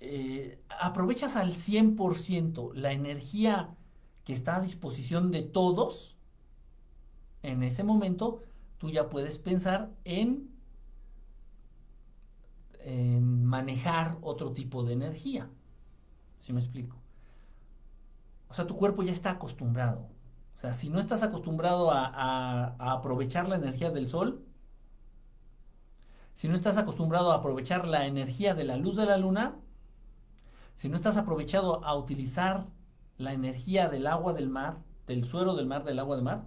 eh, 0.00 0.60
aprovechas 0.80 1.36
al 1.36 1.52
100% 1.52 2.72
la 2.74 2.90
energía 2.90 3.76
que 4.24 4.32
está 4.32 4.56
a 4.56 4.60
disposición 4.60 5.30
de 5.30 5.42
todos, 5.42 6.16
en 7.42 7.62
ese 7.62 7.82
momento 7.82 8.42
tú 8.78 8.90
ya 8.90 9.08
puedes 9.08 9.38
pensar 9.38 9.90
en, 10.04 10.50
manejar 12.84 14.18
otro 14.22 14.52
tipo 14.52 14.82
de 14.82 14.94
energía. 14.94 15.48
¿Sí 16.40 16.52
me 16.52 16.58
explico? 16.58 16.96
O 18.48 18.54
sea, 18.54 18.66
tu 18.66 18.74
cuerpo 18.74 19.04
ya 19.04 19.12
está 19.12 19.30
acostumbrado. 19.30 20.08
O 20.56 20.58
sea, 20.58 20.72
si 20.72 20.90
no 20.90 20.98
estás 20.98 21.22
acostumbrado 21.22 21.92
a 21.92 22.74
aprovechar 22.78 23.48
la 23.48 23.56
energía 23.56 23.90
del 23.90 24.08
sol, 24.08 24.44
si 26.34 26.48
no 26.48 26.54
estás 26.54 26.76
acostumbrado 26.76 27.32
a 27.32 27.36
aprovechar 27.36 27.86
la 27.86 28.06
energía 28.06 28.54
de 28.54 28.64
la 28.64 28.76
luz 28.76 28.96
de 28.96 29.06
la 29.06 29.16
luna, 29.16 29.56
si 30.74 30.88
no 30.88 30.96
estás 30.96 31.16
aprovechado 31.16 31.84
a 31.84 31.94
utilizar 31.96 32.66
la 33.18 33.32
energía 33.32 33.88
del 33.88 34.06
agua 34.06 34.32
del 34.32 34.48
mar, 34.48 34.78
del 35.06 35.24
suero 35.24 35.54
del 35.54 35.66
mar, 35.66 35.84
del 35.84 35.98
agua 35.98 36.16
del 36.16 36.24
mar, 36.24 36.44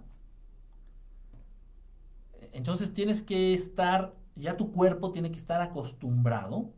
entonces 2.52 2.94
tienes 2.94 3.22
que 3.22 3.52
estar, 3.54 4.14
ya 4.34 4.56
tu 4.56 4.72
cuerpo 4.72 5.12
tiene 5.12 5.30
que 5.30 5.38
estar 5.38 5.60
acostumbrado 5.60 6.70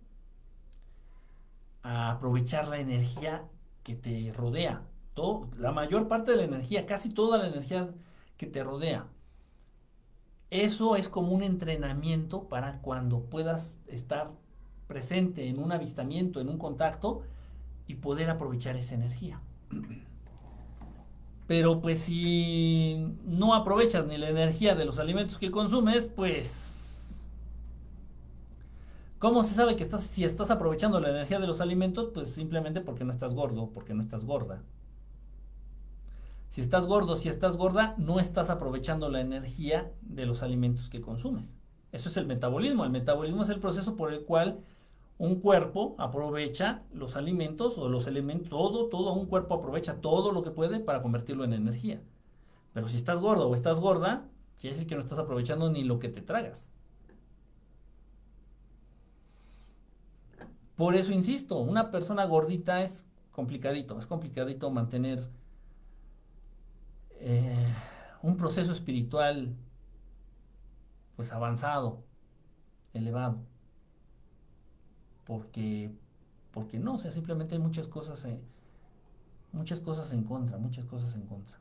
a 1.82 2.11
aprovechar 2.11 2.68
la 2.68 2.78
energía 2.78 3.45
que 3.82 3.95
te 3.95 4.32
rodea. 4.32 4.82
Todo, 5.14 5.49
la 5.57 5.72
mayor 5.72 6.09
parte 6.09 6.32
de 6.32 6.39
la 6.39 6.45
energía, 6.45 6.86
casi 6.86 7.11
toda 7.11 7.39
la 7.39 7.47
energía 7.47 7.91
que 8.36 8.47
te 8.47 8.62
rodea. 8.62 9.07
Eso 10.51 10.97
es 10.97 11.09
como 11.09 11.32
un 11.32 11.43
entrenamiento 11.43 12.49
para 12.49 12.80
cuando 12.80 13.24
puedas 13.24 13.80
estar 13.86 14.32
presente 14.86 15.49
en 15.49 15.59
un 15.59 15.72
avistamiento, 15.72 16.41
en 16.41 16.49
un 16.49 16.59
contacto 16.59 17.22
y 17.86 17.97
poder 17.97 18.30
aprovechar 18.30 18.76
esa 18.76 18.95
energía. 18.95 19.41
Pero 21.46 21.80
pues 21.80 22.00
si 22.00 23.14
no 23.24 23.54
aprovechas 23.54 24.06
ni 24.06 24.18
la 24.18 24.28
energía 24.28 24.74
de 24.74 24.84
los 24.84 24.98
alimentos 24.98 25.38
que 25.38 25.50
consumes, 25.50 26.06
pues 26.06 27.26
¿cómo 29.18 29.42
se 29.42 29.54
sabe 29.54 29.74
que 29.74 29.82
estás 29.82 30.02
si 30.02 30.24
estás 30.24 30.50
aprovechando 30.50 31.00
la 31.00 31.08
energía 31.08 31.40
de 31.40 31.46
los 31.46 31.62
alimentos? 31.62 32.10
Pues 32.12 32.30
simplemente 32.30 32.82
porque 32.82 33.04
no 33.04 33.12
estás 33.12 33.32
gordo, 33.32 33.70
porque 33.72 33.94
no 33.94 34.02
estás 34.02 34.26
gorda. 34.26 34.62
Si 36.50 36.60
estás 36.60 36.86
gordo, 36.86 37.16
si 37.16 37.30
estás 37.30 37.56
gorda, 37.56 37.94
no 37.96 38.20
estás 38.20 38.50
aprovechando 38.50 39.08
la 39.08 39.20
energía 39.20 39.90
de 40.02 40.26
los 40.26 40.42
alimentos 40.42 40.90
que 40.90 41.00
consumes. 41.00 41.56
Eso 41.92 42.10
es 42.10 42.16
el 42.18 42.26
metabolismo. 42.26 42.84
El 42.84 42.90
metabolismo 42.90 43.42
es 43.42 43.48
el 43.48 43.60
proceso 43.60 43.96
por 43.96 44.12
el 44.12 44.24
cual 44.24 44.60
un 45.18 45.40
cuerpo 45.40 45.96
aprovecha 45.98 46.84
los 46.92 47.16
alimentos 47.16 47.76
o 47.76 47.88
los 47.88 48.06
elementos, 48.06 48.50
todo, 48.50 48.88
todo 48.88 49.12
un 49.12 49.26
cuerpo 49.26 49.54
aprovecha 49.54 50.00
todo 50.00 50.32
lo 50.32 50.42
que 50.42 50.52
puede 50.52 50.80
para 50.80 51.02
convertirlo 51.02 51.44
en 51.44 51.52
energía. 51.52 52.00
Pero 52.72 52.88
si 52.88 52.96
estás 52.96 53.20
gordo 53.20 53.48
o 53.48 53.54
estás 53.54 53.80
gorda, 53.80 54.28
quiere 54.60 54.74
decir 54.74 54.88
que 54.88 54.94
no 54.94 55.00
estás 55.00 55.18
aprovechando 55.18 55.70
ni 55.70 55.82
lo 55.82 55.98
que 55.98 56.08
te 56.08 56.22
tragas. 56.22 56.70
Por 60.76 60.94
eso 60.94 61.10
insisto, 61.12 61.58
una 61.58 61.90
persona 61.90 62.24
gordita 62.24 62.82
es 62.82 63.04
complicadito, 63.32 63.98
es 63.98 64.06
complicadito 64.06 64.70
mantener 64.70 65.28
eh, 67.18 67.74
un 68.22 68.36
proceso 68.36 68.72
espiritual 68.72 69.56
pues 71.16 71.32
avanzado, 71.32 72.04
elevado. 72.92 73.40
Porque, 75.29 75.93
porque 76.53 76.79
no, 76.79 76.95
o 76.95 76.99
sea, 76.99 77.12
simplemente 77.12 77.55
hay 77.55 77.61
muchas 77.61 77.87
cosas, 77.87 78.26
muchas 79.53 79.79
cosas 79.81 80.11
en 80.14 80.24
contra, 80.24 80.57
muchas 80.57 80.87
cosas 80.87 81.14
en 81.14 81.26
contra. 81.26 81.59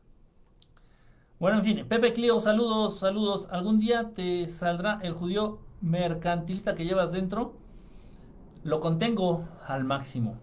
Bueno, 1.38 1.58
en 1.58 1.66
fin, 1.66 1.86
Pepe 1.86 2.14
Clio, 2.14 2.40
saludos, 2.40 3.00
saludos. 3.00 3.50
¿Algún 3.52 3.78
día 3.78 4.14
te 4.14 4.48
saldrá 4.48 5.00
el 5.04 5.12
judío 5.12 5.60
mercantilista 5.82 6.76
que 6.76 6.86
llevas 6.86 7.12
dentro? 7.12 7.58
Lo 8.64 8.80
contengo 8.80 9.50
al 9.68 9.84
máximo. 9.84 10.40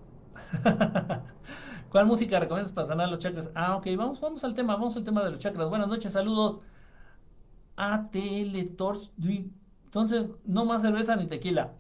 ¿Cuál 1.91 2.05
música 2.05 2.39
recomiendas 2.39 2.75
para 2.75 2.89
sanar 2.89 3.09
los 3.09 3.21
chakras? 3.21 3.51
Ah, 3.55 3.75
ok, 3.77 3.87
vamos, 3.97 4.21
vamos 4.21 4.45
al 4.45 4.55
tema, 4.55 4.75
vamos 4.75 4.99
al 4.99 5.05
tema 5.05 5.25
de 5.25 5.31
los 5.31 5.41
chakras. 5.41 5.71
Buenas 5.71 5.89
noches, 5.89 6.13
saludos. 6.13 6.61
ATL 7.77 8.77
Tors. 8.77 9.13
Entonces, 9.87 10.31
no 10.45 10.67
más 10.67 10.83
cerveza 10.83 11.17
ni 11.17 11.27
tequila. 11.27 11.73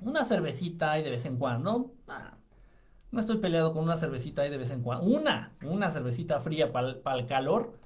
Una 0.00 0.24
cervecita 0.24 0.92
ahí 0.92 1.02
de 1.02 1.10
vez 1.10 1.24
en 1.24 1.36
cuando. 1.36 1.92
Ah, 2.08 2.34
no 3.10 3.20
estoy 3.20 3.38
peleado 3.38 3.72
con 3.72 3.82
una 3.82 3.96
cervecita 3.96 4.42
ahí 4.42 4.50
de 4.50 4.58
vez 4.58 4.70
en 4.70 4.82
cuando. 4.82 5.04
Una, 5.04 5.52
una 5.62 5.90
cervecita 5.90 6.40
fría 6.40 6.72
para 6.72 7.18
el 7.18 7.26
calor. 7.26 7.78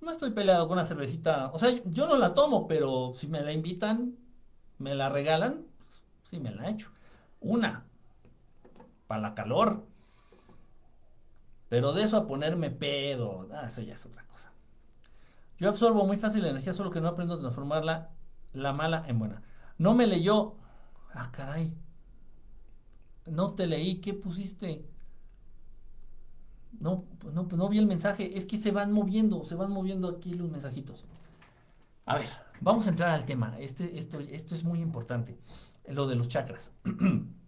No 0.00 0.10
estoy 0.10 0.30
peleado 0.30 0.66
con 0.66 0.78
una 0.78 0.86
cervecita. 0.86 1.50
O 1.52 1.58
sea, 1.58 1.80
yo 1.84 2.06
no 2.08 2.16
la 2.16 2.34
tomo, 2.34 2.66
pero 2.66 3.14
si 3.16 3.28
me 3.28 3.40
la 3.40 3.52
invitan, 3.52 4.16
me 4.78 4.94
la 4.94 5.08
regalan, 5.08 5.64
pues, 5.78 6.02
sí 6.24 6.40
me 6.40 6.50
la 6.50 6.68
echo. 6.68 6.90
Una, 7.40 7.84
para 9.06 9.22
la 9.22 9.34
calor. 9.34 9.86
Pero 11.68 11.92
de 11.92 12.02
eso 12.02 12.16
a 12.16 12.26
ponerme 12.26 12.70
pedo, 12.70 13.48
ah, 13.52 13.66
eso 13.66 13.80
ya 13.80 13.94
es 13.94 14.04
otra 14.04 14.24
cosa. 14.26 14.52
Yo 15.58 15.68
absorbo 15.68 16.04
muy 16.04 16.16
fácil 16.16 16.42
la 16.42 16.50
energía, 16.50 16.74
solo 16.74 16.90
que 16.90 17.00
no 17.00 17.08
aprendo 17.08 17.34
a 17.34 17.38
transformarla, 17.38 18.10
la 18.52 18.72
mala 18.72 19.04
en 19.06 19.18
buena. 19.18 19.42
No 19.78 19.94
me 19.94 20.06
leyó. 20.06 20.56
Ah, 21.14 21.30
caray. 21.32 21.72
No 23.26 23.54
te 23.54 23.66
leí, 23.66 24.00
¿qué 24.00 24.14
pusiste? 24.14 24.84
No, 26.80 27.04
no, 27.32 27.44
no 27.44 27.68
vi 27.68 27.78
el 27.78 27.86
mensaje. 27.86 28.36
Es 28.36 28.46
que 28.46 28.58
se 28.58 28.72
van 28.72 28.92
moviendo, 28.92 29.44
se 29.44 29.54
van 29.54 29.70
moviendo 29.70 30.08
aquí 30.08 30.34
los 30.34 30.50
mensajitos. 30.50 31.04
A 32.06 32.16
ver, 32.16 32.28
vamos 32.60 32.86
a 32.86 32.90
entrar 32.90 33.10
al 33.10 33.24
tema. 33.24 33.56
Este, 33.58 33.98
esto, 33.98 34.18
esto 34.18 34.54
es 34.54 34.64
muy 34.64 34.80
importante. 34.80 35.38
Lo 35.86 36.06
de 36.06 36.16
los 36.16 36.28
chakras. 36.28 36.72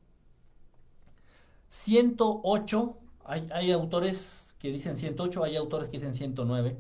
108, 1.69 2.99
hay, 3.25 3.49
hay, 3.53 3.73
autores 3.73 4.55
que 4.61 4.71
dicen 4.71 4.97
108, 4.97 5.43
hay 5.43 5.57
autores 5.57 5.89
que 5.89 5.97
dicen 5.97 6.15
109. 6.15 6.79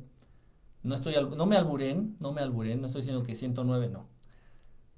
No, 0.84 0.94
estoy, 0.94 1.14
no 1.36 1.46
me 1.46 1.56
alburen, 1.56 2.16
no 2.20 2.32
me 2.32 2.42
alburen, 2.42 2.80
no 2.80 2.86
estoy 2.86 3.02
diciendo 3.02 3.24
que 3.24 3.34
109 3.34 3.88
no. 3.88 4.06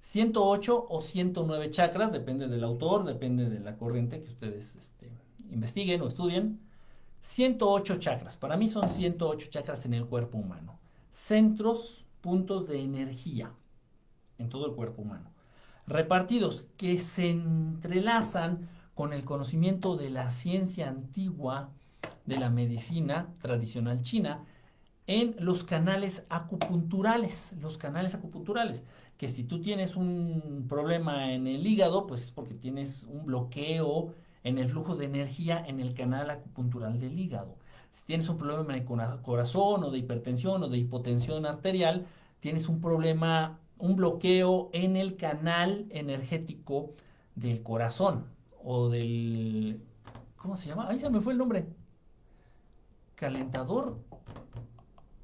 108 0.06 0.86
o 0.88 1.00
109 1.00 1.70
chakras, 1.70 2.12
depende 2.12 2.46
del 2.46 2.62
autor, 2.62 3.04
depende 3.04 3.50
de 3.50 3.58
la 3.58 3.76
corriente 3.76 4.20
que 4.20 4.28
ustedes 4.28 4.76
este, 4.76 5.10
investiguen 5.50 6.00
o 6.00 6.06
estudien. 6.06 6.60
108 7.22 7.96
chakras, 7.96 8.36
para 8.36 8.56
mí 8.56 8.68
son 8.68 8.88
108 8.88 9.48
chakras 9.50 9.84
en 9.84 9.94
el 9.94 10.06
cuerpo 10.06 10.38
humano. 10.38 10.78
Centros, 11.10 12.04
puntos 12.20 12.68
de 12.68 12.84
energía 12.84 13.52
en 14.38 14.48
todo 14.48 14.66
el 14.66 14.76
cuerpo 14.76 15.02
humano. 15.02 15.32
Repartidos 15.88 16.66
que 16.76 17.00
se 17.00 17.30
entrelazan 17.30 18.68
con 18.94 19.12
el 19.12 19.24
conocimiento 19.24 19.96
de 19.96 20.10
la 20.10 20.30
ciencia 20.30 20.88
antigua 20.88 21.70
de 22.26 22.38
la 22.38 22.48
medicina 22.48 23.34
tradicional 23.42 24.02
china 24.02 24.44
en 25.08 25.34
los 25.40 25.64
canales 25.64 26.24
acupunturales, 26.28 27.54
los 27.60 27.76
canales 27.76 28.14
acupunturales 28.14 28.84
que 29.16 29.28
si 29.28 29.44
tú 29.44 29.60
tienes 29.60 29.96
un 29.96 30.66
problema 30.68 31.32
en 31.32 31.46
el 31.46 31.66
hígado, 31.66 32.06
pues 32.06 32.22
es 32.24 32.30
porque 32.30 32.54
tienes 32.54 33.04
un 33.04 33.24
bloqueo 33.26 34.12
en 34.44 34.58
el 34.58 34.68
flujo 34.68 34.94
de 34.94 35.06
energía 35.06 35.64
en 35.66 35.80
el 35.80 35.94
canal 35.94 36.30
acupuntural 36.30 37.00
del 37.00 37.18
hígado. 37.18 37.56
Si 37.92 38.04
tienes 38.04 38.28
un 38.28 38.36
problema 38.36 38.76
en 38.76 38.80
el 38.80 39.20
corazón 39.22 39.84
o 39.84 39.90
de 39.90 39.98
hipertensión 39.98 40.62
o 40.62 40.68
de 40.68 40.78
hipotensión 40.78 41.46
arterial, 41.46 42.06
tienes 42.40 42.68
un 42.68 42.80
problema, 42.80 43.58
un 43.78 43.96
bloqueo 43.96 44.68
en 44.72 44.96
el 44.96 45.16
canal 45.16 45.86
energético 45.90 46.92
del 47.34 47.62
corazón 47.62 48.26
o 48.62 48.90
del... 48.90 49.80
¿Cómo 50.36 50.56
se 50.56 50.68
llama? 50.68 50.88
Ahí 50.88 51.00
se 51.00 51.08
me 51.08 51.20
fue 51.20 51.32
el 51.32 51.38
nombre. 51.38 51.66
Calentador. 53.14 53.98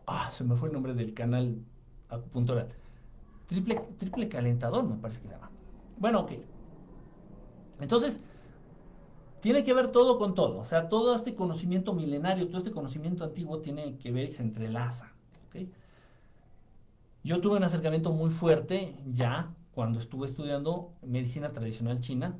Ah, 0.07 0.31
se 0.33 0.45
me 0.45 0.57
fue 0.57 0.69
el 0.69 0.75
nombre 0.75 0.95
del 0.95 1.13
canal 1.13 1.59
acupuntural. 2.09 2.69
Triple, 3.47 3.77
triple 3.99 4.29
calentador, 4.29 4.85
me 4.85 4.97
parece 4.97 5.21
que 5.21 5.29
se 5.29 5.35
llama. 5.35 5.51
Bueno, 5.99 6.21
ok. 6.21 6.33
Entonces, 7.81 8.21
tiene 9.41 9.65
que 9.65 9.75
ver 9.75 9.91
todo 9.91 10.19
con 10.19 10.35
todo. 10.35 10.59
O 10.59 10.65
sea, 10.65 10.89
todo 10.89 11.17
este 11.17 11.35
conocimiento 11.35 11.93
milenario, 11.93 12.47
todo 12.47 12.59
este 12.59 12.71
conocimiento 12.71 13.25
antiguo 13.25 13.59
tiene 13.59 13.99
que 13.99 14.13
ver 14.13 14.29
y 14.29 14.33
se 14.33 14.43
entrelaza. 14.43 15.13
Yo 17.25 17.41
tuve 17.41 17.57
un 17.57 17.65
acercamiento 17.65 18.13
muy 18.13 18.31
fuerte 18.31 18.97
ya 19.07 19.55
cuando 19.73 20.01
estuve 20.01 20.27
estudiando 20.27 20.93
medicina 21.03 21.53
tradicional 21.53 22.01
china. 22.01 22.37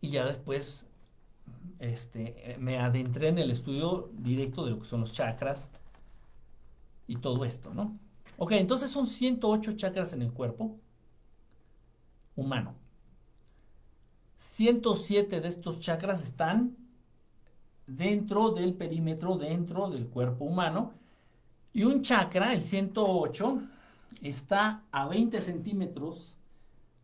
Y 0.00 0.10
ya 0.10 0.24
después 0.24 0.88
este, 1.78 2.56
me 2.58 2.78
adentré 2.78 3.28
en 3.28 3.38
el 3.38 3.50
estudio 3.50 4.10
directo 4.14 4.64
de 4.64 4.72
lo 4.72 4.80
que 4.80 4.86
son 4.86 5.00
los 5.00 5.12
chakras 5.12 5.70
y 7.06 7.16
todo 7.16 7.44
esto, 7.44 7.72
¿no? 7.74 7.98
Ok, 8.44 8.50
entonces 8.54 8.90
son 8.90 9.06
108 9.06 9.74
chakras 9.74 10.12
en 10.14 10.22
el 10.22 10.32
cuerpo 10.32 10.76
humano. 12.34 12.74
107 14.36 15.40
de 15.40 15.46
estos 15.46 15.78
chakras 15.78 16.24
están 16.24 16.76
dentro 17.86 18.50
del 18.50 18.74
perímetro, 18.74 19.38
dentro 19.38 19.88
del 19.90 20.08
cuerpo 20.08 20.44
humano. 20.44 20.92
Y 21.72 21.84
un 21.84 22.02
chakra, 22.02 22.52
el 22.52 22.62
108, 22.62 23.62
está 24.22 24.82
a 24.90 25.06
20 25.06 25.40
centímetros 25.40 26.36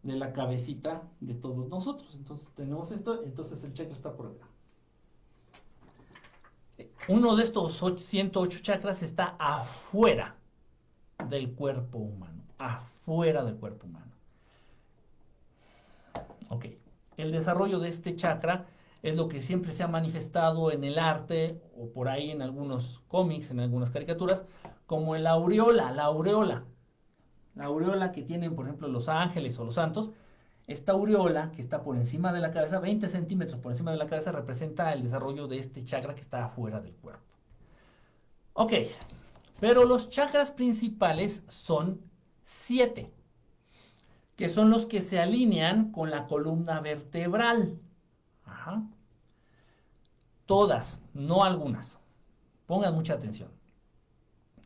de 0.03 0.17
la 0.17 0.33
cabecita 0.33 1.09
de 1.21 1.35
todos 1.35 1.69
nosotros. 1.69 2.17
Entonces 2.17 2.49
tenemos 2.57 2.91
esto, 2.91 3.23
entonces 3.23 3.63
el 3.63 3.73
chakra 3.75 3.93
está 3.93 4.13
por 4.13 4.27
acá. 4.27 4.49
Uno 7.07 7.37
de 7.37 7.45
estos 7.45 7.81
108 7.97 8.59
chakras 8.59 9.05
está 9.05 9.37
afuera 9.39 10.38
del 11.29 11.53
cuerpo 11.55 11.99
humano, 11.99 12.43
afuera 12.59 13.45
del 13.45 13.57
cuerpo 13.57 13.87
humano. 13.87 14.13
Ok, 16.49 16.67
el 17.17 17.33
desarrollo 17.33 17.79
de 17.79 17.89
este 17.89 18.17
chakra 18.17 18.67
es 19.03 19.17
lo 19.17 19.29
que 19.29 19.41
siempre 19.41 19.73
se 19.73 19.83
ha 19.83 19.89
manifestado 19.89 20.73
en 20.73 20.83
el 20.85 20.99
arte 20.99 21.61
o 21.77 21.91
por 21.91 22.09
ahí 22.09 22.31
en 22.31 22.43
algunos 22.43 23.03
cómics, 23.09 23.51
en 23.51 23.61
algunas 23.61 23.91
caricaturas, 23.91 24.45
como 24.87 25.15
el 25.15 25.27
aureola, 25.27 25.93
la 25.93 26.05
aureola. 26.05 26.65
La 27.55 27.67
aureola 27.67 28.13
que 28.13 28.23
tienen, 28.23 28.55
por 28.55 28.67
ejemplo, 28.67 28.89
los 28.89 29.09
ángeles 29.09 29.59
o 29.59 29.65
los 29.65 29.75
santos, 29.75 30.11
esta 30.67 30.93
aureola 30.93 31.51
que 31.53 31.63
está 31.63 31.83
por 31.83 31.97
encima 31.97 32.33
de 32.33 32.41
la 32.41 32.51
cabeza, 32.51 32.79
20 32.79 33.09
centímetros 33.09 33.61
por 33.61 33.73
encima 33.73 33.91
de 33.91 33.97
la 33.97 34.07
cabeza, 34.07 34.33
representa 34.33 34.93
el 34.93 35.03
desarrollo 35.03 35.49
de 35.49 35.59
este 35.59 35.85
chakra 35.85 36.15
que 36.15 36.21
está 36.21 36.45
afuera 36.45 36.81
del 36.81 36.95
cuerpo. 36.95 37.25
Ok, 38.53 38.73
pero 39.61 39.85
los 39.85 40.09
chakras 40.11 40.51
principales 40.51 41.45
son 41.49 42.01
siete, 42.45 43.13
que 44.37 44.49
son 44.49 44.71
los 44.71 44.87
que 44.87 45.03
se 45.03 45.21
alinean 45.21 45.91
con 45.91 46.11
la 46.11 46.27
columna 46.27 46.81
vertebral. 46.81 47.81
Todas, 50.47 51.03
no 51.13 51.45
algunas. 51.45 51.99
Pongan 52.67 52.95
mucha 52.95 53.15
atención. 53.15 53.51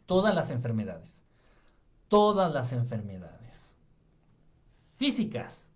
Todas 0.06 0.34
las 0.34 0.50
enfermedades. 0.50 1.22
Todas 2.08 2.52
las 2.52 2.72
enfermedades 2.72 3.74
físicas 4.96 5.70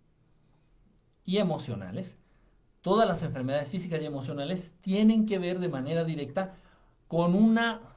y 1.25 1.39
emocionales. 1.39 2.19
Todas 2.83 3.09
las 3.09 3.23
enfermedades 3.23 3.69
físicas 3.69 4.01
y 4.01 4.05
emocionales 4.05 4.75
tienen 4.81 5.27
que 5.27 5.41
ver 5.41 5.59
de 5.59 5.69
manera 5.69 6.05
directa 6.05 6.55
con 7.09 7.35
una 7.35 7.96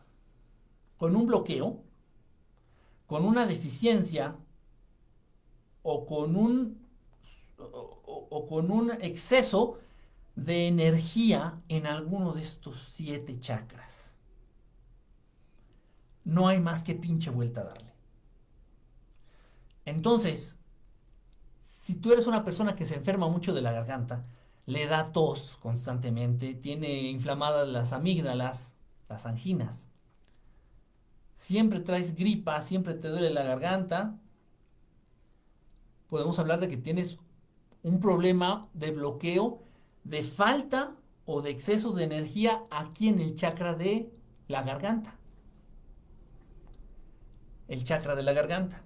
con 1.00 1.16
un 1.16 1.28
bloqueo, 1.28 1.82
con 3.08 3.26
una 3.26 3.48
deficiencia 3.48 4.36
o 5.82 6.06
con 6.06 6.36
un, 6.36 6.86
o, 7.58 8.46
con 8.48 8.70
un 8.70 8.92
exceso 9.02 9.80
de 10.36 10.68
energía 10.68 11.62
en 11.70 11.88
alguno 11.88 12.34
de 12.34 12.42
estos 12.42 12.84
siete 12.84 13.40
chakras. 13.40 14.18
No 16.26 16.50
hay 16.50 16.60
más 16.60 16.84
que 16.84 16.96
pinche 16.96 17.30
vuelta 17.30 17.62
a 17.62 17.64
darle. 17.64 17.94
Entonces, 19.86 20.60
si 21.62 21.96
tú 21.96 22.12
eres 22.12 22.28
una 22.28 22.44
persona 22.44 22.76
que 22.76 22.86
se 22.86 22.96
enferma 22.96 23.30
mucho 23.30 23.54
de 23.54 23.62
la 23.62 23.72
garganta, 23.72 24.22
le 24.66 24.86
da 24.86 25.14
tos 25.14 25.58
constantemente, 25.62 26.56
tiene 26.56 27.04
inflamadas 27.10 27.70
las 27.70 27.94
amígdalas, 27.94 28.74
las 29.08 29.26
anginas, 29.26 29.89
siempre 31.40 31.80
traes 31.80 32.16
gripa, 32.16 32.60
siempre 32.60 32.96
te 32.96 33.08
duele 33.08 33.30
la 33.30 33.44
garganta, 33.44 34.20
podemos 36.10 36.38
hablar 36.38 36.60
de 36.60 36.68
que 36.68 36.76
tienes 36.76 37.18
un 37.82 38.02
problema 38.02 38.68
de 38.74 38.92
bloqueo, 38.92 39.64
de 40.04 40.22
falta 40.22 40.98
o 41.26 41.42
de 41.42 41.52
exceso 41.52 41.94
de 41.94 42.04
energía 42.04 42.64
aquí 42.70 43.08
en 43.08 43.20
el 43.20 43.36
chakra 43.36 43.74
de 43.74 44.12
la 44.50 44.64
garganta. 44.64 45.16
El 47.70 47.86
chakra 47.86 48.16
de 48.16 48.24
la 48.24 48.34
garganta. 48.34 48.84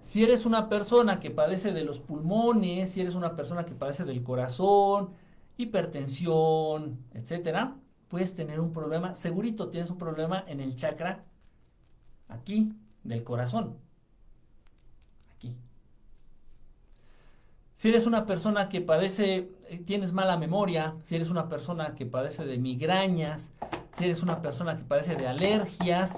Si 0.00 0.24
eres 0.24 0.44
una 0.44 0.68
persona 0.68 1.20
que 1.20 1.30
padece 1.30 1.72
de 1.72 1.84
los 1.84 2.00
pulmones, 2.00 2.90
si 2.90 3.00
eres 3.00 3.14
una 3.14 3.36
persona 3.36 3.64
que 3.64 3.76
padece 3.76 4.04
del 4.04 4.24
corazón, 4.24 5.10
hipertensión, 5.56 6.98
etcétera, 7.12 7.76
puedes 8.14 8.36
tener 8.36 8.60
un 8.60 8.72
problema, 8.72 9.16
segurito 9.16 9.70
tienes 9.70 9.90
un 9.90 9.98
problema 9.98 10.44
en 10.46 10.60
el 10.60 10.76
chakra 10.76 11.24
aquí 12.28 12.72
del 13.02 13.24
corazón. 13.24 13.76
Aquí. 15.34 15.52
Si 17.74 17.88
eres 17.88 18.06
una 18.06 18.24
persona 18.24 18.68
que 18.68 18.80
padece, 18.80 19.50
eh, 19.68 19.82
tienes 19.84 20.12
mala 20.12 20.36
memoria, 20.36 20.94
si 21.02 21.16
eres 21.16 21.28
una 21.28 21.48
persona 21.48 21.96
que 21.96 22.06
padece 22.06 22.44
de 22.44 22.56
migrañas, 22.56 23.52
si 23.98 24.04
eres 24.04 24.22
una 24.22 24.40
persona 24.40 24.76
que 24.76 24.84
padece 24.84 25.16
de 25.16 25.26
alergias, 25.26 26.14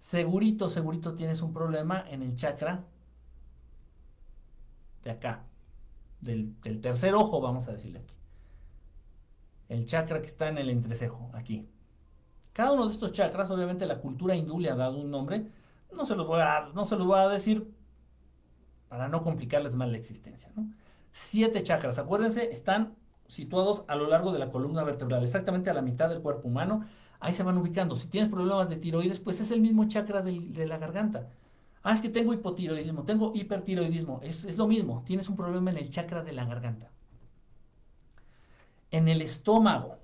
segurito, 0.00 0.68
segurito 0.68 1.14
tienes 1.14 1.42
un 1.42 1.52
problema 1.52 2.04
en 2.10 2.22
el 2.22 2.34
chakra 2.34 2.82
de 5.04 5.12
acá, 5.12 5.44
del, 6.20 6.60
del 6.60 6.80
tercer 6.80 7.14
ojo, 7.14 7.40
vamos 7.40 7.68
a 7.68 7.72
decirle 7.74 8.00
aquí. 8.00 8.19
El 9.70 9.86
chakra 9.86 10.20
que 10.20 10.26
está 10.26 10.48
en 10.48 10.58
el 10.58 10.68
entrecejo, 10.68 11.30
aquí. 11.32 11.66
Cada 12.52 12.72
uno 12.72 12.86
de 12.86 12.92
estos 12.92 13.12
chakras, 13.12 13.48
obviamente 13.50 13.86
la 13.86 14.00
cultura 14.00 14.34
hindú 14.34 14.58
le 14.58 14.68
ha 14.68 14.74
dado 14.74 14.98
un 14.98 15.10
nombre, 15.10 15.46
no 15.92 16.04
se 16.04 16.16
los 16.16 16.26
voy 16.26 16.40
a, 16.40 16.70
no 16.74 16.84
se 16.84 16.96
los 16.96 17.06
voy 17.06 17.20
a 17.20 17.28
decir 17.28 17.72
para 18.88 19.08
no 19.08 19.22
complicarles 19.22 19.76
más 19.76 19.88
la 19.88 19.96
existencia. 19.96 20.52
Siete 21.12 21.62
chakras, 21.62 21.98
acuérdense, 21.98 22.50
están 22.50 22.96
situados 23.28 23.84
a 23.86 23.94
lo 23.94 24.08
largo 24.08 24.32
de 24.32 24.40
la 24.40 24.50
columna 24.50 24.82
vertebral, 24.82 25.22
exactamente 25.22 25.70
a 25.70 25.74
la 25.74 25.82
mitad 25.82 26.08
del 26.08 26.20
cuerpo 26.20 26.48
humano. 26.48 26.84
Ahí 27.20 27.34
se 27.34 27.44
van 27.44 27.56
ubicando. 27.56 27.94
Si 27.94 28.08
tienes 28.08 28.28
problemas 28.28 28.68
de 28.68 28.76
tiroides, 28.76 29.20
pues 29.20 29.40
es 29.40 29.52
el 29.52 29.60
mismo 29.60 29.86
chakra 29.86 30.22
de 30.22 30.66
la 30.66 30.78
garganta. 30.78 31.28
Ah, 31.82 31.94
es 31.94 32.02
que 32.02 32.08
tengo 32.08 32.34
hipotiroidismo, 32.34 33.04
tengo 33.04 33.32
hipertiroidismo. 33.34 34.20
Es, 34.22 34.44
es 34.44 34.58
lo 34.58 34.66
mismo. 34.66 35.02
Tienes 35.06 35.28
un 35.28 35.36
problema 35.36 35.70
en 35.70 35.78
el 35.78 35.90
chakra 35.90 36.24
de 36.24 36.32
la 36.32 36.44
garganta. 36.44 36.90
En 38.90 39.08
el 39.08 39.22
estómago. 39.22 39.98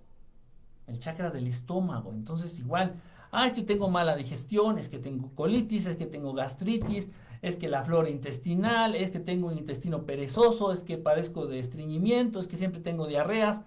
El 0.87 0.99
chakra 0.99 1.30
del 1.30 1.47
estómago. 1.47 2.12
Entonces, 2.12 2.59
igual. 2.59 2.95
Ah, 3.32 3.47
es 3.47 3.53
que 3.53 3.62
tengo 3.62 3.91
mala 3.91 4.16
digestión, 4.16 4.78
es 4.78 4.89
que 4.89 4.99
tengo 4.99 5.34
colitis, 5.34 5.87
es 5.87 5.97
que 5.97 6.07
tengo 6.07 6.32
gastritis, 6.32 7.09
es 7.43 7.57
que 7.57 7.68
la 7.68 7.82
flora 7.82 8.09
intestinal, 8.09 8.95
es 8.95 9.11
que 9.11 9.18
tengo 9.18 9.49
un 9.49 9.59
intestino 9.59 10.07
perezoso, 10.07 10.72
es 10.72 10.82
que 10.82 10.97
padezco 10.97 11.47
de 11.47 11.59
estreñimiento, 11.59 12.41
es 12.41 12.47
que 12.47 12.57
siempre 12.57 12.80
tengo 12.80 13.07
diarreas. 13.07 13.62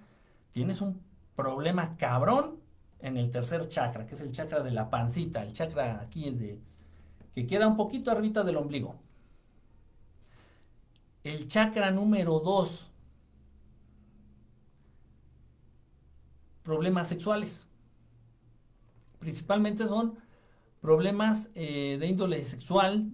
Tienes 0.54 0.82
un 0.82 1.02
problema 1.36 1.96
cabrón 1.98 2.58
en 3.02 3.18
el 3.18 3.32
tercer 3.32 3.68
chakra, 3.68 4.06
que 4.06 4.16
es 4.16 4.22
el 4.22 4.32
chakra 4.32 4.62
de 4.62 4.72
la 4.72 4.90
pancita, 4.90 5.44
el 5.44 5.54
chakra 5.54 6.02
aquí 6.02 6.30
de, 6.32 6.60
que 7.34 7.48
queda 7.48 7.68
un 7.68 7.78
poquito 7.78 8.12
arriba 8.12 8.44
del 8.44 8.58
ombligo. 8.58 8.96
El 11.24 11.48
chakra 11.48 11.92
número 11.92 12.40
2, 12.40 12.88
problemas 16.70 17.08
sexuales. 17.08 17.66
Principalmente 19.18 19.88
son 19.88 20.20
problemas 20.82 21.50
eh, 21.56 21.98
de 22.00 22.06
índole 22.06 22.46
sexual, 22.46 23.12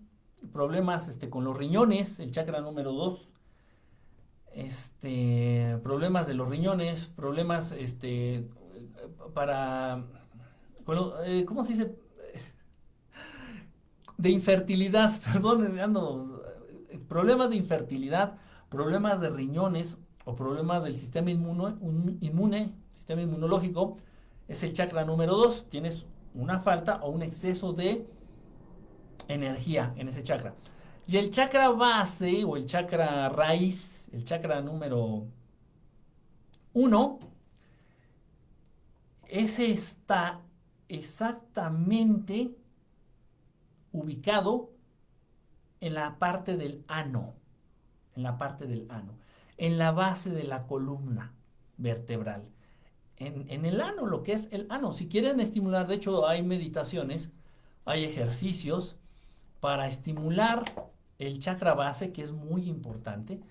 problemas 0.51 1.08
este, 1.08 1.30
con 1.30 1.45
los 1.45 1.56
riñones, 1.56 2.20
el 2.20 2.32
chakra 2.32 2.60
número 2.60 2.91
2, 2.91 3.34
este, 4.56 5.80
problemas 5.84 6.28
de 6.28 6.34
los 6.34 6.49
riñones, 6.49 7.06
problemas 7.06 7.72
este, 7.72 8.45
para, 9.34 10.03
eh, 11.26 11.45
¿cómo 11.45 11.64
se 11.64 11.74
dice? 11.76 11.95
De 14.18 14.32
infertilidad, 14.32 15.18
perdón, 15.32 15.80
ando, 15.80 16.43
problemas 17.08 17.51
de 17.51 17.56
infertilidad, 17.56 18.38
problemas 18.68 19.22
de 19.22 19.30
riñones 19.30 19.97
o 20.26 20.36
problemas 20.36 20.84
del 20.84 20.97
sistema 20.97 21.32
inmuno, 21.32 21.78
inmune, 22.20 22.74
sistema 23.06 23.22
inmunológico, 23.22 23.97
es 24.47 24.64
el 24.64 24.74
chakra 24.74 25.06
número 25.06 25.36
2, 25.36 25.70
tienes 25.70 26.08
una 26.34 26.60
falta 26.60 27.03
o 27.03 27.12
un 27.12 27.22
exceso 27.22 27.72
de 27.72 28.08
energía 29.28 29.93
en 29.95 30.08
ese 30.08 30.24
chakra. 30.24 30.56
Y 31.06 31.18
el 31.18 31.30
chakra 31.30 31.70
base 31.70 32.43
o 32.45 32.58
el 32.58 32.66
chakra 32.66 33.30
raíz, 33.30 34.10
el 34.12 34.26
chakra 34.26 34.60
número 34.62 35.28
uno, 36.74 37.20
ese 39.28 39.72
está 39.72 40.41
exactamente 40.89 42.56
ubicado 43.91 44.72
en 45.80 45.93
la 45.93 46.18
parte 46.18 46.58
del 46.58 46.84
ano, 46.88 47.36
en 48.16 48.24
la 48.24 48.39
parte 48.39 48.66
del 48.66 48.89
ano, 48.89 49.14
en 49.58 49.78
la 49.78 49.91
base 49.91 50.32
de 50.32 50.43
la 50.43 50.66
columna 50.66 51.36
vertebral. 51.78 52.55
En, 53.18 53.66
el 53.66 53.80
ano, 53.80 54.05
lo 54.05 54.24
que 54.24 54.34
es 54.34 54.49
el 54.51 54.68
ano. 54.70 54.91
Si 54.91 55.07
quieren 55.07 55.39
estimular, 55.39 55.88
de 55.88 55.95
hecho 55.95 56.28
hay 56.28 56.43
meditaciones, 56.43 57.32
hay 57.86 58.03
ejercicios 58.03 58.97
para 59.61 59.88
estimular 59.88 60.66
el 61.18 61.39
chakra 61.39 61.74
base, 61.74 62.11
que 62.11 62.22
es 62.22 62.32
muy 62.32 62.68
importante. 62.68 63.41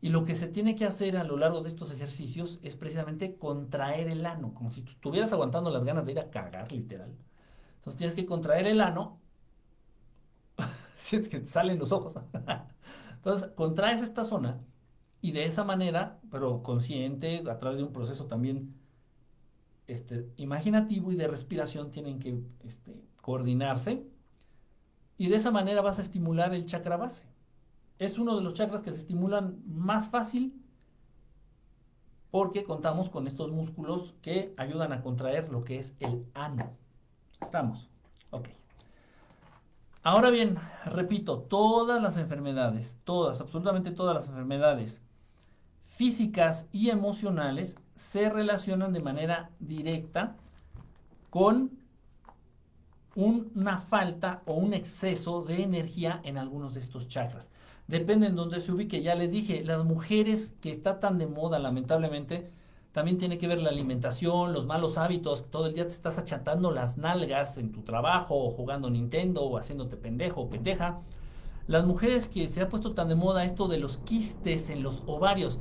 Y 0.00 0.08
lo 0.08 0.24
que 0.24 0.34
se 0.34 0.48
tiene 0.48 0.74
que 0.74 0.84
hacer 0.84 1.16
a 1.16 1.22
lo 1.22 1.36
largo 1.36 1.62
de 1.62 1.68
estos 1.68 1.92
ejercicios 1.92 2.58
es 2.62 2.74
precisamente 2.74 3.36
contraer 3.36 4.08
el 4.08 4.26
ano, 4.26 4.52
como 4.54 4.72
si 4.72 4.80
estuvieras 4.80 5.32
aguantando 5.32 5.70
las 5.70 5.84
ganas 5.84 6.04
de 6.04 6.12
ir 6.12 6.18
a 6.18 6.30
cagar, 6.30 6.72
literal. 6.72 7.14
Entonces 7.76 7.98
tienes 7.98 8.14
que 8.16 8.26
contraer 8.26 8.66
el 8.66 8.80
ano. 8.80 9.20
Sientes 10.96 11.30
que 11.30 11.38
te 11.38 11.46
salen 11.46 11.78
los 11.78 11.92
ojos. 11.92 12.14
Entonces 13.14 13.50
contraes 13.54 14.02
esta 14.02 14.24
zona 14.24 14.60
y 15.20 15.30
de 15.30 15.44
esa 15.44 15.62
manera, 15.62 16.18
pero 16.30 16.64
consciente, 16.64 17.44
a 17.48 17.58
través 17.58 17.78
de 17.78 17.84
un 17.84 17.92
proceso 17.92 18.26
también 18.26 18.81
este, 19.86 20.28
imaginativo 20.36 21.12
y 21.12 21.16
de 21.16 21.28
respiración, 21.28 21.90
tienen 21.90 22.18
que 22.18 22.40
este, 22.64 23.04
coordinarse 23.20 24.06
y 25.18 25.28
de 25.28 25.36
esa 25.36 25.50
manera 25.50 25.82
vas 25.82 25.98
a 25.98 26.02
estimular 26.02 26.54
el 26.54 26.66
chakra 26.66 26.96
base. 26.96 27.24
Es 27.98 28.18
uno 28.18 28.36
de 28.36 28.42
los 28.42 28.54
chakras 28.54 28.82
que 28.82 28.92
se 28.92 29.00
estimulan 29.00 29.62
más 29.66 30.08
fácil 30.08 30.60
porque 32.30 32.64
contamos 32.64 33.10
con 33.10 33.26
estos 33.26 33.52
músculos 33.52 34.14
que 34.22 34.54
ayudan 34.56 34.92
a 34.92 35.02
contraer 35.02 35.50
lo 35.50 35.64
que 35.64 35.78
es 35.78 35.94
el 36.00 36.26
ano. 36.34 36.70
¿Estamos? 37.40 37.88
Ok. 38.30 38.48
Ahora 40.02 40.30
bien, 40.30 40.56
repito, 40.86 41.38
todas 41.40 42.02
las 42.02 42.16
enfermedades, 42.16 42.98
todas, 43.04 43.40
absolutamente 43.40 43.92
todas 43.92 44.14
las 44.14 44.26
enfermedades 44.26 45.00
físicas 45.84 46.66
y 46.72 46.90
emocionales 46.90 47.76
se 47.94 48.30
relacionan 48.30 48.92
de 48.92 49.00
manera 49.00 49.50
directa 49.60 50.36
con 51.30 51.70
una 53.14 53.78
falta 53.78 54.42
o 54.46 54.54
un 54.54 54.74
exceso 54.74 55.42
de 55.42 55.62
energía 55.62 56.20
en 56.24 56.38
algunos 56.38 56.74
de 56.74 56.80
estos 56.80 57.08
chakras. 57.08 57.50
Depende 57.86 58.28
en 58.28 58.36
dónde 58.36 58.60
se 58.60 58.72
ubique. 58.72 59.02
Ya 59.02 59.14
les 59.14 59.30
dije, 59.30 59.64
las 59.64 59.84
mujeres 59.84 60.54
que 60.60 60.70
está 60.70 61.00
tan 61.00 61.18
de 61.18 61.26
moda, 61.26 61.58
lamentablemente, 61.58 62.50
también 62.92 63.18
tiene 63.18 63.38
que 63.38 63.48
ver 63.48 63.58
la 63.58 63.70
alimentación, 63.70 64.52
los 64.52 64.66
malos 64.66 64.98
hábitos, 64.98 65.50
todo 65.50 65.66
el 65.66 65.74
día 65.74 65.84
te 65.84 65.94
estás 65.94 66.18
achatando 66.18 66.70
las 66.70 66.98
nalgas 66.98 67.58
en 67.58 67.72
tu 67.72 67.82
trabajo, 67.82 68.34
o 68.36 68.50
jugando 68.50 68.90
Nintendo, 68.90 69.42
o 69.42 69.58
haciéndote 69.58 69.96
pendejo 69.96 70.42
o 70.42 70.50
pendeja. 70.50 71.00
Las 71.66 71.86
mujeres 71.86 72.28
que 72.28 72.48
se 72.48 72.60
ha 72.60 72.68
puesto 72.68 72.92
tan 72.92 73.08
de 73.08 73.14
moda 73.14 73.44
esto 73.44 73.68
de 73.68 73.78
los 73.78 73.96
quistes 73.98 74.68
en 74.68 74.82
los 74.82 75.02
ovarios. 75.06 75.58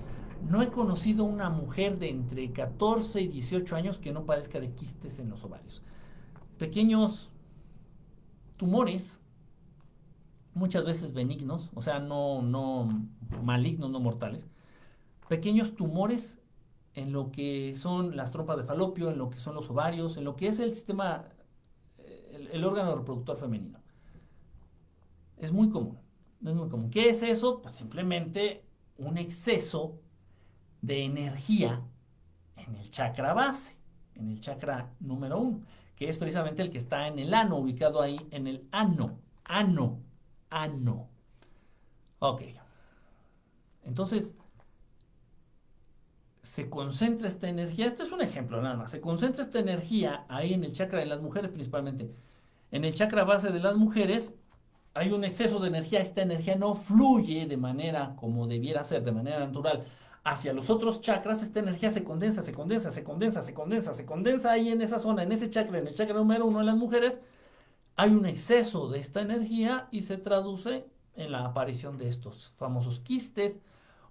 No 0.48 0.62
he 0.62 0.70
conocido 0.70 1.24
una 1.24 1.50
mujer 1.50 2.00
de 2.00 2.10
entre 2.10 2.52
14 2.52 3.22
y 3.22 3.28
18 3.28 3.76
años 3.76 4.00
que 4.00 4.12
no 4.12 4.26
padezca 4.26 4.60
de 4.60 4.72
quistes 4.72 5.20
en 5.20 5.30
los 5.30 5.44
ovarios. 5.44 5.82
Pequeños 6.58 7.30
tumores, 8.58 9.20
muchas 10.54 10.86
veces 10.86 11.14
benignos, 11.14 11.72
o 11.74 11.82
sea, 11.82 12.00
no, 12.00 12.42
no 12.42 13.08
malignos, 13.44 13.90
no 13.90 14.00
mortales, 14.00 14.48
pequeños 15.30 15.76
tumores 15.76 16.40
en 16.94 17.12
lo 17.12 17.32
que 17.32 17.74
son 17.74 18.16
las 18.18 18.32
trompas 18.32 18.58
de 18.58 18.64
falopio, 18.64 19.10
en 19.10 19.18
lo 19.18 19.30
que 19.30 19.40
son 19.40 19.56
los 19.56 19.70
ovarios, 19.70 20.18
en 20.18 20.26
lo 20.26 20.36
que 20.36 20.48
es 20.48 20.60
el 20.60 20.74
sistema, 20.76 21.26
el, 22.32 22.48
el 22.48 22.66
órgano 22.66 22.96
reproductor 22.96 23.38
femenino. 23.38 23.80
Es 25.38 25.52
muy 25.52 25.70
común, 25.70 25.98
es 26.46 26.54
muy 26.54 26.70
común. 26.70 26.90
¿Qué 26.90 27.10
es 27.10 27.24
eso? 27.24 27.62
Pues 27.62 27.76
simplemente 27.76 28.64
un 28.98 29.18
exceso 29.18 30.00
de 30.82 31.04
energía 31.04 31.82
en 32.56 32.76
el 32.76 32.90
chakra 32.90 33.34
base, 33.34 33.76
en 34.16 34.30
el 34.30 34.40
chakra 34.40 34.92
número 35.00 35.40
uno 35.40 35.62
que 36.02 36.10
es 36.10 36.18
precisamente 36.18 36.64
el 36.64 36.72
que 36.72 36.80
está 36.80 37.08
en 37.08 37.20
el 37.20 37.32
ano, 37.32 37.58
ubicado 37.58 38.02
ahí 38.02 38.20
en 38.32 38.48
el 38.48 38.68
ano, 38.72 39.20
ano, 39.44 40.00
ano. 40.50 41.08
Ok. 42.18 42.42
Entonces, 43.84 44.34
se 46.42 46.72
concentra 46.72 47.28
esta 47.28 47.50
energía, 47.50 47.86
este 47.86 48.02
es 48.02 48.12
un 48.12 48.22
ejemplo 48.22 48.60
nada 48.64 48.76
más, 48.76 48.90
se 48.90 49.00
concentra 49.00 49.44
esta 49.44 49.60
energía 49.60 50.26
ahí 50.28 50.56
en 50.56 50.64
el 50.64 50.74
chakra 50.74 50.98
de 50.98 51.06
las 51.06 51.22
mujeres 51.22 51.52
principalmente. 51.52 52.12
En 52.72 52.84
el 52.84 52.96
chakra 52.96 53.24
base 53.24 53.52
de 53.52 53.60
las 53.60 53.78
mujeres 53.78 54.34
hay 54.96 55.12
un 55.12 55.24
exceso 55.24 55.60
de 55.60 55.68
energía, 55.68 56.00
esta 56.00 56.24
energía 56.24 56.56
no 56.56 56.74
fluye 56.74 57.46
de 57.46 57.58
manera 57.58 58.16
como 58.16 58.48
debiera 58.48 58.84
ser, 58.84 59.04
de 59.04 59.12
manera 59.12 59.38
natural 59.38 59.86
hacia 60.24 60.54
los 60.54 60.70
otros 60.70 61.02
chakras, 61.02 61.42
esta 61.42 61.60
energía 61.60 61.92
se 61.92 62.04
condensa, 62.04 62.44
se 62.44 62.54
condensa, 62.54 62.92
se 62.92 63.04
condensa, 63.04 63.42
se 63.42 63.54
condensa, 63.54 63.94
se 63.94 64.06
condensa 64.06 64.52
ahí 64.52 64.70
en 64.70 64.82
esa 64.82 65.00
zona, 65.00 65.24
en 65.24 65.32
ese 65.32 65.50
chakra, 65.50 65.80
en 65.80 65.88
el 65.88 65.96
chakra 65.96 66.16
número 66.16 66.46
uno 66.46 66.60
en 66.60 66.68
las 66.68 66.78
mujeres, 66.78 67.20
hay 67.96 68.12
un 68.12 68.26
exceso 68.26 68.90
de 68.90 69.00
esta 69.00 69.22
energía 69.22 69.88
y 69.92 70.04
se 70.04 70.18
traduce 70.18 70.86
en 71.16 71.32
la 71.32 71.46
aparición 71.46 71.98
de 71.98 72.08
estos 72.08 72.54
famosos 72.58 73.00
quistes 73.00 73.60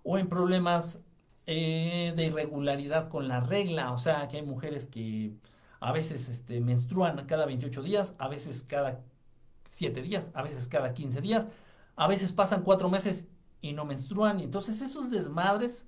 o 0.02 0.18
en 0.18 0.28
problemas 0.28 1.00
eh, 1.46 2.12
de 2.16 2.26
irregularidad 2.26 3.08
con 3.08 3.28
la 3.28 3.40
regla, 3.40 3.92
o 3.92 3.98
sea, 3.98 4.28
que 4.28 4.36
hay 4.38 4.42
mujeres 4.42 4.86
que 4.86 5.32
a 5.80 5.92
veces 5.92 6.28
este, 6.28 6.61
menstruan 6.61 7.24
cada 7.26 7.46
28 7.46 7.82
días, 7.82 8.14
a 8.18 8.28
veces 8.28 8.64
cada 8.64 9.00
7 9.68 10.02
días, 10.02 10.30
a 10.34 10.42
veces 10.42 10.66
cada 10.68 10.94
15 10.94 11.20
días, 11.20 11.48
a 11.96 12.06
veces 12.06 12.32
pasan 12.32 12.62
4 12.62 12.88
meses 12.90 13.26
y 13.62 13.72
no 13.72 13.84
menstruan, 13.84 14.40
y 14.40 14.44
entonces 14.44 14.82
esos 14.82 15.11
desmadres 15.11 15.86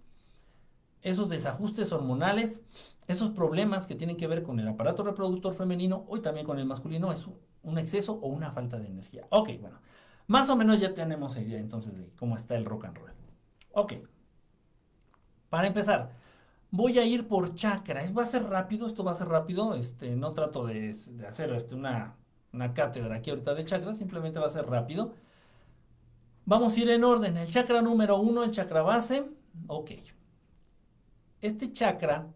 esos 1.03 1.28
desajustes 1.28 1.92
hormonales 1.92 2.62
esos 3.09 3.30
problemas 3.30 3.86
que 3.86 3.94
tienen 3.94 4.16
que 4.16 4.26
ver 4.26 4.42
con 4.42 4.61
el 4.61 4.68
aparato 4.68 5.03
reproductor 5.03 5.55
femenino 5.55 6.07
y 6.14 6.20
también 6.20 6.46
con 6.46 6.59
el 6.59 6.66
masculino 6.66 7.12
es 7.12 7.26
un 7.62 7.78
exceso 7.78 8.14
o 8.14 8.28
una 8.28 8.53
falta 8.53 8.78
de 8.78 8.88
energía. 8.88 9.26
Ok, 9.30 9.50
bueno, 9.61 9.80
más 10.26 10.48
o 10.50 10.57
menos 10.57 10.80
ya 10.80 10.94
tenemos 10.94 11.36
idea 11.36 11.59
entonces 11.59 11.96
de 11.98 12.11
cómo 12.16 12.36
está 12.36 12.57
el 12.57 12.64
rock 12.64 12.84
and 12.84 12.98
roll. 12.98 13.11
Ok, 13.72 13.94
para 15.48 15.66
empezar, 15.66 16.12
voy 16.70 16.98
a 16.98 17.05
ir 17.05 17.26
por 17.26 17.55
chakra. 17.55 18.03
Va 18.12 18.22
a 18.22 18.26
ser 18.26 18.44
rápido, 18.44 18.86
esto 18.86 19.05
va 19.05 19.12
a 19.12 19.16
ser 19.16 19.28
rápido. 19.28 19.74
Este, 19.74 20.16
no 20.16 20.32
trato 20.32 20.66
de, 20.66 20.96
hacer 21.28 21.53
este, 21.53 21.74
una, 21.74 22.16
una 22.53 22.72
cátedra 22.72 23.16
aquí 23.16 23.30
ahorita 23.30 23.55
de 23.55 23.64
chakras, 23.64 23.98
simplemente 23.98 24.38
va 24.38 24.46
a 24.46 24.50
ser 24.50 24.66
rápido. 24.66 25.14
Vamos 26.44 26.76
a 26.76 26.80
ir 26.80 26.90
en 26.90 27.05
orden. 27.05 27.36
El 27.36 27.48
chakra 27.48 27.82
número 27.82 28.18
uno, 28.18 28.44
el 28.44 28.50
chakra 28.50 28.82
base. 28.82 29.24
Ok. 29.66 29.90
Este 31.43 31.72
chakra 31.72 32.32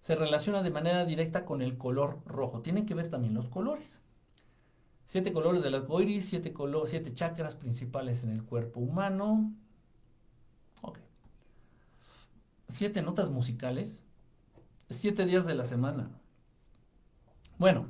se 0.00 0.16
relaciona 0.16 0.62
de 0.62 0.70
manera 0.70 1.04
directa 1.04 1.44
con 1.44 1.62
el 1.62 1.78
color 1.78 2.20
rojo. 2.26 2.60
Tienen 2.60 2.84
que 2.84 2.94
ver 2.94 3.08
también 3.08 3.34
los 3.34 3.48
colores. 3.48 4.02
Siete 5.06 5.32
colores 5.32 5.62
del 5.62 5.74
arco 5.74 6.00
iris, 6.00 6.28
siete, 6.28 6.52
siete 6.86 7.14
chakras 7.14 7.54
principales 7.54 8.22
en 8.24 8.30
el 8.30 8.44
cuerpo 8.44 8.80
humano. 8.80 9.52
Ok. 10.82 10.98
Siete 12.72 13.00
notas 13.00 13.30
musicales. 13.30 14.04
Siete 14.88 15.24
días 15.24 15.46
de 15.46 15.54
la 15.54 15.64
semana. 15.64 16.10
Bueno, 17.58 17.86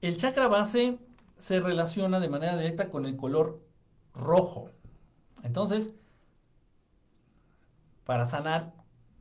el 0.00 0.16
chakra 0.16 0.48
base 0.48 0.98
se 1.36 1.60
relaciona 1.60 2.18
de 2.18 2.28
manera 2.28 2.56
directa 2.56 2.90
con 2.90 3.06
el 3.06 3.16
color 3.16 3.60
rojo. 4.12 4.70
Entonces, 5.44 5.94
para 8.04 8.26
sanar 8.26 8.77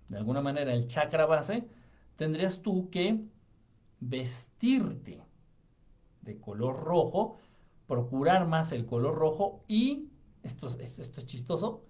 de 0.10 0.18
alguna 0.18 0.42
manera 0.42 0.74
el 0.74 0.88
chakra 0.88 1.26
base, 1.26 1.68
tendrías 2.16 2.62
tú 2.62 2.90
que 2.90 3.26
vestirte 4.00 5.24
de 6.22 6.40
color 6.40 6.84
rojo, 6.84 7.38
procurar 7.88 8.48
más 8.48 8.72
el 8.72 8.86
color 8.86 9.16
rojo 9.16 9.64
y, 9.68 10.10
esto 10.44 10.68
es, 10.68 11.00
esto 11.00 11.20
es 11.20 11.26
chistoso, 11.26 11.84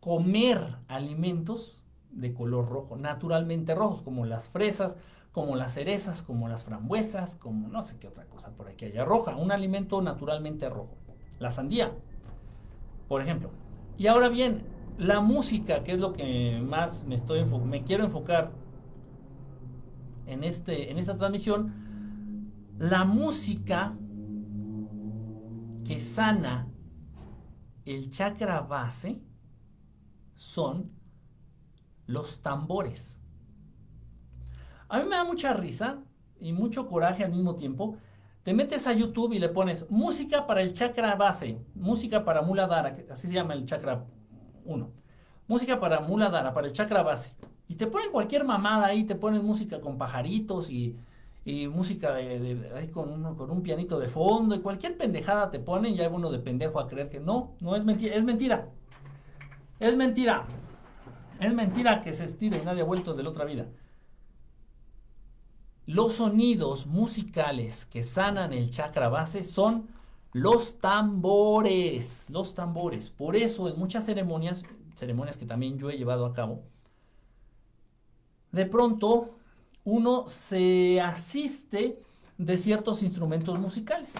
comer 0.00 0.78
alimentos 0.88 1.84
de 2.10 2.34
color 2.34 2.68
rojo, 2.68 2.96
naturalmente 2.96 3.74
rojos, 3.74 4.02
como 4.02 4.26
las 4.26 4.48
fresas, 4.48 4.96
como 5.32 5.56
las 5.56 5.74
cerezas, 5.74 6.22
como 6.22 6.48
las 6.48 6.64
frambuesas, 6.64 7.36
como 7.36 7.68
no 7.68 7.82
sé 7.82 7.98
qué 7.98 8.06
otra 8.06 8.26
cosa 8.26 8.50
por 8.50 8.68
aquí 8.68 8.84
haya 8.84 9.04
roja, 9.04 9.36
un 9.36 9.50
alimento 9.50 10.00
naturalmente 10.02 10.68
rojo. 10.68 10.96
La 11.38 11.50
sandía, 11.50 11.92
por 13.08 13.22
ejemplo. 13.22 13.50
Y 13.96 14.06
ahora 14.06 14.28
bien, 14.28 14.62
la 14.98 15.20
música, 15.20 15.82
que 15.84 15.92
es 15.92 15.98
lo 15.98 16.12
que 16.12 16.60
más 16.64 17.04
me 17.04 17.14
estoy 17.14 17.44
me 17.44 17.82
quiero 17.82 18.04
enfocar 18.04 18.52
en 20.26 20.44
este 20.44 20.90
en 20.90 20.98
esta 20.98 21.16
transmisión, 21.16 21.74
la 22.78 23.04
música 23.04 23.96
que 25.84 26.00
sana 26.00 26.68
el 27.84 28.10
chakra 28.10 28.60
base 28.60 29.20
son 30.34 30.92
los 32.06 32.40
tambores. 32.40 33.18
A 34.88 34.98
mí 34.98 35.04
me 35.08 35.16
da 35.16 35.24
mucha 35.24 35.52
risa 35.52 36.02
y 36.38 36.52
mucho 36.52 36.86
coraje 36.86 37.24
al 37.24 37.32
mismo 37.32 37.56
tiempo. 37.56 37.96
Te 38.42 38.52
metes 38.52 38.86
a 38.86 38.92
YouTube 38.92 39.32
y 39.32 39.38
le 39.38 39.48
pones 39.48 39.88
música 39.90 40.46
para 40.46 40.62
el 40.62 40.72
chakra 40.72 41.14
base, 41.14 41.64
música 41.74 42.24
para 42.24 42.42
Muladhara, 42.42 42.94
así 43.10 43.28
se 43.28 43.34
llama 43.34 43.54
el 43.54 43.64
chakra 43.64 44.04
uno. 44.64 44.90
Música 45.48 45.78
para 45.80 46.00
Muladhara, 46.00 46.54
para 46.54 46.66
el 46.66 46.72
chakra 46.72 47.02
base. 47.02 47.34
Y 47.68 47.74
te 47.74 47.86
ponen 47.86 48.10
cualquier 48.10 48.44
mamada 48.44 48.86
ahí, 48.86 49.04
te 49.04 49.14
ponen 49.14 49.44
música 49.44 49.80
con 49.80 49.98
pajaritos 49.98 50.70
y, 50.70 50.96
música 51.72 52.12
de, 52.14 52.90
con, 52.92 53.34
con, 53.36 53.50
un 53.50 53.62
pianito 53.62 53.98
de 53.98 54.08
fondo 54.08 54.54
y 54.54 54.60
cualquier 54.60 54.96
pendejada 54.96 55.50
te 55.50 55.58
ponen, 55.58 55.94
ya 55.94 56.04
hay 56.04 56.12
uno 56.12 56.30
de 56.30 56.38
pendejo 56.38 56.78
a 56.78 56.86
creer 56.86 57.08
que 57.08 57.18
no, 57.18 57.54
no 57.60 57.74
es 57.74 57.84
mentira, 57.84 58.14
es 58.14 58.22
mentira. 58.22 58.68
Es 59.80 59.96
mentira. 59.96 60.44
Es 61.40 61.52
mentira 61.52 62.00
que 62.00 62.12
se 62.12 62.24
estire 62.24 62.58
y 62.58 62.64
nadie 62.64 62.82
ha 62.82 62.84
vuelto 62.84 63.14
de 63.14 63.22
la 63.24 63.30
otra 63.30 63.44
vida. 63.44 63.66
Los 65.86 66.14
sonidos 66.14 66.86
musicales 66.86 67.86
que 67.86 68.04
sanan 68.04 68.52
el 68.52 68.70
chakra 68.70 69.08
base 69.08 69.42
son 69.42 69.88
los 70.32 70.78
tambores, 70.78 72.26
los 72.30 72.54
tambores. 72.54 73.10
Por 73.10 73.36
eso 73.36 73.68
en 73.68 73.78
muchas 73.78 74.06
ceremonias, 74.06 74.64
ceremonias 74.96 75.36
que 75.36 75.46
también 75.46 75.78
yo 75.78 75.90
he 75.90 75.98
llevado 75.98 76.26
a 76.26 76.32
cabo, 76.32 76.62
de 78.50 78.66
pronto 78.66 79.38
uno 79.84 80.28
se 80.28 81.00
asiste 81.00 82.00
de 82.38 82.58
ciertos 82.58 83.02
instrumentos 83.02 83.58
musicales. 83.58 84.14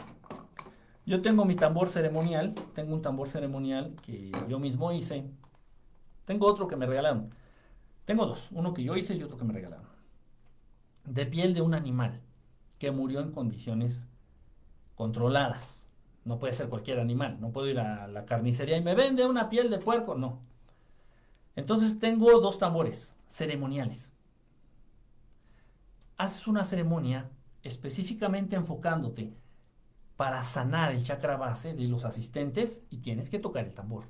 Yo 1.04 1.20
tengo 1.20 1.44
mi 1.44 1.56
tambor 1.56 1.88
ceremonial, 1.88 2.54
tengo 2.74 2.94
un 2.94 3.02
tambor 3.02 3.28
ceremonial 3.28 3.94
que 4.02 4.30
yo 4.48 4.58
mismo 4.58 4.92
hice. 4.92 5.24
Tengo 6.24 6.46
otro 6.46 6.68
que 6.68 6.76
me 6.76 6.86
regalaron. 6.86 7.34
Tengo 8.04 8.26
dos, 8.26 8.50
uno 8.52 8.72
que 8.72 8.84
yo 8.84 8.96
hice 8.96 9.14
y 9.14 9.22
otro 9.22 9.36
que 9.36 9.44
me 9.44 9.52
regalaron. 9.52 9.86
De 11.04 11.26
piel 11.26 11.54
de 11.54 11.60
un 11.60 11.74
animal 11.74 12.20
que 12.78 12.92
murió 12.92 13.20
en 13.20 13.32
condiciones 13.32 14.06
controladas. 14.94 15.88
No 16.24 16.38
puede 16.38 16.52
ser 16.52 16.68
cualquier 16.68 17.00
animal. 17.00 17.38
No 17.40 17.50
puedo 17.50 17.68
ir 17.68 17.80
a 17.80 18.06
la 18.08 18.24
carnicería 18.24 18.76
y 18.76 18.82
me 18.82 18.94
vende 18.94 19.26
una 19.26 19.48
piel 19.48 19.70
de 19.70 19.78
puerco. 19.78 20.14
No. 20.14 20.40
Entonces 21.56 21.98
tengo 21.98 22.40
dos 22.40 22.58
tambores 22.58 23.14
ceremoniales. 23.28 24.12
Haces 26.16 26.46
una 26.46 26.64
ceremonia 26.64 27.30
específicamente 27.62 28.56
enfocándote 28.56 29.34
para 30.16 30.44
sanar 30.44 30.92
el 30.92 31.02
chakra 31.02 31.36
base 31.36 31.74
de 31.74 31.88
los 31.88 32.04
asistentes 32.04 32.84
y 32.90 32.98
tienes 32.98 33.30
que 33.30 33.38
tocar 33.38 33.64
el 33.64 33.74
tambor. 33.74 34.04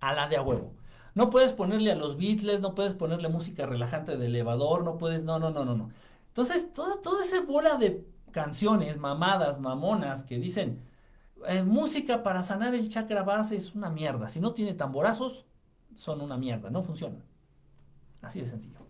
A 0.00 0.14
la 0.14 0.28
de 0.28 0.36
a 0.36 0.42
huevo. 0.42 0.74
No 1.14 1.30
puedes 1.30 1.54
ponerle 1.54 1.90
a 1.90 1.96
los 1.96 2.16
Beatles, 2.18 2.60
no 2.60 2.74
puedes 2.74 2.94
ponerle 2.94 3.28
música 3.28 3.64
relajante 3.66 4.16
de 4.16 4.26
elevador, 4.26 4.84
no 4.84 4.98
puedes, 4.98 5.24
no, 5.24 5.38
no, 5.38 5.50
no, 5.50 5.64
no, 5.64 5.74
no. 5.74 5.90
Entonces, 6.28 6.72
toda, 6.74 7.00
toda 7.00 7.22
esa 7.22 7.40
bola 7.40 7.76
de 7.78 8.06
canciones, 8.32 8.98
mamadas, 8.98 9.58
mamonas 9.58 10.24
que 10.24 10.38
dicen, 10.38 10.82
eh, 11.46 11.62
música 11.62 12.22
para 12.22 12.42
sanar 12.42 12.74
el 12.74 12.88
chakra 12.88 13.22
base 13.22 13.56
es 13.56 13.74
una 13.74 13.90
mierda. 13.90 14.28
Si 14.28 14.40
no 14.40 14.52
tiene 14.52 14.74
tamborazos, 14.74 15.44
son 15.94 16.20
una 16.20 16.36
mierda, 16.36 16.70
no 16.70 16.82
funcionan. 16.82 17.22
Así 18.22 18.40
de 18.40 18.46
sencillo. 18.46 18.86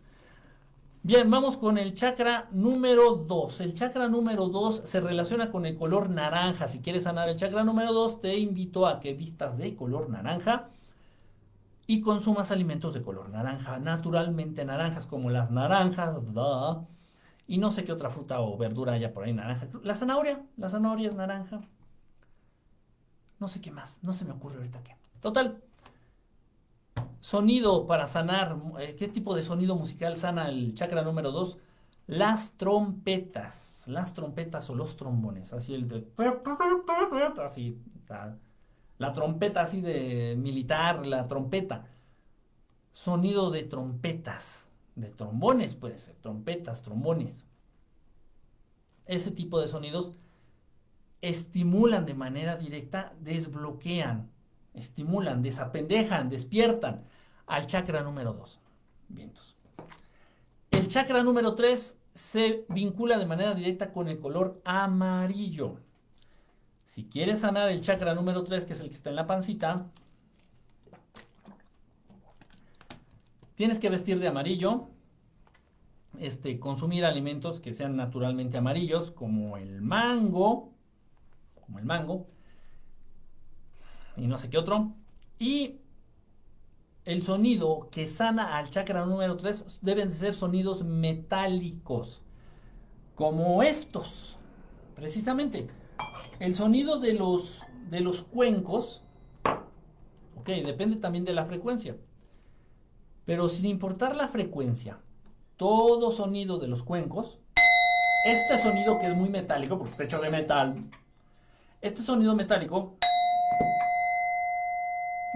Bien, 1.03 1.31
vamos 1.31 1.57
con 1.57 1.79
el 1.79 1.95
chakra 1.95 2.49
número 2.51 3.15
2. 3.15 3.61
El 3.61 3.75
chakra 3.75 4.09
número 4.09 4.49
2 4.49 4.83
se 4.87 5.01
relaciona 5.01 5.53
con 5.53 5.65
el 5.65 5.77
color 5.77 6.11
naranja. 6.11 6.67
Si 6.67 6.81
quieres 6.81 7.05
sanar 7.05 7.29
el 7.29 7.37
chakra 7.37 7.63
número 7.63 7.93
2, 7.93 8.21
te 8.21 8.37
invito 8.37 8.89
a 8.89 8.99
que 8.99 9.15
vistas 9.15 9.57
de 9.57 9.77
color 9.77 10.11
naranja 10.11 10.71
y 11.87 12.01
consumas 12.01 12.51
alimentos 12.51 12.93
de 12.93 13.03
color 13.03 13.29
naranja. 13.29 13.79
Naturalmente 13.79 14.65
naranjas 14.65 15.07
como 15.07 15.31
las 15.31 15.51
naranjas, 15.53 16.17
y 17.47 17.59
no 17.59 17.71
sé 17.71 17.85
qué 17.85 17.93
otra 17.93 18.11
fruta 18.11 18.41
o 18.41 18.57
verdura 18.57 18.95
haya 18.95 19.13
por 19.13 19.25
ahí 19.25 19.33
naranja. 19.33 19.69
La 19.85 19.95
zanahoria, 19.95 20.43
la 20.57 20.71
zanahoria 20.71 21.09
es 21.09 21.15
naranja. 21.15 21.61
No 23.39 23.49
sé 23.49 23.61
qué 23.61 23.71
más, 23.71 23.99
no 24.03 24.13
se 24.13 24.25
me 24.25 24.33
ocurre 24.33 24.57
ahorita 24.57 24.83
qué. 24.83 24.97
Total. 25.21 25.63
Sonido 27.21 27.87
para 27.87 28.07
sanar. 28.07 28.57
Eh, 28.79 28.95
¿Qué 28.97 29.09
tipo 29.09 29.35
de 29.35 29.43
sonido 29.43 29.77
musical 29.77 30.17
sana 30.17 30.49
el 30.49 30.75
chakra 30.75 31.03
número 31.03 31.33
2? 31.33 31.59
Las 32.07 32.53
trompetas. 32.53 33.85
Las 33.87 34.15
trompetas 34.15 34.71
o 34.71 34.75
los 34.75 34.97
trombones. 34.97 35.53
Así 35.53 35.75
el 35.75 35.89
de. 35.89 36.07
Así. 37.45 37.79
La 38.99 39.13
trompeta 39.13 39.61
así 39.63 39.81
de 39.81 40.37
militar, 40.39 41.05
la 41.05 41.27
trompeta. 41.27 41.87
Sonido 42.93 43.51
de 43.51 43.65
trompetas. 43.65 44.69
De 44.95 45.11
trombones 45.11 45.75
puede 45.75 45.99
ser. 45.99 46.15
Trompetas, 46.17 46.83
trombones. 46.83 47.45
Ese 49.05 49.31
tipo 49.31 49.61
de 49.61 49.69
sonidos 49.69 50.15
estimulan 51.21 52.07
de 52.07 52.15
manera 52.15 52.57
directa, 52.57 53.15
desbloquean, 53.21 54.31
estimulan, 54.75 55.43
desapendejan, 55.43 56.29
despiertan 56.29 57.05
al 57.47 57.67
chakra 57.67 58.03
número 58.03 58.33
2. 58.33 58.61
Vientos. 59.09 59.57
El 60.71 60.89
chakra 60.89 61.23
número 61.23 61.55
3 61.55 61.99
se 62.15 62.65
vincula 62.69 63.19
de 63.19 63.27
manera 63.27 63.55
directa 63.55 63.93
con 63.93 64.09
el 64.09 64.19
color 64.19 64.61
amarillo. 64.65 65.81
Si 66.87 67.05
quieres 67.05 67.41
sanar 67.41 67.69
el 67.71 67.81
chakra 67.81 68.15
número 68.15 68.43
3, 68.43 68.65
que 68.65 68.73
es 68.73 68.81
el 68.81 68.89
que 68.89 68.95
está 68.95 69.11
en 69.11 69.17
la 69.17 69.27
pancita, 69.27 69.87
tienes 73.55 73.79
que 73.79 73.91
vestir 73.91 74.19
de 74.19 74.29
amarillo, 74.29 74.89
este, 76.19 76.59
consumir 76.59 77.05
alimentos 77.05 77.61
que 77.61 77.75
sean 77.75 77.97
naturalmente 77.97 78.57
amarillos, 78.57 79.11
como 79.11 79.57
el 79.57 79.83
mango, 79.83 80.73
como 81.67 81.79
el 81.79 81.85
mango, 81.85 82.27
y 84.17 84.27
no 84.27 84.39
sé 84.39 84.49
qué 84.49 84.59
otro. 84.59 84.93
Y 85.39 85.81
el 87.05 87.23
sonido 87.23 87.89
que 87.91 88.07
sana 88.07 88.57
al 88.57 88.71
chakra 88.71 89.05
número 89.05 89.37
3 89.37 89.81
deben 89.83 90.09
de 90.09 90.15
ser 90.15 90.35
sonidos 90.35 90.85
metálicos, 90.85 92.23
como 93.15 93.63
estos, 93.63 94.39
precisamente. 94.95 95.69
El 96.41 96.55
sonido 96.55 96.99
de 96.99 97.15
los, 97.15 97.63
de 97.91 98.01
los 98.01 98.23
cuencos, 98.23 99.03
ok, 100.37 100.49
depende 100.65 100.97
también 100.97 101.25
de 101.25 101.35
la 101.35 101.47
frecuencia, 101.47 101.97
pero 103.25 103.49
sin 103.49 103.67
importar 103.67 104.17
la 104.17 104.29
frecuencia, 104.29 105.01
todo 105.57 106.11
sonido 106.11 106.59
de 106.59 106.69
los 106.69 106.83
cuencos, 106.83 107.39
este 108.27 108.59
sonido 108.59 108.99
que 108.99 109.07
es 109.07 109.17
muy 109.17 109.29
metálico, 109.29 109.79
porque 109.79 109.93
está 109.93 110.05
hecho 110.05 110.21
de 110.21 110.31
metal, 110.31 110.75
este 111.81 112.03
sonido 112.03 112.35
metálico 112.35 112.97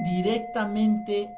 directamente 0.04 1.36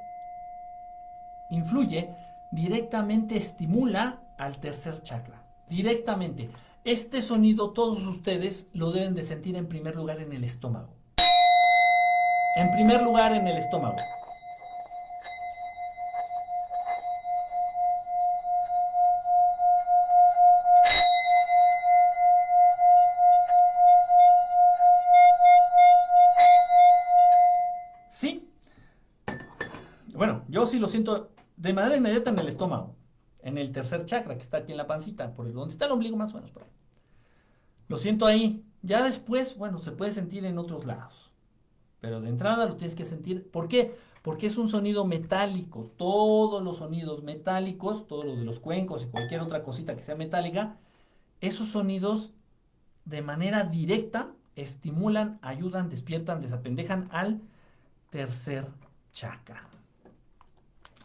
influye, 1.51 2.15
directamente 2.51 3.37
estimula 3.37 4.21
al 4.39 4.59
tercer 4.59 5.03
chakra. 5.03 5.43
Directamente. 5.69 6.51
Este 6.85 7.23
sonido 7.23 7.71
todos 7.71 8.05
ustedes 8.07 8.69
lo 8.73 8.91
deben 8.91 9.15
de 9.15 9.23
sentir 9.23 9.57
en 9.57 9.69
primer 9.69 9.95
lugar 9.95 10.21
en 10.21 10.33
el 10.33 10.45
estómago. 10.45 10.95
En 12.57 12.71
primer 12.73 13.03
lugar 13.03 13.35
en 13.35 13.47
el 13.47 13.57
estómago. 13.57 13.97
Lo 30.83 30.89
siento 30.89 31.31
de 31.57 31.73
manera 31.73 31.97
inmediata 31.97 32.31
en 32.31 32.39
el 32.39 32.49
estómago, 32.49 32.95
en 33.41 33.57
el 33.57 33.73
tercer 33.73 34.05
chakra 34.05 34.35
que 34.35 34.43
está 34.43 34.59
aquí 34.59 34.73
en 34.73 34.79
la 34.79 34.87
pancita, 34.87 35.33
por 35.35 35.51
donde 35.51 35.73
está 35.73 35.87
el 35.87 35.93
ombligo 35.93 36.17
más 36.17 36.33
o 36.33 36.35
menos 36.35 36.51
por 36.51 36.65
ahí. 36.65 36.71
Lo 37.89 37.97
siento 37.97 38.27
ahí. 38.27 38.65
Ya 38.83 39.05
después, 39.05 39.57
bueno, 39.57 39.79
se 39.79 39.93
puede 39.93 40.13
sentir 40.13 40.45
en 40.45 40.59
otros 40.59 40.85
lados. 40.85 41.33
Pero 42.01 42.21
de 42.21 42.29
entrada 42.29 42.67
lo 42.67 42.77
tienes 42.77 42.97
que 42.97 43.05
sentir. 43.05 43.49
¿Por 43.49 43.69
qué? 43.69 43.95
Porque 44.23 44.47
es 44.49 44.57
un 44.59 44.69
sonido 44.69 45.05
metálico. 45.05 45.93
Todos 45.97 46.63
los 46.63 46.79
sonidos 46.79 47.23
metálicos, 47.23 48.09
todos 48.09 48.25
los 48.25 48.39
de 48.39 48.45
los 48.45 48.59
cuencos 48.59 49.05
y 49.05 49.07
cualquier 49.07 49.41
otra 49.41 49.63
cosita 49.63 49.95
que 49.95 50.03
sea 50.03 50.17
metálica, 50.17 50.77
esos 51.41 51.69
sonidos 51.69 52.33
de 53.05 53.23
manera 53.23 53.65
directa 53.65 54.33
estimulan, 54.57 55.39
ayudan, 55.43 55.89
despiertan, 55.89 56.41
desapendejan 56.41 57.09
al 57.13 57.41
tercer 58.11 58.67
chakra. 59.13 59.72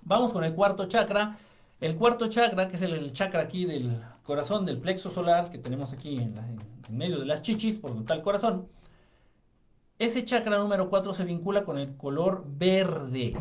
Vamos 0.08 0.32
con 0.32 0.46
el 0.46 0.54
cuarto 0.54 0.86
chakra. 0.86 1.38
El 1.82 1.98
cuarto 1.98 2.30
chakra, 2.30 2.70
que 2.70 2.78
es 2.78 2.82
el, 2.82 3.12
chakra 3.12 3.42
aquí 3.42 3.66
del 3.66 4.02
corazón, 4.24 4.66
del 4.66 4.80
plexo 4.80 5.10
solar, 5.10 5.50
que 5.50 5.58
tenemos 5.58 5.92
aquí 5.92 6.18
en, 6.18 6.34
medio 6.90 7.20
de 7.20 7.26
las 7.26 7.42
chichis, 7.42 7.78
por 7.78 7.90
donde 7.90 8.04
está 8.04 8.14
el 8.14 8.22
corazón. 8.22 8.70
Ese 10.00 10.24
chakra 10.24 10.60
número 10.60 10.90
4 10.90 11.14
se 11.14 11.26
vincula 11.26 11.66
con 11.66 11.78
el 11.78 11.98
color 11.98 12.46
verde. 12.48 13.36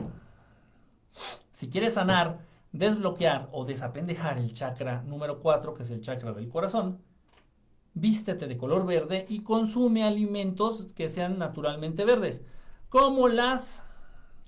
Si 1.53 1.71
quieres 1.71 1.95
sanar, 1.95 2.41
desbloquear 2.73 3.49
o 3.53 3.65
desapendejar 3.65 4.37
el 4.39 4.53
chakra 4.53 5.03
número 5.03 5.39
4, 5.39 5.73
que 5.73 5.85
es 5.85 5.91
el 5.93 6.01
chakra 6.01 6.33
del 6.33 6.49
corazón, 6.49 7.01
vístete 7.95 8.49
de 8.49 8.59
color 8.59 8.85
verde 8.87 9.25
y 9.29 9.45
consume 9.45 10.03
alimentos 10.03 10.87
que 10.97 11.11
sean 11.11 11.39
naturalmente 11.39 12.05
verdes, 12.05 12.43
como 12.89 13.29
las 13.29 13.85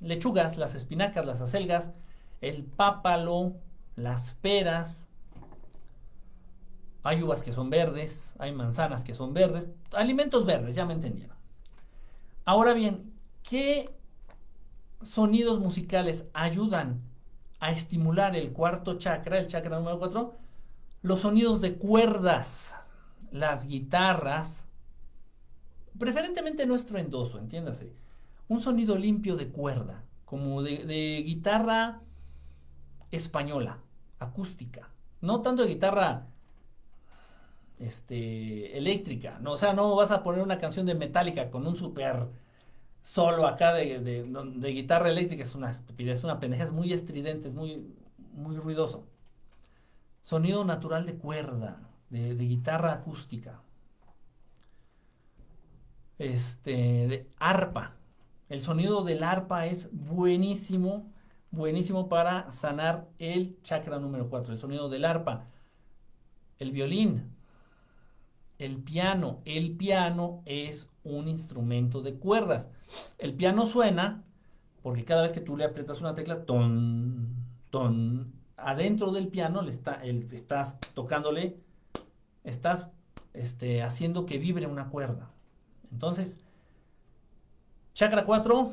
lechugas, 0.00 0.56
las 0.58 0.74
espinacas, 0.74 1.24
las 1.24 1.40
acelgas, 1.40 1.92
el 2.40 2.64
pápalo, 2.64 3.56
las 3.96 4.34
peras. 4.34 5.06
Hay 7.02 7.22
uvas 7.22 7.42
que 7.42 7.52
son 7.52 7.70
verdes, 7.70 8.34
hay 8.38 8.52
manzanas 8.52 9.04
que 9.04 9.14
son 9.14 9.32
verdes, 9.32 9.70
alimentos 9.92 10.44
verdes, 10.44 10.74
ya 10.74 10.84
me 10.84 10.94
entendieron. 10.94 11.36
Ahora 12.44 12.74
bien, 12.74 13.12
¿qué 13.42 13.90
sonidos 15.02 15.60
musicales 15.60 16.28
ayudan 16.32 17.02
a 17.60 17.70
estimular 17.70 18.36
el 18.36 18.52
cuarto 18.52 18.98
chakra, 18.98 19.38
el 19.38 19.46
chakra 19.46 19.78
número 19.78 19.98
4? 19.98 20.36
Los 21.02 21.20
sonidos 21.20 21.60
de 21.60 21.76
cuerdas, 21.76 22.74
las 23.30 23.66
guitarras, 23.66 24.66
preferentemente 25.98 26.66
nuestro 26.66 26.98
endoso, 26.98 27.38
entiéndase. 27.38 27.92
Un 28.48 28.60
sonido 28.60 28.96
limpio 28.96 29.36
de 29.36 29.48
cuerda, 29.48 30.04
como 30.24 30.62
de, 30.62 30.84
de 30.84 31.22
guitarra 31.24 32.02
española, 33.10 33.78
acústica. 34.18 34.90
No 35.20 35.42
tanto 35.42 35.62
de 35.62 35.68
guitarra 35.68 36.26
este, 37.78 38.76
eléctrica. 38.76 39.38
No, 39.40 39.52
o 39.52 39.56
sea, 39.56 39.72
no 39.72 39.94
vas 39.96 40.10
a 40.10 40.22
poner 40.22 40.42
una 40.42 40.58
canción 40.58 40.86
de 40.86 40.94
Metallica 40.94 41.50
con 41.50 41.66
un 41.66 41.76
super 41.76 42.28
solo 43.02 43.46
acá 43.46 43.72
de, 43.72 44.00
de, 44.00 44.72
guitarra 44.72 45.10
eléctrica. 45.10 45.42
Es 45.42 45.54
una 45.54 45.70
estupidez, 45.70 46.24
una 46.24 46.40
pendeja, 46.40 46.64
es 46.64 46.72
muy 46.72 46.92
estridente, 46.92 47.48
es 47.48 47.54
muy, 47.54 47.94
muy 48.32 48.56
ruidoso. 48.56 49.06
Sonido 50.22 50.64
natural 50.64 51.06
de 51.06 51.14
cuerda, 51.16 51.80
de, 52.10 52.34
de 52.34 52.44
guitarra 52.44 52.92
acústica. 52.92 53.62
Este, 56.18 56.72
de 57.08 57.30
arpa. 57.38 57.96
El 58.48 58.62
sonido 58.62 59.04
del 59.04 59.22
arpa 59.22 59.66
es 59.66 59.90
buenísimo 59.92 61.12
buenísimo 61.50 62.08
para 62.08 62.50
sanar 62.50 63.08
el 63.18 63.60
chakra 63.62 63.98
número 63.98 64.28
4, 64.28 64.52
el 64.52 64.58
sonido 64.58 64.88
del 64.88 65.04
arpa, 65.04 65.46
el 66.58 66.72
violín, 66.72 67.36
el 68.58 68.78
piano. 68.78 69.40
El 69.44 69.76
piano 69.76 70.42
es 70.44 70.88
un 71.04 71.28
instrumento 71.28 72.02
de 72.02 72.14
cuerdas. 72.14 72.68
El 73.18 73.34
piano 73.34 73.64
suena 73.64 74.24
porque 74.82 75.04
cada 75.04 75.22
vez 75.22 75.32
que 75.32 75.40
tú 75.40 75.56
le 75.56 75.64
aprietas 75.64 76.00
una 76.00 76.14
tecla, 76.14 76.44
ton, 76.44 77.34
ton, 77.70 78.32
adentro 78.56 79.12
del 79.12 79.28
piano 79.28 79.62
le 79.62 79.70
está, 79.70 79.94
el, 80.02 80.32
estás 80.32 80.78
tocándole, 80.94 81.56
estás 82.44 82.88
este, 83.34 83.82
haciendo 83.82 84.26
que 84.26 84.38
vibre 84.38 84.66
una 84.66 84.88
cuerda. 84.88 85.30
Entonces, 85.92 86.38
chakra 87.94 88.24
4, 88.24 88.72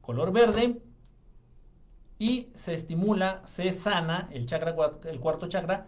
color 0.00 0.32
verde, 0.32 0.80
y 2.18 2.48
se 2.54 2.74
estimula, 2.74 3.42
se 3.46 3.70
sana 3.72 4.28
el, 4.32 4.46
chakra, 4.46 4.74
el 5.04 5.20
cuarto 5.20 5.46
chakra 5.46 5.86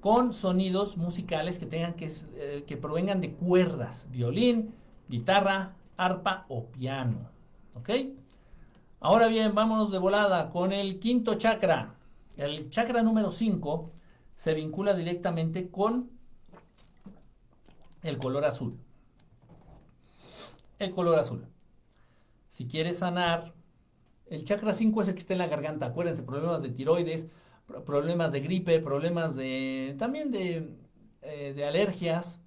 con 0.00 0.32
sonidos 0.32 0.96
musicales 0.96 1.58
que 1.58 1.66
tengan 1.66 1.94
que, 1.94 2.12
eh, 2.34 2.64
que 2.66 2.76
provengan 2.76 3.20
de 3.20 3.32
cuerdas, 3.34 4.06
violín, 4.10 4.74
guitarra, 5.08 5.76
arpa 5.96 6.46
o 6.48 6.66
piano. 6.66 7.30
¿Ok? 7.76 7.90
Ahora 9.00 9.28
bien, 9.28 9.54
vámonos 9.54 9.90
de 9.90 9.98
volada 9.98 10.50
con 10.50 10.72
el 10.72 10.98
quinto 10.98 11.34
chakra. 11.34 11.94
El 12.36 12.70
chakra 12.70 13.02
número 13.02 13.30
5 13.30 13.92
se 14.34 14.54
vincula 14.54 14.94
directamente 14.94 15.70
con 15.70 16.10
el 18.02 18.18
color 18.18 18.44
azul. 18.44 18.78
El 20.78 20.92
color 20.92 21.18
azul. 21.18 21.46
Si 22.48 22.66
quieres 22.66 22.98
sanar 22.98 23.52
el 24.30 24.44
chakra 24.44 24.72
5 24.72 25.02
es 25.02 25.08
el 25.08 25.14
que 25.14 25.20
está 25.20 25.32
en 25.34 25.38
la 25.38 25.46
garganta. 25.46 25.86
Acuérdense, 25.86 26.22
problemas 26.22 26.62
de 26.62 26.70
tiroides, 26.70 27.28
problemas 27.84 28.32
de 28.32 28.40
gripe, 28.40 28.80
problemas 28.80 29.36
de 29.36 29.94
también 29.98 30.30
de, 30.30 30.76
eh, 31.22 31.52
de 31.54 31.64
alergias, 31.64 32.40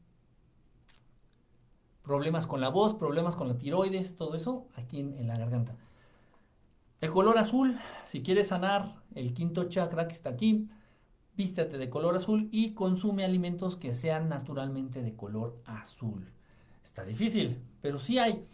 problemas 2.03 2.47
con 2.47 2.61
la 2.61 2.69
voz, 2.69 2.95
problemas 2.95 3.35
con 3.35 3.47
la 3.47 3.57
tiroides, 3.57 4.15
todo 4.15 4.35
eso 4.35 4.67
aquí 4.75 4.99
en, 4.99 5.27
la 5.27 5.37
garganta. 5.37 5.75
El 6.99 7.11
color 7.11 7.37
azul, 7.37 7.77
si 8.03 8.21
quieres 8.21 8.47
sanar 8.47 8.95
el 9.15 9.33
quinto 9.33 9.69
chakra 9.69 10.07
que 10.07 10.13
está 10.13 10.29
aquí, 10.29 10.69
vístate 11.35 11.77
de 11.77 11.89
color 11.89 12.15
azul 12.15 12.47
y 12.51 12.73
consume 12.73 13.25
alimentos 13.25 13.75
que 13.75 13.93
sean 13.93 14.29
naturalmente 14.29 15.01
de 15.01 15.15
color 15.15 15.61
azul. 15.65 16.31
Está 16.83 17.03
difícil, 17.03 17.61
pero 17.81 17.99
sí 17.99 18.19
hay. 18.19 18.45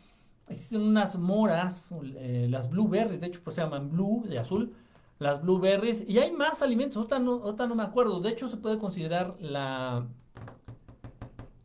Existen 0.49 0.81
unas 0.81 1.17
moras, 1.17 1.93
eh, 2.15 2.47
las 2.49 2.69
blueberries, 2.69 3.19
de 3.19 3.27
hecho 3.27 3.41
pues 3.43 3.55
se 3.55 3.61
llaman 3.61 3.89
blue, 3.89 4.23
de 4.27 4.39
azul, 4.39 4.73
las 5.19 5.41
blueberries, 5.41 6.07
y 6.07 6.19
hay 6.19 6.31
más 6.31 6.61
alimentos, 6.61 6.95
ahorita 6.95 7.19
no, 7.19 7.51
no 7.51 7.75
me 7.75 7.83
acuerdo, 7.83 8.21
de 8.21 8.29
hecho 8.29 8.47
se 8.47 8.57
puede 8.57 8.77
considerar 8.77 9.35
la, 9.39 10.07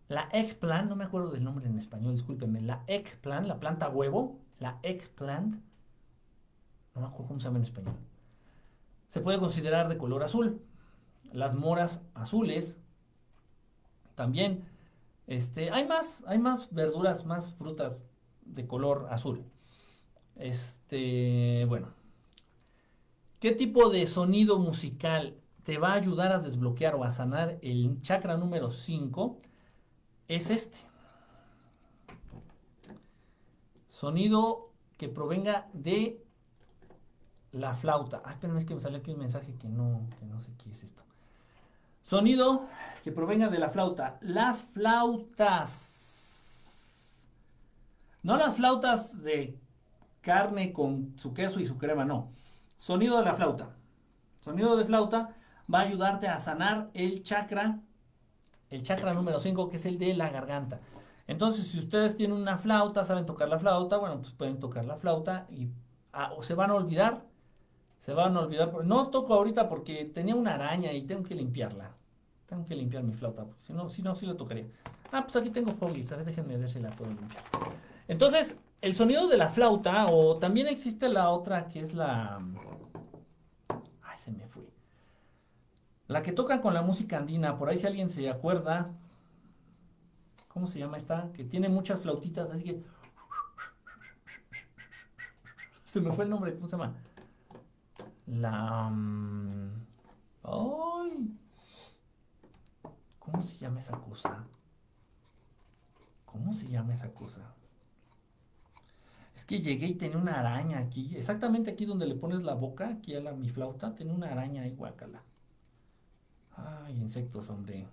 la 0.08 0.28
eggplant, 0.32 0.88
no 0.88 0.96
me 0.96 1.04
acuerdo 1.04 1.30
del 1.30 1.44
nombre 1.44 1.66
en 1.66 1.78
español, 1.78 2.12
discúlpenme, 2.12 2.60
la 2.60 2.82
eggplant, 2.88 3.46
la 3.46 3.60
planta 3.60 3.88
huevo, 3.88 4.38
la 4.58 4.80
eggplant, 4.82 5.54
no 6.94 7.00
me 7.00 7.06
acuerdo 7.06 7.28
cómo 7.28 7.40
se 7.40 7.44
llama 7.44 7.58
en 7.58 7.64
español, 7.64 7.94
se 9.08 9.20
puede 9.20 9.38
considerar 9.38 9.88
de 9.88 9.98
color 9.98 10.22
azul. 10.22 10.62
Las 11.32 11.54
moras 11.54 12.02
azules 12.14 12.78
también. 14.14 14.64
Este, 15.26 15.70
hay 15.70 15.86
más, 15.86 16.22
hay 16.26 16.38
más 16.38 16.72
verduras, 16.72 17.24
más 17.24 17.46
frutas 17.54 18.02
de 18.53 18.66
color 18.66 19.09
azul. 19.11 19.44
Este, 20.36 21.64
bueno. 21.68 21.88
¿Qué 23.40 23.53
tipo 23.53 23.88
de 23.88 24.07
sonido 24.07 24.59
musical 24.59 25.36
te 25.64 25.78
va 25.78 25.92
a 25.92 25.94
ayudar 25.94 26.32
a 26.32 26.38
desbloquear 26.38 26.94
o 26.94 27.05
a 27.05 27.11
sanar 27.11 27.59
el 27.62 28.00
chakra 28.00 28.36
número 28.36 28.70
5? 28.70 29.38
Es 30.28 30.50
este. 30.50 30.78
Sonido 33.88 34.70
que 34.96 35.09
provenga 35.09 35.68
de 35.72 36.24
la 37.53 37.74
flauta. 37.74 38.22
Ay, 38.24 38.34
espérame, 38.34 38.59
es 38.59 38.64
que 38.64 38.74
me 38.74 38.80
salió 38.80 38.98
aquí 38.98 39.12
un 39.12 39.18
mensaje 39.18 39.55
que 39.55 39.68
no, 39.68 40.09
que 40.18 40.26
no 40.26 40.40
sé 40.40 40.53
qué 40.62 40.70
es 40.70 40.84
esto. 40.84 41.03
Sonido 42.00 42.66
que 43.05 43.12
provenga 43.12 43.48
de 43.48 43.59
la 43.59 43.70
flauta. 43.70 44.18
Las 44.20 44.62
flautas. 44.62 46.11
No 48.22 48.36
las 48.36 48.56
flautas 48.56 49.22
de 49.22 49.58
carne 50.20 50.72
con 50.72 51.14
su 51.18 51.34
queso 51.34 51.60
y 51.60 51.66
su 51.66 51.78
crema, 51.78 52.04
no. 52.04 52.30
Sonido 52.76 53.18
de 53.18 53.24
la 53.24 53.34
flauta. 53.34 53.76
Sonido 54.40 54.76
de 54.76 54.84
flauta 54.84 55.36
va 55.72 55.80
a 55.80 55.82
ayudarte 55.82 56.28
a 56.28 56.40
sanar 56.40 56.90
el 56.94 57.22
chakra, 57.22 57.80
el 58.70 58.82
chakra 58.82 59.14
número 59.14 59.40
5, 59.40 59.68
que 59.68 59.76
es 59.76 59.86
el 59.86 59.98
de 59.98 60.14
la 60.14 60.30
garganta. 60.30 60.80
Entonces, 61.26 61.68
si 61.68 61.78
ustedes 61.78 62.16
tienen 62.16 62.36
una 62.36 62.58
flauta, 62.58 63.04
saben 63.04 63.26
tocar 63.26 63.48
la 63.48 63.58
flauta, 63.58 63.96
bueno, 63.98 64.20
pues 64.20 64.32
pueden 64.32 64.58
tocar 64.60 64.84
la 64.84 64.96
flauta 64.96 65.46
y 65.50 65.68
ah, 66.12 66.32
o 66.36 66.42
se 66.42 66.54
van 66.54 66.70
a 66.70 66.74
olvidar 66.74 67.32
se 68.02 68.14
van 68.14 68.36
a 68.36 68.40
olvidar. 68.40 68.72
No 68.84 69.10
toco 69.10 69.32
ahorita 69.32 69.68
porque 69.68 70.04
tenía 70.06 70.34
una 70.34 70.54
araña 70.54 70.92
y 70.92 71.02
tengo 71.02 71.22
que 71.22 71.36
limpiarla. 71.36 71.92
Tengo 72.46 72.64
que 72.64 72.74
limpiar 72.74 73.04
mi 73.04 73.14
flauta. 73.14 73.46
Si 73.60 73.72
no, 73.72 73.88
si 73.88 74.02
no, 74.02 74.16
sí 74.16 74.26
la 74.26 74.36
tocaría. 74.36 74.66
Ah, 75.12 75.22
pues 75.22 75.36
aquí 75.36 75.50
tengo 75.50 75.72
foggies. 75.74 76.10
A 76.10 76.16
ver, 76.16 76.26
déjenme 76.26 76.56
ver 76.56 76.68
si 76.68 76.80
la 76.80 76.90
puedo 76.90 77.12
limpiar. 77.12 77.40
Entonces, 78.09 78.57
el 78.80 78.94
sonido 78.94 79.28
de 79.28 79.36
la 79.36 79.48
flauta, 79.48 80.07
o 80.07 80.38
también 80.38 80.66
existe 80.66 81.09
la 81.09 81.30
otra 81.30 81.68
que 81.68 81.80
es 81.80 81.94
la. 81.94 82.40
Ay, 84.03 84.18
se 84.18 84.32
me 84.32 84.46
fue. 84.46 84.64
La 86.09 86.22
que 86.22 86.32
tocan 86.32 86.61
con 86.61 86.74
la 86.74 86.82
música 86.82 87.18
andina. 87.18 87.57
Por 87.57 87.68
ahí, 87.68 87.78
si 87.78 87.86
alguien 87.86 88.11
se 88.11 88.28
acuerda. 88.28 88.90
¿Cómo 90.48 90.66
se 90.66 90.78
llama 90.78 90.98
esta? 90.98 91.30
Que 91.32 91.44
tiene 91.44 91.68
muchas 91.68 92.00
flautitas, 92.00 92.50
así 92.50 92.64
que. 92.64 92.82
Se 95.84 96.00
me 96.00 96.12
fue 96.12 96.24
el 96.24 96.30
nombre, 96.30 96.55
¿cómo 96.55 96.66
se 96.66 96.72
llama? 96.72 96.94
La... 98.26 98.88
Mm, 98.90 99.84
¡Ay! 100.42 101.36
¿Cómo 103.18 103.42
se 103.42 103.59
llama 103.59 103.80
esa 103.80 103.96
cosa? 103.98 104.44
¿Cómo 106.24 106.53
se 106.55 106.66
llama 106.68 106.94
esa 106.94 107.12
cosa? 107.12 107.55
Es 109.43 109.47
que 109.47 109.61
llegué 109.61 109.88
y 109.88 109.95
tenía 109.95 110.18
una 110.18 110.38
araña 110.38 110.78
aquí. 110.78 111.11
Exactamente 111.16 111.72
aquí 111.72 111.84
donde 111.84 112.07
le 112.07 112.14
pones 112.14 112.45
la 112.45 112.55
boca, 112.55 112.90
aquí 112.90 113.16
a 113.16 113.20
la, 113.20 113.32
mi 113.32 113.49
flauta, 113.49 113.93
tiene 113.93 114.12
una 114.12 114.30
araña 114.30 114.62
ahí, 114.62 114.70
guacala. 114.70 115.20
Ay, 116.57 116.97
insectos, 116.97 117.51
hombre. 117.51 117.88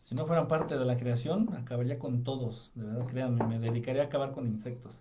Si 0.00 0.14
no 0.14 0.24
fueran 0.24 0.48
parte 0.48 0.78
de 0.78 0.84
la 0.86 0.96
creación, 0.96 1.54
acabaría 1.54 1.98
con 1.98 2.24
todos. 2.24 2.72
De 2.74 2.84
verdad, 2.84 3.06
créanme, 3.06 3.44
me 3.46 3.58
dedicaría 3.58 4.00
a 4.00 4.06
acabar 4.06 4.32
con 4.32 4.46
insectos 4.46 4.94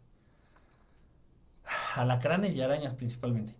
alacranes 1.95 2.53
y 2.53 2.61
arañas 2.61 2.93
principalmente. 2.95 3.53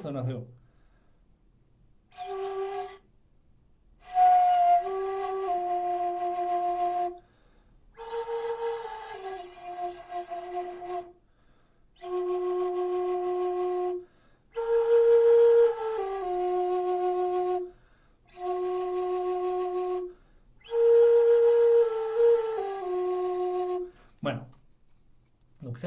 Como 0.00 0.12
lo 0.12 0.22
suena 0.22 0.24
feo. 0.24 0.60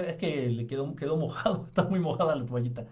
es 0.02 0.18
que 0.18 0.50
le 0.50 0.68
quedó, 0.68 0.96
quedó 0.96 1.18
mojado, 1.18 1.66
está 1.68 1.84
muy 1.84 2.00
mojada 2.00 2.36
la 2.36 2.46
toallita. 2.46 2.86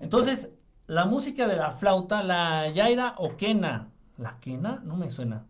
Entonces, 0.00 0.50
la 0.86 1.04
música 1.04 1.46
de 1.46 1.56
la 1.56 1.72
flauta, 1.72 2.22
la 2.22 2.68
yaira 2.70 3.14
o 3.18 3.36
quena. 3.36 3.90
¿La 4.16 4.40
quena? 4.40 4.80
No 4.84 4.96
me 4.96 5.10
suena. 5.10 5.46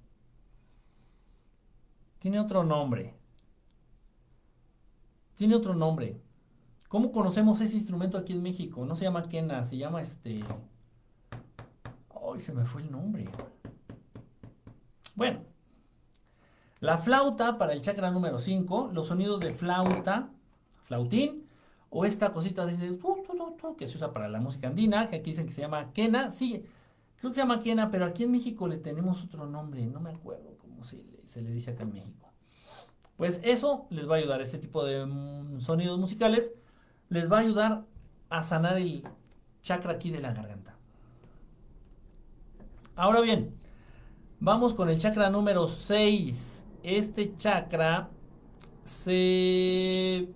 Tiene 2.19 2.41
otro 2.41 2.65
nombre. 2.65 3.15
Tiene 5.37 5.55
otro 5.55 5.75
nombre. 5.75 6.21
¿Cómo 6.89 7.13
conocemos 7.13 7.61
ese 7.61 7.77
instrumento 7.77 8.19
aquí 8.19 8.33
en 8.33 8.43
México? 8.43 8.85
No 8.85 8.97
se 8.97 9.05
llama 9.05 9.29
quena, 9.29 9.65
se 9.65 9.77
llama 9.77 10.03
este... 10.03 10.43
Ay, 12.11 12.41
se 12.41 12.53
me 12.53 12.65
fue 12.65 12.83
el 12.83 12.91
nombre. 12.91 13.31
Bueno, 15.15 15.41
la 16.81 16.99
flauta 16.99 17.59
para 17.59 17.73
el 17.73 17.81
chakra 17.81 18.11
número 18.11 18.39
5, 18.39 18.91
los 18.93 19.09
sonidos 19.09 19.41
de 19.41 19.53
flauta 19.53 20.31
flautín, 20.85 21.48
o 21.91 22.05
esta 22.05 22.33
cosita 22.33 22.67
dice, 22.67 22.99
que 23.77 23.87
se 23.87 23.97
usa 23.97 24.13
para 24.13 24.29
la 24.29 24.41
música 24.41 24.69
andina, 24.69 25.07
que 25.09 25.17
aquí 25.17 25.31
dicen 25.31 25.47
que 25.47 25.53
se 25.53 25.63
llama 25.63 25.93
quena, 25.93 26.31
sí, 26.31 26.65
creo 27.17 27.31
que 27.31 27.37
se 27.37 27.41
llama 27.41 27.61
quena, 27.61 27.91
pero 27.91 28.05
aquí 28.05 28.25
en 28.25 28.33
México 28.33 28.69
le 28.69 28.79
tenemos 28.79 29.23
otro 29.25 29.47
nombre, 29.47 29.87
no 29.87 30.01
me 30.01 30.11
acuerdo 30.11 30.57
cómo 30.59 30.85
se 30.85 31.43
le, 31.43 31.51
dice 31.51 31.71
acá 31.71 31.85
en 31.85 31.93
México. 31.93 32.31
Pues 33.17 33.41
eso 33.43 33.87
les 33.91 34.09
va 34.09 34.15
a 34.15 34.19
ayudar, 34.19 34.41
este 34.43 34.59
tipo 34.59 34.85
de 34.85 35.05
mm, 35.05 35.61
sonidos 35.61 35.99
musicales 35.99 36.53
les 37.09 37.31
va 37.31 37.39
a 37.39 37.41
ayudar 37.41 37.85
a 38.29 38.43
sanar 38.43 38.77
el 38.77 39.03
chakra 39.63 39.93
aquí 39.93 40.11
de 40.11 40.21
la 40.21 40.33
garganta. 40.33 40.77
Ahora 42.95 43.21
bien, 43.21 43.55
vamos 44.41 44.75
con 44.75 44.91
el 44.91 44.99
chakra 44.99 45.31
número 45.31 45.69
6. 45.69 46.65
Este 46.83 47.37
chakra 47.37 48.11
se 48.85 50.29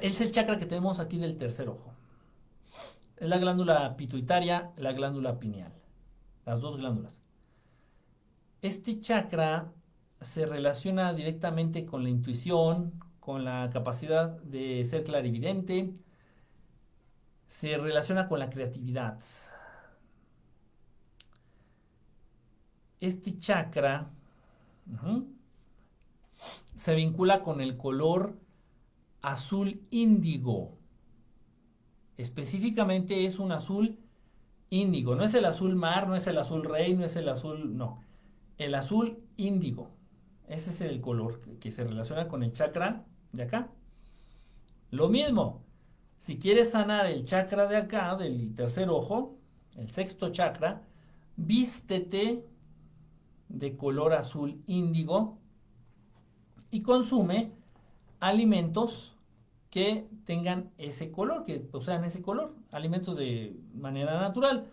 es 0.00 0.20
el 0.20 0.30
chakra 0.30 0.56
que 0.58 0.66
tenemos 0.66 1.00
aquí 1.00 1.18
del 1.18 1.38
tercer 1.38 1.68
ojo. 1.68 1.92
Es 3.16 3.28
la 3.28 3.38
glándula 3.38 3.96
pituitaria, 3.96 4.72
la 4.76 4.92
glándula 4.92 5.38
pineal. 5.38 5.72
Las 6.46 6.60
dos 6.60 6.76
glándulas. 6.78 7.20
Este 8.62 9.00
chakra 9.00 9.72
se 10.20 10.46
relaciona 10.46 11.12
directamente 11.14 11.86
con 11.86 12.02
la 12.02 12.10
intuición, 12.10 12.92
con 13.20 13.44
la 13.44 13.70
capacidad 13.72 14.30
de 14.42 14.84
ser 14.84 15.04
clarividente, 15.04 15.94
se 17.48 17.76
relaciona 17.78 18.28
con 18.28 18.38
la 18.38 18.48
creatividad. 18.48 19.20
Este 23.00 23.38
chakra 23.38 24.10
se 26.76 26.94
vincula 26.94 27.42
con 27.42 27.60
el 27.60 27.76
color 27.76 28.34
azul 29.22 29.82
índigo. 29.90 30.78
Específicamente 32.16 33.24
es 33.24 33.38
un 33.38 33.52
azul 33.52 33.98
índigo. 34.70 35.14
No 35.16 35.24
es 35.24 35.34
el 35.34 35.44
azul 35.44 35.74
mar, 35.74 36.08
no 36.08 36.16
es 36.16 36.26
el 36.26 36.38
azul 36.38 36.64
rey, 36.64 36.94
no 36.94 37.04
es 37.04 37.16
el 37.16 37.28
azul, 37.28 37.76
no. 37.76 38.02
El 38.58 38.74
azul 38.74 39.18
índigo. 39.36 39.90
Ese 40.46 40.70
es 40.70 40.80
el 40.80 41.00
color 41.00 41.40
que, 41.58 41.70
se 41.70 41.84
relaciona 41.84 42.28
con 42.28 42.42
el 42.42 42.52
chakra 42.52 43.04
de 43.32 43.44
acá. 43.44 43.70
Lo 44.90 45.08
mismo, 45.08 45.62
si 46.18 46.38
quieres 46.38 46.72
sanar 46.72 47.06
el 47.06 47.24
chakra 47.24 47.66
de 47.66 47.76
acá, 47.76 48.16
del 48.16 48.54
tercer 48.54 48.88
ojo, 48.88 49.38
el 49.76 49.90
sexto 49.90 50.30
chakra, 50.30 50.82
vístete 51.36 52.44
de 53.48 53.76
color 53.76 54.12
azul 54.12 54.62
índigo 54.66 55.38
y 56.70 56.82
consume 56.82 57.52
alimentos 58.20 59.16
que 59.70 60.08
tengan 60.24 60.70
ese 60.78 61.10
color, 61.10 61.44
que 61.44 61.60
posean 61.60 62.04
ese 62.04 62.22
color, 62.22 62.54
alimentos 62.70 63.16
de 63.16 63.58
manera 63.74 64.20
natural. 64.20 64.66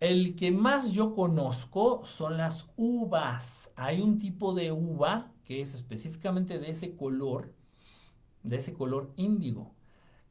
El 0.00 0.36
que 0.36 0.50
más 0.50 0.90
yo 0.92 1.14
conozco 1.14 2.04
son 2.04 2.36
las 2.36 2.68
uvas. 2.76 3.72
Hay 3.76 4.00
un 4.00 4.18
tipo 4.18 4.54
de 4.54 4.72
uva 4.72 5.32
que 5.44 5.60
es 5.60 5.74
específicamente 5.74 6.58
de 6.58 6.70
ese 6.70 6.96
color, 6.96 7.54
de 8.42 8.56
ese 8.56 8.74
color 8.74 9.12
índigo. 9.16 9.72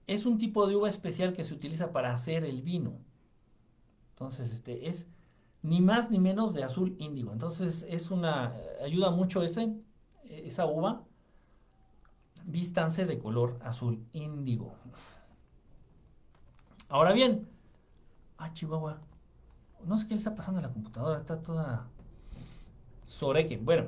Es 0.05 0.25
un 0.25 0.37
tipo 0.37 0.67
de 0.67 0.75
uva 0.75 0.89
especial 0.89 1.33
que 1.33 1.45
se 1.45 1.53
utiliza 1.53 1.91
para 1.91 2.13
hacer 2.13 2.43
el 2.43 2.61
vino. 2.61 2.99
Entonces, 4.11 4.51
este 4.51 4.89
es 4.89 5.07
ni 5.61 5.79
más 5.81 6.11
ni 6.11 6.19
menos 6.19 6.53
de 6.53 6.63
azul 6.63 6.95
índigo. 6.99 7.31
Entonces, 7.31 7.85
es 7.89 8.11
una 8.11 8.53
ayuda 8.83 9.11
mucho 9.11 9.41
ese 9.41 9.73
esa 10.25 10.65
uva 10.65 11.05
vístanse 12.45 13.05
de 13.05 13.19
color 13.19 13.59
azul 13.63 14.05
índigo. 14.11 14.75
Ahora 16.89 17.13
bien, 17.13 17.49
ah, 18.37 18.53
Chihuahua, 18.53 18.99
no 19.85 19.97
sé 19.97 20.07
qué 20.07 20.13
le 20.13 20.19
está 20.19 20.35
pasando 20.35 20.59
a 20.59 20.63
la 20.63 20.71
computadora, 20.71 21.19
está 21.19 21.41
toda 21.41 21.87
soreque. 23.05 23.57
Bueno, 23.57 23.87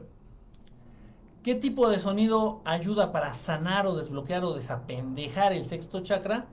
¿qué 1.43 1.55
tipo 1.55 1.89
de 1.89 1.99
sonido 1.99 2.61
ayuda 2.65 3.11
para 3.11 3.33
sanar 3.33 3.87
o 3.87 3.95
desbloquear 3.95 4.43
o 4.43 4.53
desapendejar 4.53 5.53
el 5.53 5.65
sexto 5.65 6.01
chakra? 6.01 6.47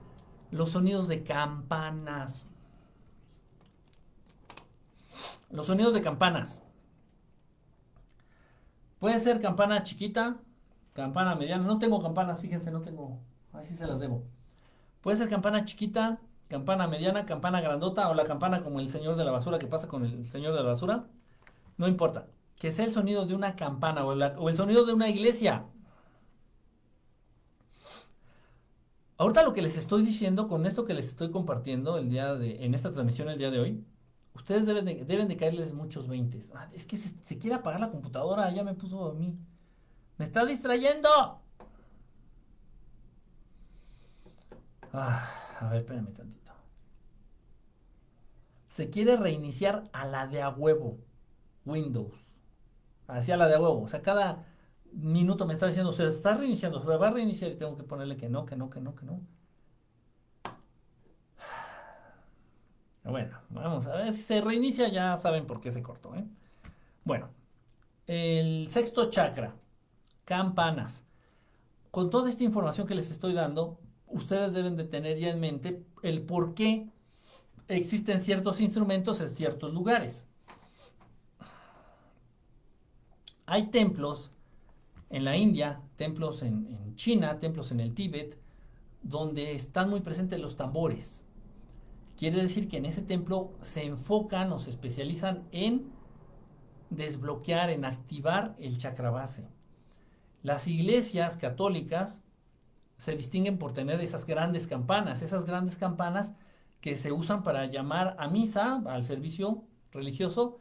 Los 0.50 0.70
sonidos 0.70 1.08
de 1.08 1.22
campanas. 1.22 2.46
Los 5.50 5.66
sonidos 5.66 5.94
de 5.94 6.02
campanas. 6.02 6.62
Puede 8.98 9.18
ser 9.18 9.40
campana 9.40 9.82
chiquita, 9.82 10.36
campana 10.92 11.34
mediana. 11.34 11.64
No 11.64 11.78
tengo 11.78 12.02
campanas, 12.02 12.40
fíjense, 12.40 12.70
no 12.70 12.82
tengo. 12.82 13.18
A 13.52 13.58
ver 13.58 13.66
si 13.66 13.74
se 13.74 13.86
las 13.86 14.00
debo. 14.00 14.24
Puede 15.00 15.16
ser 15.16 15.28
campana 15.28 15.64
chiquita, 15.64 16.20
campana 16.48 16.86
mediana, 16.86 17.26
campana 17.26 17.60
grandota 17.60 18.08
o 18.08 18.14
la 18.14 18.24
campana 18.24 18.62
como 18.62 18.80
el 18.80 18.88
señor 18.88 19.16
de 19.16 19.24
la 19.24 19.32
basura 19.32 19.58
que 19.58 19.66
pasa 19.66 19.88
con 19.88 20.04
el 20.04 20.30
señor 20.30 20.54
de 20.54 20.62
la 20.62 20.68
basura. 20.68 21.06
No 21.76 21.88
importa. 21.88 22.26
Que 22.56 22.70
sea 22.72 22.84
el 22.84 22.92
sonido 22.92 23.26
de 23.26 23.34
una 23.34 23.56
campana 23.56 24.04
o, 24.04 24.48
el 24.48 24.56
sonido 24.56 24.84
de 24.86 24.92
una 24.94 25.08
iglesia. 25.08 25.64
Ahorita 29.16 29.42
lo 29.42 29.52
que 29.52 29.62
les 29.62 29.76
estoy 29.76 30.04
diciendo, 30.04 30.48
con 30.48 30.66
esto 30.66 30.84
que 30.84 30.94
les 30.94 31.06
estoy 31.08 31.30
compartiendo 31.30 31.96
el 31.96 32.10
día 32.10 32.34
de, 32.34 32.64
en 32.64 32.74
esta 32.74 32.90
transmisión 32.90 33.28
el 33.28 33.38
día 33.38 33.50
de 33.50 33.60
hoy, 33.60 33.84
ustedes 34.34 34.66
deben 34.66 34.84
de, 34.84 35.04
deben 35.04 35.28
de 35.28 35.36
caerles 35.36 35.72
muchos 35.74 36.08
20. 36.08 36.40
Ah, 36.54 36.68
es 36.72 36.86
que 36.86 36.96
se, 36.96 37.38
quiere 37.38 37.56
apagar 37.56 37.80
la 37.80 37.90
computadora, 37.90 38.50
ya 38.52 38.64
me 38.64 38.74
puso 38.74 39.10
a 39.10 39.14
mí. 39.14 39.38
¡Me 40.18 40.24
está 40.24 40.44
distrayendo! 40.44 41.08
Ah, 44.92 45.28
a 45.60 45.68
ver, 45.68 45.80
espérame 45.80 46.12
tantito. 46.12 46.52
Se 48.68 48.90
quiere 48.90 49.16
reiniciar 49.16 49.88
a 49.92 50.06
la 50.06 50.26
de 50.26 50.42
a 50.42 50.50
huevo. 50.50 50.98
Windows. 51.64 52.18
Hacia 53.06 53.36
la 53.36 53.48
de 53.48 53.54
a 53.54 53.60
huevo. 53.60 53.82
O 53.82 53.88
sea, 53.88 54.02
cada 54.02 54.44
minuto 54.92 55.46
me 55.46 55.54
está 55.54 55.66
diciendo, 55.66 55.92
se 55.92 56.06
está 56.06 56.34
reiniciando, 56.36 56.80
se 56.80 56.86
va 56.86 57.08
a 57.08 57.10
reiniciar 57.10 57.50
y 57.50 57.56
tengo 57.56 57.76
que 57.76 57.84
ponerle 57.84 58.16
que 58.16 58.28
no, 58.28 58.44
que 58.46 58.56
no, 58.56 58.70
que 58.70 58.80
no, 58.80 58.94
que 58.94 59.06
no. 59.06 59.20
Bueno, 63.04 63.36
vamos 63.50 63.86
a 63.86 63.96
ver 63.96 64.12
si 64.12 64.22
se 64.22 64.40
reinicia, 64.40 64.88
ya 64.88 65.16
saben 65.16 65.46
por 65.46 65.60
qué 65.60 65.70
se 65.70 65.82
cortó. 65.82 66.14
¿eh? 66.14 66.24
Bueno, 67.04 67.30
el 68.06 68.68
sexto 68.70 69.10
chakra, 69.10 69.54
campanas. 70.24 71.04
Con 71.90 72.10
toda 72.10 72.30
esta 72.30 72.44
información 72.44 72.86
que 72.86 72.94
les 72.94 73.10
estoy 73.10 73.34
dando, 73.34 73.78
ustedes 74.06 74.52
deben 74.52 74.76
de 74.76 74.84
tener 74.84 75.18
ya 75.18 75.30
en 75.30 75.40
mente 75.40 75.84
el 76.02 76.22
por 76.22 76.54
qué 76.54 76.88
existen 77.68 78.20
ciertos 78.20 78.60
instrumentos 78.60 79.20
en 79.20 79.28
ciertos 79.28 79.72
lugares. 79.72 80.26
Hay 83.46 83.66
templos 83.68 84.30
en 85.10 85.24
la 85.24 85.36
India, 85.36 85.82
templos 85.96 86.42
en, 86.42 86.96
China, 86.96 87.38
templos 87.38 87.70
en 87.70 87.80
el 87.80 87.94
Tíbet, 87.94 88.38
donde 89.02 89.52
están 89.52 89.90
muy 89.90 90.00
presentes 90.00 90.40
los 90.40 90.56
tambores. 90.56 91.26
Quiere 92.16 92.40
decir 92.40 92.68
que 92.68 92.78
en 92.78 92.86
ese 92.86 93.02
templo 93.02 93.52
se 93.62 93.84
enfocan 93.84 94.52
o 94.52 94.58
se 94.58 94.70
especializan 94.70 95.46
en 95.52 95.90
desbloquear, 96.90 97.70
en 97.70 97.84
activar 97.84 98.54
el 98.58 98.78
chakra 98.78 99.10
base. 99.10 99.48
Las 100.42 100.66
iglesias 100.68 101.36
católicas 101.36 102.22
se 102.96 103.16
distinguen 103.16 103.58
por 103.58 103.72
tener 103.72 104.00
esas 104.00 104.26
grandes 104.26 104.66
campanas, 104.66 105.22
esas 105.22 105.44
grandes 105.44 105.76
campanas 105.76 106.34
que 106.80 106.96
se 106.96 107.12
usan 107.12 107.42
para 107.42 107.66
llamar 107.66 108.16
a 108.18 108.28
misa, 108.28 108.82
al 108.86 109.04
servicio 109.04 109.64
religioso, 109.92 110.58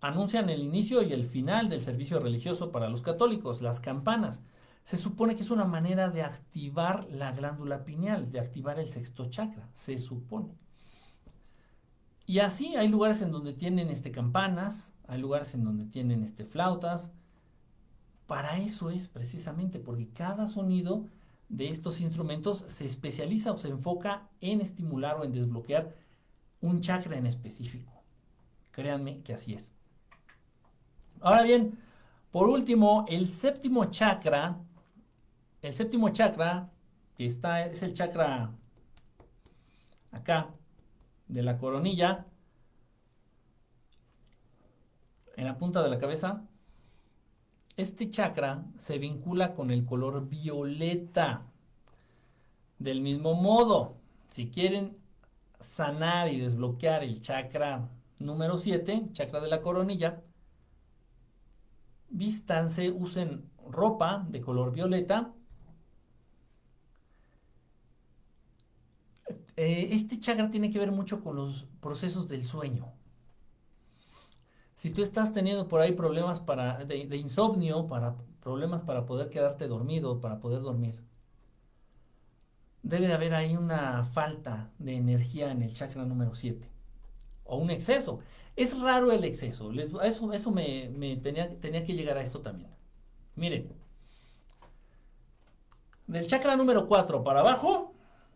anuncian 0.00 0.48
el 0.48 0.62
inicio 0.62 1.02
y 1.02 1.12
el 1.12 1.24
final 1.24 1.68
del 1.68 1.82
servicio 1.82 2.18
religioso 2.18 2.72
para 2.72 2.88
los 2.88 3.02
católicos, 3.02 3.60
las 3.60 3.80
campanas. 3.80 4.42
Se 4.84 4.96
supone 4.96 5.36
que 5.36 5.42
es 5.42 5.50
una 5.50 5.66
manera 5.66 6.08
de 6.08 6.22
activar 6.22 7.06
la 7.10 7.32
glándula 7.32 7.84
pineal, 7.84 8.32
de 8.32 8.40
activar 8.40 8.78
el 8.78 8.88
sexto 8.88 9.28
chakra, 9.28 9.68
se 9.74 9.98
supone. 9.98 10.54
Y 12.24 12.38
así 12.40 12.76
hay 12.76 12.88
lugares 12.88 13.22
en 13.22 13.32
donde 13.32 13.52
tienen 13.52 13.90
este, 13.90 14.10
campanas, 14.10 14.92
hay 15.06 15.20
lugares 15.20 15.54
en 15.54 15.64
donde 15.64 15.86
tienen 15.86 16.22
este, 16.22 16.44
flautas. 16.44 17.12
Para 18.28 18.58
eso 18.58 18.90
es 18.90 19.08
precisamente, 19.08 19.80
porque 19.80 20.10
cada 20.10 20.48
sonido 20.48 21.06
de 21.48 21.70
estos 21.70 21.98
instrumentos 21.98 22.62
se 22.68 22.84
especializa 22.84 23.52
o 23.52 23.56
se 23.56 23.70
enfoca 23.70 24.28
en 24.42 24.60
estimular 24.60 25.16
o 25.16 25.24
en 25.24 25.32
desbloquear 25.32 25.96
un 26.60 26.82
chakra 26.82 27.16
en 27.16 27.24
específico. 27.24 27.90
Créanme 28.70 29.22
que 29.22 29.32
así 29.32 29.54
es. 29.54 29.70
Ahora 31.22 31.42
bien, 31.42 31.78
por 32.30 32.50
último, 32.50 33.06
el 33.08 33.28
séptimo 33.28 33.86
chakra, 33.86 34.58
el 35.62 35.72
séptimo 35.72 36.10
chakra, 36.10 36.70
que 37.16 37.24
está, 37.24 37.64
es 37.64 37.82
el 37.82 37.94
chakra 37.94 38.52
acá, 40.12 40.50
de 41.28 41.42
la 41.42 41.56
coronilla, 41.56 42.26
en 45.34 45.46
la 45.46 45.56
punta 45.56 45.82
de 45.82 45.88
la 45.88 45.96
cabeza, 45.96 46.46
este 47.78 48.10
chakra 48.10 48.64
se 48.76 48.98
vincula 48.98 49.54
con 49.54 49.70
el 49.70 49.86
color 49.86 50.28
violeta. 50.28 51.46
Del 52.80 53.00
mismo 53.00 53.34
modo, 53.34 53.96
si 54.30 54.50
quieren 54.50 54.98
sanar 55.60 56.28
y 56.28 56.40
desbloquear 56.40 57.04
el 57.04 57.20
chakra 57.20 57.88
número 58.18 58.58
7, 58.58 59.10
chakra 59.12 59.40
de 59.40 59.48
la 59.48 59.60
coronilla, 59.60 60.24
vístanse, 62.08 62.90
usen 62.90 63.48
ropa 63.64 64.26
de 64.28 64.40
color 64.40 64.72
violeta. 64.72 65.32
Eh, 69.54 69.90
este 69.92 70.18
chakra 70.18 70.50
tiene 70.50 70.72
que 70.72 70.80
ver 70.80 70.90
mucho 70.90 71.22
con 71.22 71.36
los 71.36 71.68
procesos 71.80 72.26
del 72.26 72.42
sueño. 72.42 72.97
Si 74.78 74.90
tú 74.90 75.02
estás 75.02 75.32
teniendo 75.32 75.66
por 75.66 75.80
ahí 75.80 75.90
problemas 75.90 76.38
para, 76.38 76.84
de, 76.84 77.16
insomnio, 77.16 77.88
para, 77.88 78.14
problemas 78.40 78.84
para 78.84 79.06
poder 79.06 79.28
quedarte 79.28 79.66
dormido, 79.66 80.20
para 80.20 80.38
poder 80.38 80.60
dormir, 80.62 81.02
debe 82.84 83.08
de 83.08 83.12
haber 83.12 83.34
ahí 83.34 83.56
una 83.56 84.04
falta 84.04 84.70
de 84.78 84.94
energía 84.94 85.50
en 85.50 85.62
el 85.62 85.72
chakra 85.74 86.04
número 86.04 86.32
7 86.32 86.68
o 87.42 87.56
un 87.56 87.70
exceso. 87.72 88.20
Es 88.54 88.78
raro 88.78 89.10
el 89.10 89.24
exceso. 89.24 89.72
eso 89.72 90.32
eso 90.32 90.50
me, 90.52 91.16
tenía, 91.16 91.50
tenía 91.58 91.84
que 91.84 91.94
llegar 91.94 92.16
a 92.16 92.22
esto 92.22 92.40
también. 92.40 92.70
Miren. 93.34 93.72
Del 96.06 96.28
chakra 96.28 96.54
número 96.54 96.86
4 96.86 97.24
para 97.24 97.40
abajo, 97.40 97.94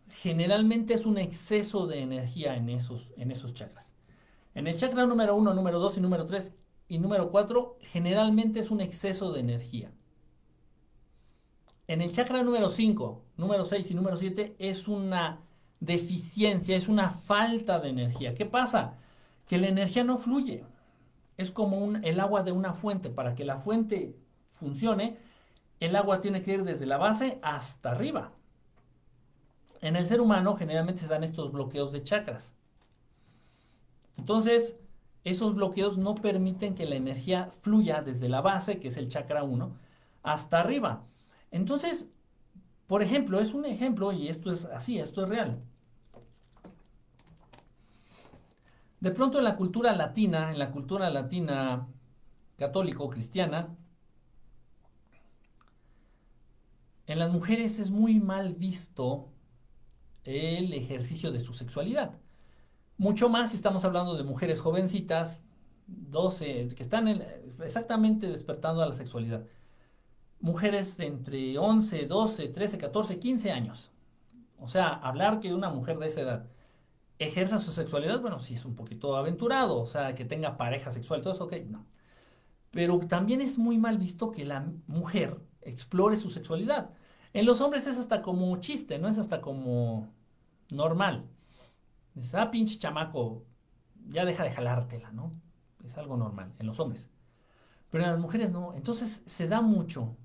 generalmente 0.08 0.94
es 0.94 1.06
un 1.06 1.18
exceso 1.18 1.86
de 1.86 2.00
energía 2.02 2.56
en 2.56 2.68
esos, 2.68 3.12
en 3.16 3.30
esos 3.30 3.54
chakras. 3.54 3.92
En 4.54 4.66
el 4.66 4.76
chakra 4.76 5.06
número 5.06 5.34
1, 5.36 5.54
número 5.54 5.78
2 5.78 5.98
y 5.98 6.00
número 6.00 6.26
3 6.26 6.54
y 6.88 6.98
número 6.98 7.30
4, 7.30 7.78
generalmente 7.80 8.60
es 8.60 8.70
un 8.70 8.80
exceso 8.80 9.32
de 9.32 9.40
energía. 9.40 9.92
En 11.88 12.00
el 12.00 12.12
chakra 12.12 12.42
número 12.42 12.68
5, 12.68 13.22
número 13.36 13.64
6 13.64 13.90
y 13.90 13.94
número 13.94 14.16
7 14.16 14.56
es 14.58 14.88
una 14.88 15.40
deficiencia, 15.80 16.76
es 16.76 16.88
una 16.88 17.10
falta 17.10 17.80
de 17.80 17.88
energía. 17.88 18.34
¿Qué 18.34 18.46
pasa? 18.46 18.98
que 19.52 19.58
la 19.58 19.68
energía 19.68 20.02
no 20.02 20.16
fluye. 20.16 20.64
Es 21.36 21.50
como 21.50 21.96
el 22.02 22.20
agua 22.20 22.42
de 22.42 22.52
una 22.52 22.72
fuente. 22.72 23.10
Para 23.10 23.34
que 23.34 23.44
la 23.44 23.58
fuente 23.58 24.16
funcione, 24.54 25.18
el 25.78 25.94
agua 25.94 26.22
tiene 26.22 26.40
que 26.40 26.54
ir 26.54 26.64
desde 26.64 26.86
la 26.86 26.96
base 26.96 27.38
hasta 27.42 27.90
arriba. 27.90 28.32
En 29.82 29.94
el 29.94 30.06
ser 30.06 30.22
humano 30.22 30.56
generalmente 30.56 31.02
se 31.02 31.08
dan 31.08 31.22
estos 31.22 31.52
bloqueos 31.52 31.92
de 31.92 32.02
chakras. 32.02 32.54
Entonces, 34.22 34.76
esos 35.24 35.56
bloqueos 35.56 35.98
no 35.98 36.14
permiten 36.14 36.76
que 36.76 36.86
la 36.86 36.94
energía 36.94 37.50
fluya 37.60 38.02
desde 38.02 38.28
la 38.28 38.40
base, 38.40 38.78
que 38.78 38.86
es 38.86 38.96
el 38.96 39.08
chakra 39.08 39.42
1, 39.42 39.76
hasta 40.22 40.60
arriba. 40.60 41.04
Entonces, 41.50 42.08
por 42.86 43.02
ejemplo, 43.02 43.40
es 43.40 43.52
un 43.52 43.64
ejemplo, 43.64 44.12
y 44.12 44.28
esto 44.28 44.52
es 44.52 44.64
así, 44.66 45.00
esto 45.00 45.24
es 45.24 45.28
real. 45.28 45.60
De 49.00 49.10
pronto 49.10 49.38
en 49.38 49.44
la 49.44 49.56
cultura 49.56 49.92
latina, 49.96 50.52
en 50.52 50.60
la 50.60 50.70
cultura 50.70 51.10
latina 51.10 51.88
católico-cristiana, 52.58 53.76
en 57.08 57.18
las 57.18 57.32
mujeres 57.32 57.80
es 57.80 57.90
muy 57.90 58.20
mal 58.20 58.54
visto 58.54 59.32
el 60.22 60.72
ejercicio 60.74 61.32
de 61.32 61.40
su 61.40 61.54
sexualidad. 61.54 62.20
Mucho 62.96 63.28
más 63.28 63.50
si 63.50 63.56
estamos 63.56 63.84
hablando 63.84 64.16
de 64.16 64.22
mujeres 64.24 64.60
jovencitas, 64.60 65.42
12, 65.86 66.68
que 66.76 66.82
están 66.82 67.08
exactamente 67.62 68.28
despertando 68.28 68.82
a 68.82 68.86
la 68.86 68.94
sexualidad. 68.94 69.44
mujeres 70.40 70.96
de 70.96 71.06
entre 71.06 71.58
11, 71.58 72.06
12, 72.06 72.48
13, 72.48 72.78
14, 72.78 73.18
15 73.18 73.52
años. 73.52 73.92
O 74.58 74.68
sea, 74.68 74.88
hablar 74.90 75.40
que 75.40 75.54
una 75.54 75.70
mujer 75.70 75.98
de 75.98 76.08
esa 76.08 76.20
edad 76.22 76.50
ejerza 77.18 77.58
su 77.60 77.72
sexualidad, 77.72 78.20
bueno, 78.20 78.40
sí 78.40 78.54
es 78.54 78.64
un 78.64 78.74
poquito 78.76 79.16
aventurado, 79.16 79.78
o 79.80 79.86
sea, 79.86 80.14
que 80.14 80.24
tenga 80.24 80.56
pareja 80.56 80.90
sexual, 80.90 81.22
todo 81.22 81.34
eso, 81.34 81.44
ok, 81.44 81.54
no. 81.68 81.86
Pero 82.70 82.98
también 83.00 83.40
es 83.40 83.58
muy 83.58 83.78
mal 83.78 83.98
visto 83.98 84.30
que 84.32 84.44
la 84.44 84.72
mujer 84.86 85.38
explore 85.62 86.16
su 86.16 86.30
sexualidad. 86.30 86.90
En 87.32 87.46
los 87.46 87.60
hombres 87.60 87.86
es 87.86 87.98
hasta 87.98 88.22
como 88.22 88.56
chiste, 88.58 88.98
no 88.98 89.08
es 89.08 89.18
hasta 89.18 89.40
como 89.40 90.12
normal. 90.70 91.28
Dices, 92.14 92.34
ah, 92.34 92.50
pinche 92.50 92.78
chamaco, 92.78 93.44
ya 94.08 94.24
deja 94.24 94.44
de 94.44 94.52
jalártela, 94.52 95.12
¿no? 95.12 95.32
Es 95.84 95.96
algo 95.98 96.16
normal 96.16 96.52
en 96.58 96.66
los 96.66 96.78
hombres. 96.80 97.08
Pero 97.90 98.04
en 98.04 98.10
las 98.10 98.20
mujeres 98.20 98.50
no. 98.50 98.74
Entonces 98.74 99.22
se 99.26 99.48
da 99.48 99.60
mucho 99.60 100.16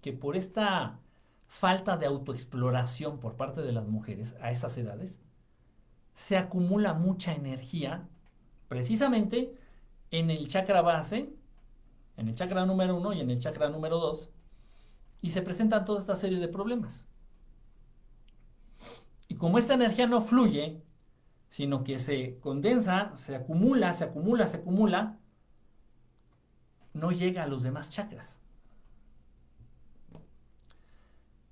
que 0.00 0.12
por 0.12 0.36
esta 0.36 1.00
falta 1.48 1.96
de 1.96 2.06
autoexploración 2.06 3.18
por 3.18 3.36
parte 3.36 3.62
de 3.62 3.72
las 3.72 3.86
mujeres 3.88 4.36
a 4.40 4.50
esas 4.52 4.76
edades, 4.76 5.18
se 6.14 6.36
acumula 6.36 6.94
mucha 6.94 7.32
energía 7.34 8.08
precisamente 8.68 9.54
en 10.10 10.30
el 10.30 10.48
chakra 10.48 10.82
base, 10.82 11.32
en 12.16 12.28
el 12.28 12.34
chakra 12.34 12.66
número 12.66 12.96
uno 12.96 13.12
y 13.12 13.20
en 13.20 13.30
el 13.30 13.38
chakra 13.38 13.70
número 13.70 13.98
dos, 13.98 14.30
y 15.22 15.30
se 15.30 15.42
presentan 15.42 15.84
toda 15.84 16.00
esta 16.00 16.16
serie 16.16 16.38
de 16.38 16.48
problemas. 16.48 17.06
Y 19.28 19.34
como 19.34 19.58
esta 19.58 19.74
energía 19.74 20.06
no 20.06 20.20
fluye, 20.20 20.82
sino 21.48 21.84
que 21.84 21.98
se 21.98 22.38
condensa, 22.40 23.16
se 23.16 23.34
acumula, 23.34 23.94
se 23.94 24.04
acumula, 24.04 24.46
se 24.48 24.58
acumula, 24.58 25.18
no 26.92 27.10
llega 27.10 27.44
a 27.44 27.46
los 27.46 27.62
demás 27.62 27.90
chakras. 27.90 28.38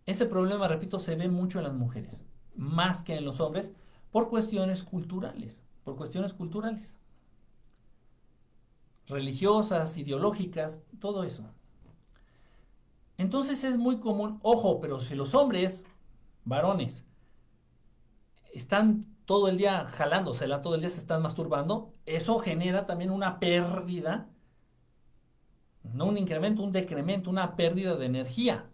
Ese 0.04 0.26
problema, 0.26 0.68
repito, 0.68 0.98
se 0.98 1.16
ve 1.16 1.28
mucho 1.28 1.58
en 1.58 1.64
las 1.64 1.74
mujeres, 1.74 2.24
más 2.54 3.02
que 3.02 3.16
en 3.16 3.24
los 3.24 3.40
hombres, 3.40 3.72
por 4.12 4.28
cuestiones 4.28 4.84
culturales, 4.84 5.62
por 5.82 5.96
cuestiones 5.96 6.32
culturales, 6.32 6.96
religiosas, 9.06 9.96
ideológicas, 9.96 10.82
todo 11.00 11.24
eso. 11.24 11.44
Entonces 13.18 13.64
es 13.64 13.78
muy 13.78 13.98
común, 13.98 14.38
ojo, 14.42 14.80
pero 14.80 15.00
si 15.00 15.14
los 15.14 15.34
hombres, 15.34 15.86
varones, 16.44 17.04
están 18.52 19.15
todo 19.26 19.48
el 19.48 19.58
día 19.58 19.86
jalándosela, 19.86 20.62
todo 20.62 20.76
el 20.76 20.80
día 20.80 20.90
se 20.90 21.00
están 21.00 21.20
masturbando, 21.20 21.92
eso 22.06 22.38
genera 22.38 22.86
también 22.86 23.10
una 23.10 23.38
pérdida, 23.40 24.28
no 25.82 26.06
un 26.06 26.16
incremento, 26.16 26.62
un 26.62 26.72
decremento, 26.72 27.28
una 27.28 27.56
pérdida 27.56 27.96
de 27.96 28.06
energía 28.06 28.70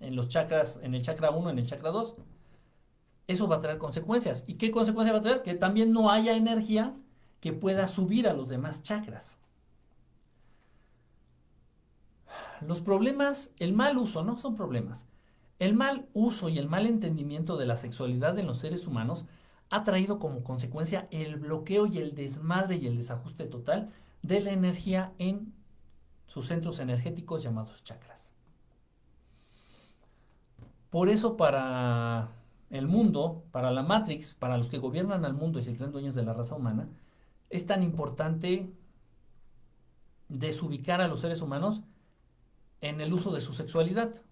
en 0.00 0.16
los 0.16 0.28
chakras, 0.28 0.80
en 0.82 0.94
el 0.94 1.02
chakra 1.02 1.30
1, 1.30 1.50
en 1.50 1.58
el 1.58 1.66
chakra 1.66 1.90
2. 1.90 2.16
Eso 3.28 3.48
va 3.48 3.56
a 3.56 3.60
traer 3.60 3.78
consecuencias. 3.78 4.44
¿Y 4.46 4.54
qué 4.54 4.70
consecuencia 4.70 5.12
va 5.12 5.18
a 5.20 5.22
traer? 5.22 5.42
Que 5.42 5.54
también 5.54 5.92
no 5.92 6.10
haya 6.10 6.36
energía 6.36 6.94
que 7.40 7.52
pueda 7.52 7.86
subir 7.88 8.28
a 8.28 8.32
los 8.32 8.48
demás 8.48 8.82
chakras. 8.82 9.38
Los 12.60 12.80
problemas, 12.80 13.52
el 13.58 13.72
mal 13.72 13.98
uso, 13.98 14.24
no 14.24 14.38
son 14.38 14.56
problemas. 14.56 15.06
El 15.58 15.74
mal 15.74 16.08
uso 16.12 16.48
y 16.48 16.58
el 16.58 16.68
mal 16.68 16.86
entendimiento 16.86 17.56
de 17.56 17.66
la 17.66 17.76
sexualidad 17.76 18.38
en 18.38 18.46
los 18.46 18.58
seres 18.58 18.86
humanos 18.86 19.26
ha 19.70 19.84
traído 19.84 20.18
como 20.18 20.42
consecuencia 20.42 21.08
el 21.10 21.36
bloqueo 21.36 21.86
y 21.86 21.98
el 21.98 22.14
desmadre 22.14 22.76
y 22.76 22.86
el 22.86 22.96
desajuste 22.96 23.44
total 23.46 23.90
de 24.22 24.40
la 24.40 24.52
energía 24.52 25.12
en 25.18 25.52
sus 26.26 26.46
centros 26.46 26.78
energéticos 26.80 27.42
llamados 27.42 27.84
chakras. 27.84 28.32
Por 30.90 31.08
eso 31.08 31.36
para 31.36 32.30
el 32.70 32.86
mundo, 32.86 33.44
para 33.50 33.70
la 33.70 33.82
Matrix, 33.82 34.34
para 34.34 34.56
los 34.56 34.70
que 34.70 34.78
gobiernan 34.78 35.24
al 35.24 35.34
mundo 35.34 35.58
y 35.58 35.64
se 35.64 35.76
creen 35.76 35.92
dueños 35.92 36.14
de 36.14 36.24
la 36.24 36.34
raza 36.34 36.54
humana, 36.54 36.88
es 37.50 37.66
tan 37.66 37.82
importante 37.82 38.72
desubicar 40.28 41.00
a 41.00 41.08
los 41.08 41.20
seres 41.20 41.40
humanos 41.40 41.82
en 42.80 43.00
el 43.00 43.12
uso 43.12 43.32
de 43.32 43.40
su 43.40 43.52
sexualidad. 43.52 44.22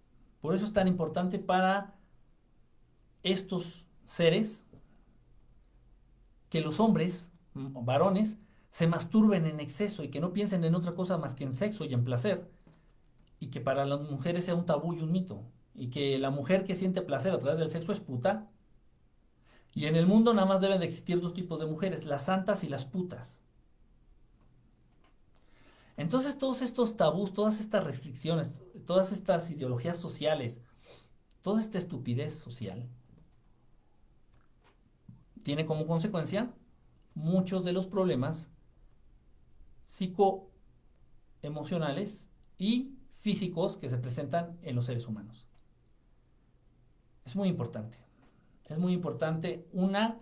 Por 0.40 0.54
eso 0.54 0.64
es 0.64 0.72
tan 0.72 0.88
importante 0.88 1.38
para 1.38 1.94
estos 3.22 3.86
seres 4.04 4.64
que 6.48 6.60
los 6.60 6.80
hombres, 6.80 7.32
varones, 7.54 8.38
se 8.70 8.86
masturben 8.86 9.46
en 9.46 9.60
exceso 9.60 10.04
y 10.04 10.08
que 10.08 10.20
no 10.20 10.32
piensen 10.32 10.64
en 10.64 10.74
otra 10.74 10.94
cosa 10.94 11.16
más 11.18 11.34
que 11.34 11.44
en 11.44 11.52
sexo 11.52 11.84
y 11.84 11.94
en 11.94 12.04
placer. 12.04 12.50
Y 13.40 13.48
que 13.48 13.60
para 13.60 13.84
las 13.84 14.00
mujeres 14.02 14.44
sea 14.44 14.54
un 14.54 14.66
tabú 14.66 14.92
y 14.92 15.00
un 15.00 15.12
mito. 15.12 15.42
Y 15.74 15.88
que 15.88 16.18
la 16.18 16.30
mujer 16.30 16.64
que 16.64 16.74
siente 16.74 17.02
placer 17.02 17.32
a 17.32 17.38
través 17.38 17.58
del 17.58 17.70
sexo 17.70 17.92
es 17.92 18.00
puta. 18.00 18.50
Y 19.74 19.86
en 19.86 19.96
el 19.96 20.06
mundo 20.06 20.34
nada 20.34 20.46
más 20.46 20.60
deben 20.60 20.80
de 20.80 20.86
existir 20.86 21.20
dos 21.20 21.34
tipos 21.34 21.58
de 21.58 21.66
mujeres, 21.66 22.04
las 22.04 22.26
santas 22.26 22.64
y 22.64 22.68
las 22.68 22.84
putas. 22.84 23.42
Entonces 25.96 26.38
todos 26.38 26.62
estos 26.62 26.96
tabús, 26.96 27.32
todas 27.32 27.60
estas 27.60 27.84
restricciones, 27.84 28.60
todas 28.86 29.12
estas 29.12 29.50
ideologías 29.50 29.96
sociales, 29.96 30.60
toda 31.42 31.60
esta 31.60 31.78
estupidez 31.78 32.34
social, 32.34 32.88
tiene 35.46 35.64
como 35.64 35.86
consecuencia 35.86 36.52
muchos 37.14 37.62
de 37.62 37.72
los 37.72 37.86
problemas 37.86 38.50
psicoemocionales 39.84 42.28
y 42.58 42.98
físicos 43.14 43.76
que 43.76 43.88
se 43.88 43.96
presentan 43.96 44.58
en 44.62 44.74
los 44.74 44.86
seres 44.86 45.06
humanos. 45.06 45.46
Es 47.24 47.36
muy 47.36 47.48
importante. 47.48 47.96
Es 48.64 48.76
muy 48.76 48.92
importante 48.92 49.68
una 49.70 50.18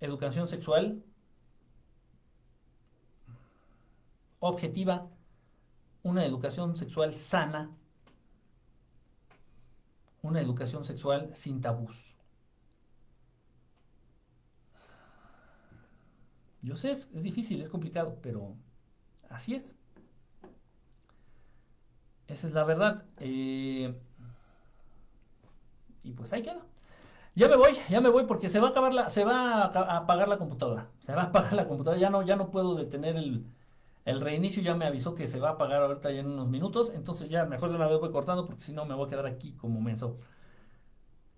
educación 0.00 0.48
sexual 0.48 1.04
objetiva, 4.40 5.08
una 6.02 6.24
educación 6.24 6.74
sexual 6.74 7.14
sana, 7.14 7.70
una 10.20 10.40
educación 10.40 10.84
sexual 10.84 11.30
sin 11.32 11.60
tabús. 11.60 12.17
Yo 16.62 16.76
sé, 16.76 16.90
es, 16.90 17.22
difícil, 17.22 17.60
es 17.60 17.68
complicado, 17.68 18.18
pero 18.22 18.56
así 19.30 19.54
es. 19.54 19.74
Esa 22.26 22.46
es 22.46 22.52
la 22.52 22.64
verdad. 22.64 23.04
Eh, 23.18 23.94
y 26.02 26.12
pues 26.12 26.32
ahí 26.32 26.42
queda. 26.42 26.60
Ya 27.34 27.48
me 27.48 27.56
voy, 27.56 27.72
ya 27.88 28.00
me 28.00 28.08
voy 28.08 28.24
porque 28.24 28.48
se 28.48 28.58
va 28.58 28.68
a 28.68 28.70
acabar 28.70 28.92
la, 28.92 29.10
se 29.10 29.24
va 29.24 29.62
a 29.62 29.96
apagar 29.98 30.28
la 30.28 30.38
computadora. 30.38 30.88
Se 31.00 31.14
va 31.14 31.22
a 31.22 31.24
apagar 31.26 31.52
la 31.52 31.66
computadora. 31.66 32.00
Ya 32.00 32.10
no, 32.10 32.22
ya 32.22 32.36
no 32.36 32.50
puedo 32.50 32.74
detener 32.74 33.16
el, 33.16 33.46
el 34.04 34.20
reinicio 34.20 34.62
ya 34.62 34.74
me 34.74 34.86
avisó 34.86 35.14
que 35.14 35.26
se 35.26 35.38
va 35.38 35.50
a 35.50 35.52
apagar 35.52 35.82
ahorita 35.82 36.10
ya 36.10 36.20
en 36.20 36.26
unos 36.28 36.48
minutos. 36.48 36.92
Entonces 36.94 37.30
ya 37.30 37.46
mejor 37.46 37.70
de 37.70 37.76
una 37.76 37.86
vez 37.86 38.00
voy 38.00 38.10
cortando 38.10 38.44
porque 38.46 38.62
si 38.62 38.72
no 38.72 38.84
me 38.86 38.94
voy 38.94 39.06
a 39.06 39.10
quedar 39.10 39.26
aquí 39.26 39.52
como 39.52 39.80
menso. 39.80 40.18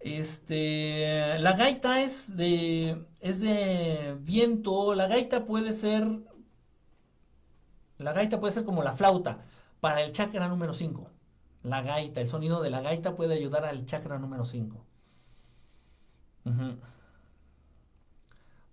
Este, 0.01 1.39
la 1.39 1.53
gaita 1.53 2.01
es 2.01 2.37
de, 2.37 3.07
es 3.21 3.41
de 3.41 4.17
viento. 4.21 4.95
La 4.95 5.07
gaita 5.07 5.45
puede 5.47 5.73
ser, 5.73 6.09
la 7.99 8.13
gaita 8.13 8.41
puede 8.41 8.53
ser 8.55 8.65
como 8.65 8.83
la 8.83 8.95
flauta 8.95 9.45
para 9.81 10.03
el 10.03 10.13
chakra 10.13 10.49
número 10.49 10.75
5. 10.75 11.11
La 11.63 11.83
gaita, 11.83 12.21
el 12.21 12.29
sonido 12.29 12.63
de 12.63 12.71
la 12.71 12.81
gaita 12.81 13.15
puede 13.15 13.35
ayudar 13.35 13.65
al 13.67 13.85
chakra 13.87 14.19
número 14.19 14.45
5. 14.45 14.87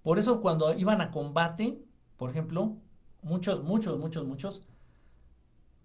Por 0.01 0.19
eso 0.19 0.41
cuando 0.41 0.73
iban 0.73 1.01
a 1.01 1.11
combate, 1.11 1.77
por 2.15 2.29
ejemplo, 2.29 2.77
muchos, 3.21 3.63
muchos, 3.63 3.99
muchos, 3.99 4.25
muchos, 4.25 4.61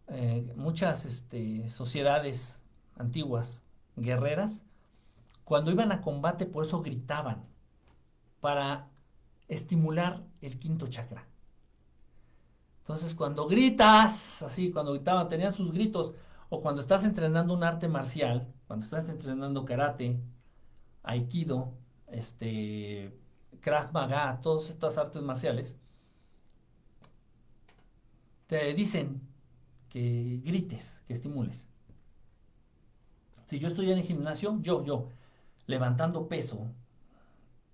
eh, 0.06 0.52
muchas 0.54 1.04
este, 1.04 1.68
sociedades 1.68 2.62
antiguas, 2.96 3.64
guerreras, 3.96 4.64
cuando 5.44 5.70
iban 5.70 5.92
a 5.92 6.00
combate 6.00 6.46
por 6.46 6.64
eso 6.64 6.82
gritaban, 6.82 7.44
para 8.40 8.88
estimular 9.48 10.24
el 10.40 10.58
quinto 10.58 10.88
chakra. 10.88 11.26
Entonces 12.80 13.14
cuando 13.14 13.46
gritas, 13.46 14.42
así, 14.42 14.72
cuando 14.72 14.92
gritaban, 14.92 15.28
tenían 15.28 15.52
sus 15.52 15.72
gritos, 15.72 16.12
o 16.48 16.60
cuando 16.60 16.80
estás 16.80 17.04
entrenando 17.04 17.54
un 17.54 17.62
arte 17.62 17.88
marcial, 17.88 18.52
cuando 18.66 18.84
estás 18.84 19.08
entrenando 19.08 19.64
karate, 19.64 20.20
aikido, 21.02 21.72
este, 22.08 23.16
krav 23.60 23.92
maga, 23.92 24.40
todas 24.40 24.68
estas 24.68 24.98
artes 24.98 25.22
marciales, 25.22 25.76
te 28.48 28.74
dicen 28.74 29.22
que 29.88 30.40
grites, 30.44 31.02
que 31.06 31.12
estimules. 31.12 31.68
Si 33.46 33.58
yo 33.58 33.68
estoy 33.68 33.92
en 33.92 33.98
el 33.98 34.04
gimnasio, 34.04 34.58
yo, 34.60 34.84
yo, 34.84 35.08
levantando 35.72 36.28
peso, 36.28 36.70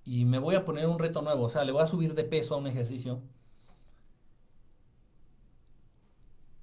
y 0.05 0.25
me 0.25 0.39
voy 0.39 0.55
a 0.55 0.65
poner 0.65 0.87
un 0.87 0.99
reto 0.99 1.21
nuevo, 1.21 1.45
o 1.45 1.49
sea, 1.51 1.65
le 1.65 1.73
voy 1.73 1.83
a 1.83 1.87
subir 1.87 2.15
de 2.15 2.25
peso 2.25 2.55
a 2.55 2.59
un 2.59 2.67
ejercicio, 2.67 3.23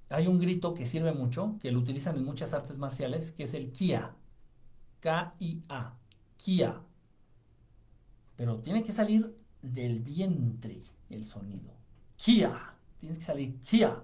hay 0.08 0.26
un 0.26 0.38
grito 0.38 0.74
que 0.74 0.86
sirve 0.86 1.12
mucho, 1.12 1.58
que 1.60 1.72
lo 1.72 1.78
utilizan 1.78 2.16
en 2.16 2.24
muchas 2.24 2.52
artes 2.54 2.78
marciales, 2.78 3.32
que 3.32 3.44
es 3.44 3.54
el 3.54 3.72
Kia. 3.72 4.14
K-I-A. 5.00 5.98
Kia. 6.36 6.80
Pero 8.36 8.60
tiene 8.60 8.82
que 8.82 8.92
salir 8.92 9.36
del 9.62 10.00
vientre 10.00 10.84
el 11.10 11.24
sonido. 11.24 11.72
Kia. 12.16 12.74
Tienes 12.98 13.18
que 13.18 13.24
salir 13.24 13.60
Kia. 13.60 14.00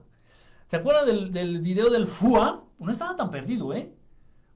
¿Se 0.67 0.77
acuerdan 0.77 1.07
del, 1.07 1.33
del 1.33 1.61
video 1.61 1.89
del 1.89 2.07
FUA? 2.07 2.65
No 2.79 2.91
estaba 2.91 3.15
tan 3.15 3.31
perdido, 3.31 3.73
¿eh? 3.73 3.95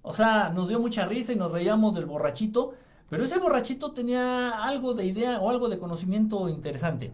O 0.08 0.12
sea, 0.12 0.50
nos 0.50 0.68
dio 0.68 0.78
mucha 0.78 1.04
risa 1.04 1.32
y 1.32 1.36
nos 1.36 1.50
reíamos 1.50 1.92
del 1.92 2.06
borrachito, 2.06 2.74
pero 3.10 3.24
ese 3.24 3.40
borrachito 3.40 3.90
tenía 3.90 4.50
algo 4.50 4.94
de 4.94 5.04
idea 5.04 5.40
o 5.40 5.50
algo 5.50 5.68
de 5.68 5.80
conocimiento 5.80 6.48
interesante. 6.48 7.10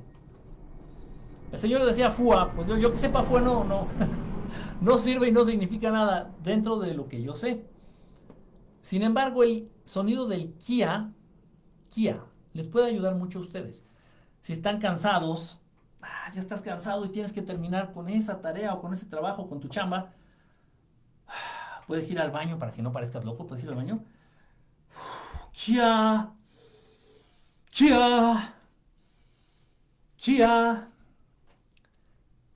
El 1.51 1.59
señor 1.59 1.87
decía 1.87 2.11
FUA, 2.11 2.53
pues 2.53 2.69
yo, 2.69 2.93
que 2.93 2.99
sepa 2.99 3.23
FUA 3.23 3.41
no, 3.41 3.65
no, 3.65 3.87
no 4.83 4.99
sirve 4.99 5.29
y 5.29 5.33
no 5.33 5.43
significa 5.43 5.91
nada 5.91 6.35
dentro 6.43 6.79
de 6.81 6.93
lo 6.93 7.09
que 7.09 7.23
yo 7.23 7.35
sé. 7.35 7.65
Sin 8.83 9.03
embargo, 9.03 9.43
el 9.43 9.71
sonido 9.85 10.29
del 10.29 10.53
Kia, 10.59 11.15
Kia, 11.89 12.23
les 12.53 12.69
puede 12.69 12.89
ayudar 12.89 13.15
mucho 13.15 13.39
a 13.39 13.43
ustedes. 13.43 13.87
Si 14.43 14.53
están 14.53 14.81
cansados, 14.81 15.59
ah, 16.03 16.31
ya 16.35 16.43
estás 16.43 16.61
cansado 16.61 17.07
y 17.07 17.09
tienes 17.09 17.33
que 17.33 17.41
terminar 17.41 17.95
con 17.95 18.11
esa 18.11 18.43
tarea 18.43 18.75
o 18.75 18.83
con 18.83 18.93
ese 18.93 19.07
trabajo, 19.07 19.49
con 19.49 19.61
tu 19.61 19.69
chamba, 19.69 20.13
puedes 21.87 22.11
ir 22.11 22.21
al 22.21 22.31
baño 22.31 22.59
para 22.59 22.73
que 22.73 22.83
no 22.83 22.93
parezcas 22.93 23.25
loco, 23.25 23.47
puedes 23.47 23.65
ir 23.65 23.71
al 23.71 23.77
baño. 23.77 24.05
Kia, 25.53 26.33
Kia, 27.71 28.55
Kia, 30.17 30.89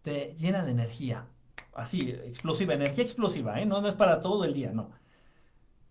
te 0.03 0.35
llena 0.37 0.65
de 0.65 0.71
energía. 0.71 1.27
Así, 1.75 2.11
explosiva, 2.11 2.75
energía 2.75 3.05
explosiva, 3.05 3.61
¿eh? 3.61 3.67
no, 3.67 3.87
es 3.87 3.95
para 3.95 4.21
todo 4.21 4.45
el 4.45 4.55
día, 4.55 4.73
no. 4.73 4.91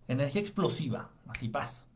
Energía 0.08 0.40
explosiva, 0.40 1.10
así 1.28 1.48
paz. 1.48 1.86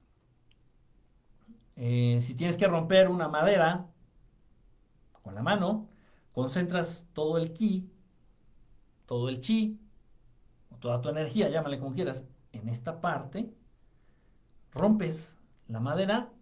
Eh, 1.76 2.18
si 2.22 2.34
tienes 2.34 2.56
que 2.56 2.68
romper 2.68 3.08
una 3.08 3.28
madera 3.28 3.86
con 5.22 5.34
la 5.34 5.42
mano, 5.42 5.88
concentras 6.32 7.06
todo 7.12 7.38
el 7.38 7.52
ki, 7.52 7.90
todo 9.06 9.28
el 9.28 9.40
chi, 9.40 9.80
toda 10.80 11.00
tu 11.00 11.08
energía, 11.08 11.48
llámale 11.48 11.78
como 11.78 11.94
quieras, 11.94 12.26
en 12.52 12.68
esta 12.68 13.00
parte, 13.00 13.52
rompes 14.72 15.36
la 15.68 15.80
madera 15.80 16.32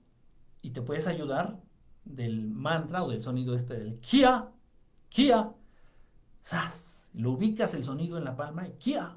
y 0.62 0.70
te 0.70 0.82
puedes 0.82 1.06
ayudar 1.06 1.60
del 2.04 2.48
mantra 2.48 3.04
o 3.04 3.10
del 3.10 3.22
sonido 3.22 3.54
este 3.54 3.74
del 3.74 4.00
kia, 4.00 4.48
kia, 5.08 5.52
¡Sas! 6.40 7.10
Lo 7.12 7.32
ubicas 7.32 7.74
el 7.74 7.84
sonido 7.84 8.16
en 8.16 8.24
la 8.24 8.36
palma 8.36 8.66
y 8.66 8.72
¡Kia! 8.72 9.16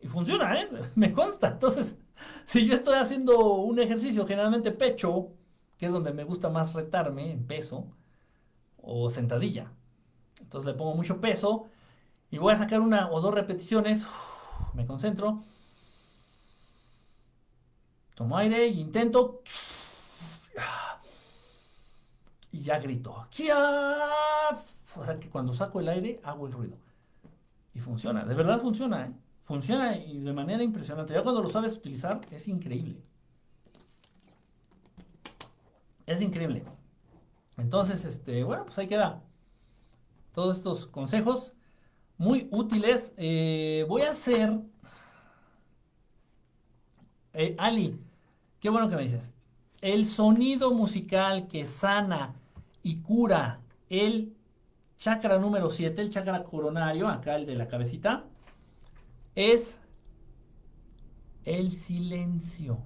Y 0.00 0.08
funciona, 0.08 0.60
¿eh? 0.60 0.68
Me 0.94 1.12
consta. 1.12 1.48
Entonces, 1.48 1.98
si 2.44 2.66
yo 2.66 2.74
estoy 2.74 2.98
haciendo 2.98 3.54
un 3.54 3.78
ejercicio, 3.78 4.26
generalmente 4.26 4.72
pecho, 4.72 5.30
que 5.78 5.86
es 5.86 5.92
donde 5.92 6.12
me 6.12 6.24
gusta 6.24 6.50
más 6.50 6.74
retarme 6.74 7.30
en 7.32 7.46
peso, 7.46 7.86
o 8.76 9.10
sentadilla. 9.10 9.72
Entonces 10.40 10.66
le 10.70 10.74
pongo 10.76 10.94
mucho 10.94 11.20
peso 11.20 11.68
y 12.30 12.38
voy 12.38 12.52
a 12.52 12.56
sacar 12.56 12.80
una 12.80 13.10
o 13.10 13.20
dos 13.20 13.34
repeticiones. 13.34 14.04
me 14.74 14.86
concentro. 14.86 15.42
Tomo 18.14 18.36
aire 18.38 18.66
y 18.66 18.80
intento. 18.80 19.42
Y 22.52 22.62
ya 22.62 22.78
grito. 22.78 23.26
O 24.96 25.04
sea 25.04 25.18
que 25.20 25.28
cuando 25.28 25.52
saco 25.52 25.80
el 25.80 25.88
aire 25.88 26.20
hago 26.24 26.46
el 26.46 26.52
ruido. 26.52 26.76
Y 27.74 27.80
funciona, 27.80 28.24
de 28.24 28.34
verdad 28.34 28.60
funciona, 28.60 29.06
¿eh? 29.06 29.12
Funciona 29.44 29.96
y 29.96 30.18
de 30.18 30.32
manera 30.32 30.62
impresionante. 30.62 31.12
Ya 31.12 31.22
cuando 31.22 31.42
lo 31.42 31.48
sabes 31.48 31.76
utilizar 31.76 32.20
es 32.30 32.48
increíble. 32.48 33.02
Es 36.06 36.20
increíble. 36.20 36.64
Entonces, 37.58 38.04
este, 38.04 38.42
bueno, 38.44 38.64
pues 38.64 38.78
ahí 38.78 38.88
queda. 38.88 39.22
Todos 40.32 40.56
estos 40.56 40.86
consejos 40.86 41.55
muy 42.18 42.48
útiles. 42.50 43.12
Eh, 43.16 43.84
voy 43.88 44.02
a 44.02 44.10
hacer... 44.10 44.60
Eh, 47.32 47.54
Ali, 47.58 48.00
qué 48.60 48.70
bueno 48.70 48.88
que 48.88 48.96
me 48.96 49.02
dices. 49.02 49.34
El 49.82 50.06
sonido 50.06 50.72
musical 50.72 51.48
que 51.48 51.66
sana 51.66 52.34
y 52.82 53.02
cura 53.02 53.60
el 53.90 54.34
chakra 54.96 55.38
número 55.38 55.70
7, 55.70 56.00
el 56.00 56.10
chakra 56.10 56.42
coronario, 56.42 57.08
acá 57.08 57.36
el 57.36 57.44
de 57.44 57.56
la 57.56 57.66
cabecita, 57.66 58.24
es 59.34 59.78
el 61.44 61.72
silencio. 61.72 62.78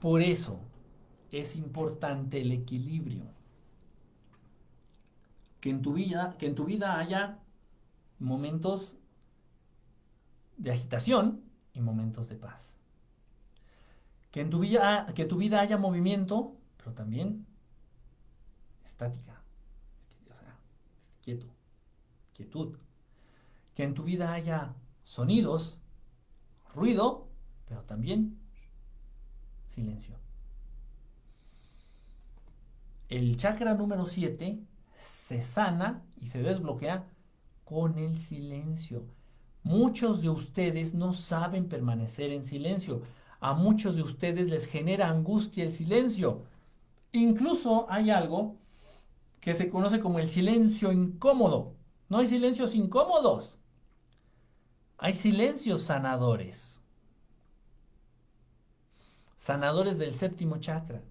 Por 0.00 0.22
eso 0.22 0.60
es 1.30 1.56
importante 1.56 2.40
el 2.40 2.52
equilibrio. 2.52 3.37
Que 5.60 5.70
en 5.70 5.82
tu 5.82 5.94
vida, 5.94 6.36
que 6.38 6.46
en 6.46 6.54
tu 6.54 6.64
vida 6.64 6.98
haya 6.98 7.38
momentos 8.18 8.96
de 10.56 10.72
agitación 10.72 11.42
y 11.72 11.80
momentos 11.80 12.28
de 12.28 12.36
paz. 12.36 12.78
Que 14.30 14.40
en 14.40 14.50
tu 14.50 14.60
vida, 14.60 15.06
que 15.14 15.24
tu 15.24 15.36
vida 15.36 15.60
haya 15.60 15.78
movimiento, 15.78 16.56
pero 16.76 16.92
también 16.92 17.46
estática. 18.84 19.42
O 20.30 20.34
sea, 20.34 20.58
quieto, 21.22 21.46
quietud. 22.34 22.76
Que 23.74 23.84
en 23.84 23.94
tu 23.94 24.02
vida 24.02 24.32
haya 24.32 24.74
sonidos, 25.04 25.80
ruido, 26.74 27.28
pero 27.66 27.82
también 27.82 28.38
silencio. 29.66 30.16
El 33.08 33.36
chakra 33.36 33.74
número 33.74 34.04
7 34.04 34.60
se 35.28 35.42
sana 35.42 36.02
y 36.22 36.24
se 36.24 36.42
desbloquea 36.42 37.06
con 37.66 37.98
el 37.98 38.16
silencio. 38.16 39.04
Muchos 39.62 40.22
de 40.22 40.30
ustedes 40.30 40.94
no 40.94 41.12
saben 41.12 41.68
permanecer 41.68 42.32
en 42.32 42.44
silencio. 42.44 43.02
A 43.38 43.52
muchos 43.52 43.94
de 43.94 44.02
ustedes 44.02 44.48
les 44.48 44.66
genera 44.66 45.10
angustia 45.10 45.64
el 45.64 45.72
silencio. 45.72 46.44
Incluso 47.12 47.84
hay 47.90 48.08
algo 48.08 48.56
que 49.38 49.52
se 49.52 49.68
conoce 49.68 50.00
como 50.00 50.18
el 50.18 50.28
silencio 50.28 50.92
incómodo. 50.92 51.74
No 52.08 52.20
hay 52.20 52.26
silencios 52.26 52.74
incómodos. 52.74 53.58
Hay 54.96 55.12
silencios 55.12 55.82
sanadores. 55.82 56.80
Sanadores 59.36 59.98
del 59.98 60.14
séptimo 60.14 60.56
chakra. 60.56 61.02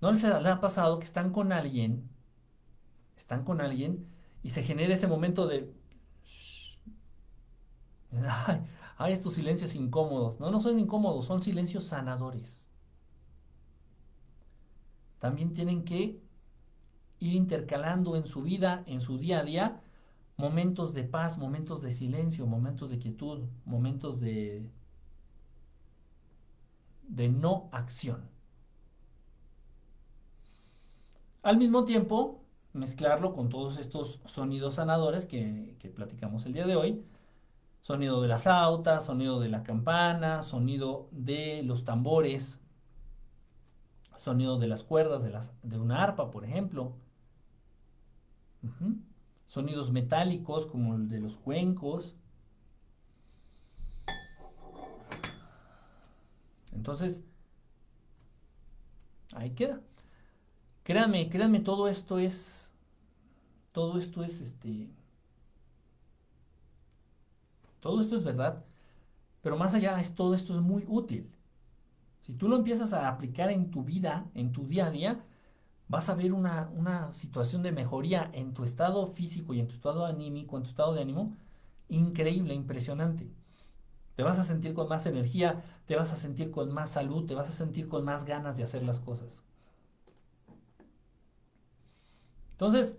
¿No 0.00 0.10
les 0.10 0.24
ha 0.24 0.60
pasado 0.60 0.98
que 0.98 1.04
están 1.04 1.30
con 1.30 1.52
alguien? 1.52 2.15
Están 3.16 3.44
con 3.44 3.60
alguien 3.60 4.06
y 4.42 4.50
se 4.50 4.62
genera 4.62 4.94
ese 4.94 5.06
momento 5.06 5.46
de... 5.46 5.72
Ay, 8.98 9.12
estos 9.12 9.34
silencios 9.34 9.74
incómodos. 9.74 10.40
No, 10.40 10.50
no 10.50 10.60
son 10.60 10.78
incómodos, 10.78 11.26
son 11.26 11.42
silencios 11.42 11.84
sanadores. 11.84 12.66
También 15.18 15.54
tienen 15.54 15.84
que 15.84 16.20
ir 17.18 17.32
intercalando 17.34 18.16
en 18.16 18.26
su 18.26 18.42
vida, 18.42 18.84
en 18.86 19.00
su 19.00 19.18
día 19.18 19.40
a 19.40 19.44
día, 19.44 19.82
momentos 20.36 20.94
de 20.94 21.04
paz, 21.04 21.38
momentos 21.38 21.82
de 21.82 21.92
silencio, 21.92 22.46
momentos 22.46 22.90
de 22.90 22.98
quietud, 22.98 23.44
momentos 23.64 24.20
de, 24.20 24.70
de 27.08 27.28
no 27.28 27.68
acción. 27.72 28.28
Al 31.42 31.56
mismo 31.56 31.84
tiempo, 31.84 32.45
mezclarlo 32.76 33.34
con 33.34 33.48
todos 33.48 33.78
estos 33.78 34.20
sonidos 34.24 34.74
sanadores 34.74 35.26
que, 35.26 35.76
que 35.78 35.88
platicamos 35.88 36.46
el 36.46 36.52
día 36.52 36.66
de 36.66 36.76
hoy. 36.76 37.04
Sonido 37.80 38.20
de 38.22 38.28
la 38.28 38.38
flauta, 38.38 39.00
sonido 39.00 39.40
de 39.40 39.48
la 39.48 39.62
campana, 39.62 40.42
sonido 40.42 41.08
de 41.12 41.62
los 41.62 41.84
tambores, 41.84 42.60
sonido 44.16 44.58
de 44.58 44.66
las 44.66 44.82
cuerdas 44.82 45.22
de, 45.22 45.30
las, 45.30 45.52
de 45.62 45.78
una 45.78 46.02
arpa, 46.02 46.30
por 46.30 46.44
ejemplo, 46.44 46.94
Sonidos 49.46 49.90
metálicos 49.92 50.66
como 50.66 50.96
el 50.96 51.08
de 51.08 51.20
los 51.20 51.36
cuencos. 51.38 52.16
Entonces, 56.72 57.22
ahí 59.32 59.50
queda. 59.50 59.80
Créanme, 60.82 61.28
créanme, 61.30 61.60
todo 61.60 61.88
esto 61.88 62.18
es, 62.18 62.65
todo 63.76 63.98
esto 63.98 64.24
es 64.24 64.40
este, 64.40 64.88
todo 67.78 68.00
esto 68.00 68.16
es 68.16 68.24
verdad, 68.24 68.64
pero 69.42 69.58
más 69.58 69.74
allá 69.74 70.00
es 70.00 70.14
todo 70.14 70.34
esto 70.34 70.54
es 70.54 70.62
muy 70.62 70.86
útil. 70.88 71.30
Si 72.22 72.32
tú 72.32 72.48
lo 72.48 72.56
empiezas 72.56 72.94
a 72.94 73.06
aplicar 73.06 73.50
en 73.50 73.70
tu 73.70 73.84
vida, 73.84 74.30
en 74.32 74.52
tu 74.52 74.66
día 74.66 74.86
a 74.86 74.90
día, 74.90 75.26
vas 75.88 76.08
a 76.08 76.14
ver 76.14 76.32
una, 76.32 76.70
una 76.74 77.12
situación 77.12 77.62
de 77.62 77.70
mejoría 77.70 78.30
en 78.32 78.54
tu 78.54 78.64
estado 78.64 79.06
físico 79.08 79.52
y 79.52 79.60
en 79.60 79.68
tu 79.68 79.74
estado 79.74 80.06
anímico, 80.06 80.56
en 80.56 80.62
tu 80.62 80.70
estado 80.70 80.94
de 80.94 81.02
ánimo, 81.02 81.36
increíble, 81.90 82.54
impresionante. 82.54 83.30
Te 84.14 84.22
vas 84.22 84.38
a 84.38 84.44
sentir 84.44 84.72
con 84.72 84.88
más 84.88 85.04
energía, 85.04 85.62
te 85.84 85.96
vas 85.96 86.14
a 86.14 86.16
sentir 86.16 86.50
con 86.50 86.72
más 86.72 86.92
salud, 86.92 87.26
te 87.26 87.34
vas 87.34 87.50
a 87.50 87.52
sentir 87.52 87.88
con 87.88 88.06
más 88.06 88.24
ganas 88.24 88.56
de 88.56 88.62
hacer 88.62 88.82
las 88.84 89.00
cosas. 89.00 89.44
Entonces, 92.52 92.98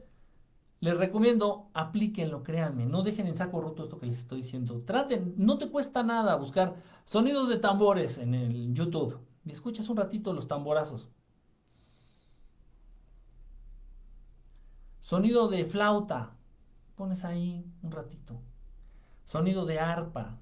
les 0.80 0.96
recomiendo, 0.96 1.70
aplíquenlo, 1.74 2.44
créanme, 2.44 2.86
no 2.86 3.02
dejen 3.02 3.28
en 3.28 3.36
saco 3.36 3.60
roto 3.60 3.84
esto 3.84 3.98
que 3.98 4.06
les 4.06 4.20
estoy 4.20 4.42
diciendo. 4.42 4.84
Traten, 4.86 5.34
no 5.38 5.58
te 5.58 5.70
cuesta 5.70 6.04
nada 6.04 6.36
buscar 6.36 6.76
sonidos 7.04 7.50
de 7.50 7.58
tambores 7.58 8.20
en 8.20 8.36
el 8.36 8.74
YouTube. 8.74 9.18
Y 9.44 9.52
escuchas 9.52 9.90
un 9.90 9.98
ratito 9.98 10.34
los 10.34 10.48
tamborazos. 10.48 11.10
Sonido 15.00 15.48
de 15.48 15.66
flauta, 15.66 16.36
pones 16.96 17.24
ahí 17.24 17.66
un 17.82 17.92
ratito. 17.92 18.40
Sonido 19.26 19.66
de 19.66 19.80
arpa, 19.80 20.38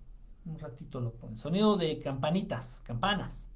un 0.45 0.59
ratito 0.59 0.99
lo 0.99 1.13
pones. 1.13 1.39
Sonido 1.39 1.77
de 1.77 1.99
campanitas, 1.99 2.81
campanas, 2.83 3.47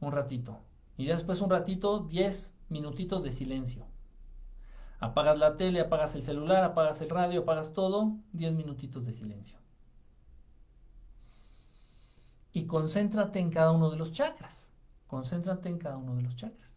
un 0.00 0.12
ratito. 0.12 0.60
Y 0.96 1.06
después 1.06 1.40
un 1.40 1.50
ratito, 1.50 2.00
10 2.00 2.54
minutitos 2.68 3.24
de 3.24 3.32
silencio. 3.32 3.87
Apagas 5.00 5.38
la 5.38 5.56
tele, 5.56 5.80
apagas 5.80 6.14
el 6.14 6.22
celular, 6.22 6.64
apagas 6.64 7.00
el 7.00 7.10
radio, 7.10 7.42
apagas 7.42 7.72
todo, 7.72 8.16
10 8.32 8.54
minutitos 8.54 9.06
de 9.06 9.12
silencio. 9.12 9.58
Y 12.52 12.66
concéntrate 12.66 13.38
en 13.38 13.50
cada 13.50 13.70
uno 13.70 13.90
de 13.90 13.96
los 13.96 14.12
chakras. 14.12 14.72
Concéntrate 15.06 15.68
en 15.68 15.78
cada 15.78 15.96
uno 15.96 16.16
de 16.16 16.22
los 16.22 16.34
chakras. 16.34 16.68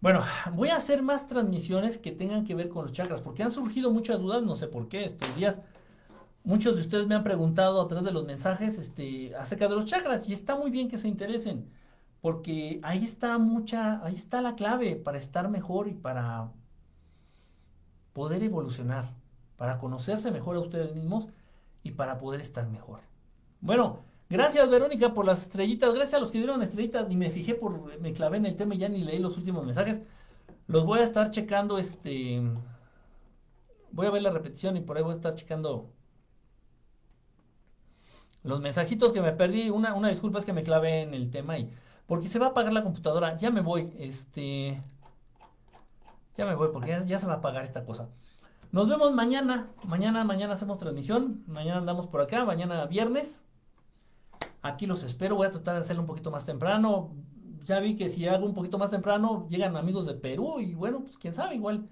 Bueno, 0.00 0.22
voy 0.52 0.68
a 0.68 0.76
hacer 0.76 1.02
más 1.02 1.26
transmisiones 1.26 1.98
que 1.98 2.12
tengan 2.12 2.44
que 2.44 2.54
ver 2.54 2.68
con 2.68 2.84
los 2.84 2.92
chakras, 2.92 3.20
porque 3.20 3.42
han 3.42 3.50
surgido 3.50 3.90
muchas 3.90 4.20
dudas, 4.20 4.42
no 4.42 4.54
sé 4.54 4.68
por 4.68 4.88
qué, 4.88 5.04
estos 5.04 5.34
días. 5.34 5.60
Muchos 6.44 6.76
de 6.76 6.82
ustedes 6.82 7.06
me 7.06 7.16
han 7.16 7.24
preguntado 7.24 7.80
a 7.80 7.88
través 7.88 8.04
de 8.04 8.12
los 8.12 8.24
mensajes 8.24 8.78
este, 8.78 9.34
acerca 9.34 9.66
de 9.68 9.74
los 9.74 9.86
chakras 9.86 10.28
y 10.28 10.32
está 10.32 10.54
muy 10.54 10.70
bien 10.70 10.88
que 10.88 10.98
se 10.98 11.08
interesen, 11.08 11.68
porque 12.20 12.80
ahí 12.82 13.04
está 13.04 13.38
mucha, 13.38 14.04
ahí 14.04 14.14
está 14.14 14.40
la 14.42 14.54
clave 14.56 14.96
para 14.96 15.18
estar 15.18 15.48
mejor 15.48 15.88
y 15.88 15.94
para 15.94 16.52
poder 18.12 18.42
evolucionar, 18.42 19.14
para 19.56 19.78
conocerse 19.78 20.30
mejor 20.30 20.56
a 20.56 20.60
ustedes 20.60 20.94
mismos 20.94 21.28
y 21.82 21.92
para 21.92 22.18
poder 22.18 22.40
estar 22.40 22.68
mejor. 22.68 23.00
Bueno, 23.60 24.00
Gracias, 24.30 24.68
Verónica, 24.68 25.14
por 25.14 25.26
las 25.26 25.42
estrellitas. 25.42 25.94
Gracias 25.94 26.14
a 26.14 26.20
los 26.20 26.30
que 26.30 26.38
dieron 26.38 26.62
estrellitas. 26.62 27.08
Ni 27.08 27.16
me 27.16 27.30
fijé 27.30 27.54
por. 27.54 27.98
Me 28.00 28.12
clavé 28.12 28.36
en 28.36 28.46
el 28.46 28.56
tema 28.56 28.74
y 28.74 28.78
ya 28.78 28.88
ni 28.88 29.02
leí 29.02 29.18
los 29.18 29.36
últimos 29.38 29.64
mensajes. 29.64 30.02
Los 30.66 30.84
voy 30.84 31.00
a 31.00 31.04
estar 31.04 31.30
checando. 31.30 31.78
Este. 31.78 32.42
Voy 33.90 34.06
a 34.06 34.10
ver 34.10 34.22
la 34.22 34.30
repetición 34.30 34.76
y 34.76 34.80
por 34.82 34.96
ahí 34.98 35.02
voy 35.02 35.12
a 35.12 35.16
estar 35.16 35.34
checando. 35.34 35.90
Los 38.42 38.60
mensajitos 38.60 39.12
que 39.12 39.22
me 39.22 39.32
perdí. 39.32 39.70
Una, 39.70 39.94
una 39.94 40.08
disculpa 40.08 40.38
es 40.38 40.44
que 40.44 40.52
me 40.52 40.62
clavé 40.62 41.02
en 41.02 41.14
el 41.14 41.30
tema 41.30 41.58
y. 41.58 41.72
Porque 42.08 42.26
se 42.26 42.38
va 42.40 42.46
a 42.46 42.48
apagar 42.48 42.72
la 42.72 42.82
computadora. 42.82 43.36
Ya 43.36 43.50
me 43.50 43.60
voy. 43.60 43.92
Este. 43.98 44.82
Ya 46.36 46.46
me 46.46 46.54
voy 46.54 46.70
porque 46.72 47.04
ya, 47.06 47.18
se 47.18 47.26
va 47.26 47.34
a 47.34 47.36
apagar 47.36 47.62
esta 47.62 47.84
cosa. 47.84 48.08
Nos 48.72 48.88
vemos 48.88 49.12
mañana. 49.12 49.68
Mañana, 49.84 50.24
mañana 50.24 50.54
hacemos 50.54 50.78
transmisión. 50.78 51.44
Mañana 51.46 51.78
andamos 51.78 52.06
por 52.06 52.22
acá. 52.22 52.44
Mañana 52.46 52.86
viernes. 52.86 53.44
Aquí 54.62 54.86
los 54.86 55.04
espero, 55.04 55.36
voy 55.36 55.46
a 55.46 55.50
tratar 55.50 55.74
de 55.74 55.82
hacerlo 55.82 56.02
un 56.02 56.08
poquito 56.08 56.30
más 56.30 56.46
temprano. 56.46 57.14
Ya 57.64 57.78
vi 57.78 57.94
que 57.94 58.08
si 58.08 58.26
hago 58.26 58.46
un 58.46 58.54
poquito 58.54 58.78
más 58.78 58.90
temprano, 58.90 59.46
llegan 59.50 59.76
amigos 59.76 60.06
de 60.06 60.14
Perú 60.14 60.58
y 60.58 60.74
bueno, 60.74 61.02
pues 61.02 61.18
quién 61.18 61.34
sabe, 61.34 61.54
igual 61.54 61.88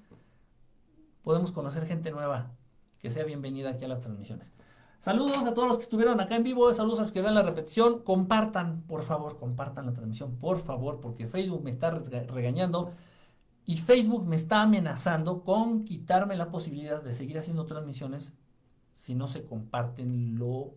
podemos 1.22 1.52
conocer 1.52 1.86
gente 1.86 2.10
nueva 2.10 2.52
que 2.98 3.10
sea 3.10 3.24
bienvenida 3.24 3.70
aquí 3.70 3.84
a 3.84 3.88
las 3.88 4.00
transmisiones. 4.00 4.52
Saludos 5.00 5.46
a 5.46 5.54
todos 5.54 5.68
los 5.68 5.76
que 5.76 5.84
estuvieron 5.84 6.20
acá 6.20 6.36
en 6.36 6.42
vivo, 6.42 6.72
saludos 6.72 6.98
a 6.98 7.02
los 7.02 7.12
que 7.12 7.22
vean 7.22 7.34
la 7.34 7.42
repetición. 7.42 8.02
Compartan, 8.02 8.82
por 8.82 9.02
favor, 9.02 9.38
compartan 9.38 9.86
la 9.86 9.92
transmisión, 9.92 10.36
por 10.36 10.58
favor, 10.58 11.00
porque 11.00 11.28
Facebook 11.28 11.62
me 11.62 11.70
está 11.70 11.90
regañando 11.90 12.92
y 13.66 13.76
Facebook 13.76 14.26
me 14.26 14.36
está 14.36 14.62
amenazando 14.62 15.42
con 15.42 15.84
quitarme 15.84 16.36
la 16.36 16.50
posibilidad 16.50 17.02
de 17.02 17.12
seguir 17.12 17.38
haciendo 17.38 17.66
transmisiones 17.66 18.32
si 18.94 19.14
no 19.14 19.28
se 19.28 19.44
comparten 19.44 20.38
lo 20.38 20.74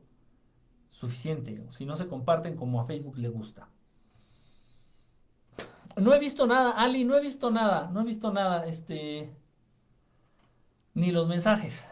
suficiente, 0.92 1.64
si 1.72 1.86
no 1.86 1.96
se 1.96 2.08
comparten 2.08 2.56
como 2.56 2.82
a 2.82 2.86
Facebook 2.86 3.18
le 3.18 3.30
gusta. 3.30 3.70
No 5.96 6.14
he 6.14 6.20
visto 6.20 6.48
nada, 6.48 6.72
Ali, 6.72 7.04
no 7.04 7.16
he 7.16 7.22
visto 7.22 7.52
nada, 7.52 7.90
no 7.92 8.02
he 8.02 8.04
visto 8.04 8.32
nada, 8.32 8.66
este, 8.68 9.34
ni 10.94 11.12
los 11.12 11.28
mensajes, 11.28 11.86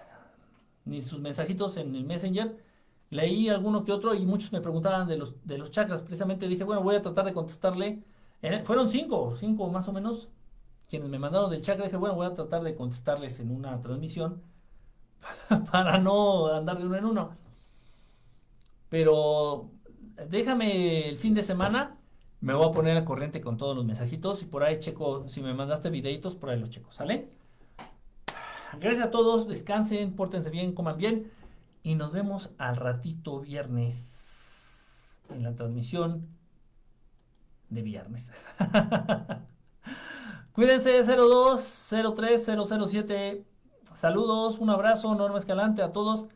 ni 0.88 1.02
sus 1.02 1.20
mensajitos 1.20 1.78
en 1.78 1.96
el 1.96 2.04
Messenger. 2.06 2.58
Leí 3.10 3.50
alguno 3.50 3.84
que 3.86 3.92
otro 3.92 4.14
y 4.16 4.26
muchos 4.26 4.52
me 4.52 4.62
preguntaban 4.62 5.08
de 5.08 5.18
los, 5.18 5.36
de 5.46 5.58
los 5.58 5.72
chakras. 5.72 6.02
Precisamente 6.02 6.48
dije, 6.48 6.64
bueno, 6.64 6.84
voy 6.84 6.96
a 6.96 7.02
tratar 7.02 7.26
de 7.26 7.34
contestarle. 7.34 8.04
fueron 8.64 8.90
cinco, 8.90 9.36
cinco 9.40 9.70
más 9.70 9.88
o 9.88 9.94
menos, 9.94 10.30
quienes 10.90 11.10
me 11.10 11.20
mandaron 11.20 11.50
del 11.52 11.62
chakra. 11.62 11.86
Dije, 11.86 11.98
bueno, 11.98 12.16
voy 12.16 12.28
a 12.28 12.34
tratar 12.34 12.64
de 12.64 12.76
contestarles 12.76 13.40
en 13.40 13.52
una 13.52 13.80
transmisión 13.82 14.42
para 15.72 15.98
no 16.00 16.48
andar 16.48 16.78
de 16.80 16.86
uno 16.86 16.98
en 16.98 17.06
uno. 17.06 17.38
Pero 18.90 19.72
déjame 20.30 21.10
el 21.10 21.18
fin 21.18 21.34
de 21.34 21.44
semana, 21.44 21.98
me 22.42 22.54
voy 22.54 22.68
a 22.70 22.72
poner 22.72 22.98
al 22.98 23.06
corriente 23.06 23.42
con 23.42 23.58
todos 23.58 23.76
los 23.76 23.86
mensajitos 23.86 24.42
y 24.44 24.46
por 24.46 24.64
ahí 24.64 24.80
checo, 24.80 25.28
si 25.30 25.42
me 25.42 25.54
mandaste 25.54 25.90
videitos, 25.90 26.36
por 26.36 26.50
ahí 26.50 26.60
los 26.60 26.70
checo, 26.70 26.92
¿sale? 26.92 27.30
Gracias 28.80 29.08
a 29.08 29.12
todos, 29.12 29.48
descansen, 29.48 30.16
pórtense 30.16 30.50
bien, 30.50 30.74
coman 30.74 30.98
bien 30.98 31.32
y 31.84 31.96
nos 31.96 32.12
vemos 32.12 32.50
al 32.58 32.76
ratito 32.76 33.40
viernes 33.40 35.20
en 35.30 35.44
la 35.44 35.56
transmisión 35.56 36.28
de 37.70 37.82
viernes. 37.82 38.32
Cuídense 40.54 41.04
02 41.04 41.94
03 42.16 42.52
007. 42.88 43.46
Saludos, 43.94 44.60
un 44.60 44.70
abrazo, 44.70 45.14
Norma 45.16 45.40
Escalante 45.40 45.82
a 45.82 45.92
todos. 45.92 46.28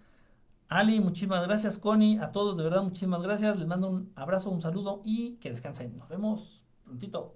Ali, 0.68 0.99
muchísimas 0.99 1.45
gracias. 1.45 1.77
Connie, 1.77 2.18
a 2.18 2.31
todos, 2.31 2.57
de 2.57 2.63
verdad, 2.63 2.81
muchísimas 2.81 3.22
gracias. 3.22 3.57
Les 3.57 3.68
mando 3.68 3.89
un 3.89 4.11
abrazo, 4.15 4.49
un 4.49 4.61
saludo 4.61 5.01
y 5.03 5.35
que 5.35 5.49
descansen. 5.49 5.97
Nos 5.97 6.07
vemos 6.07 6.63
prontito. 6.85 7.35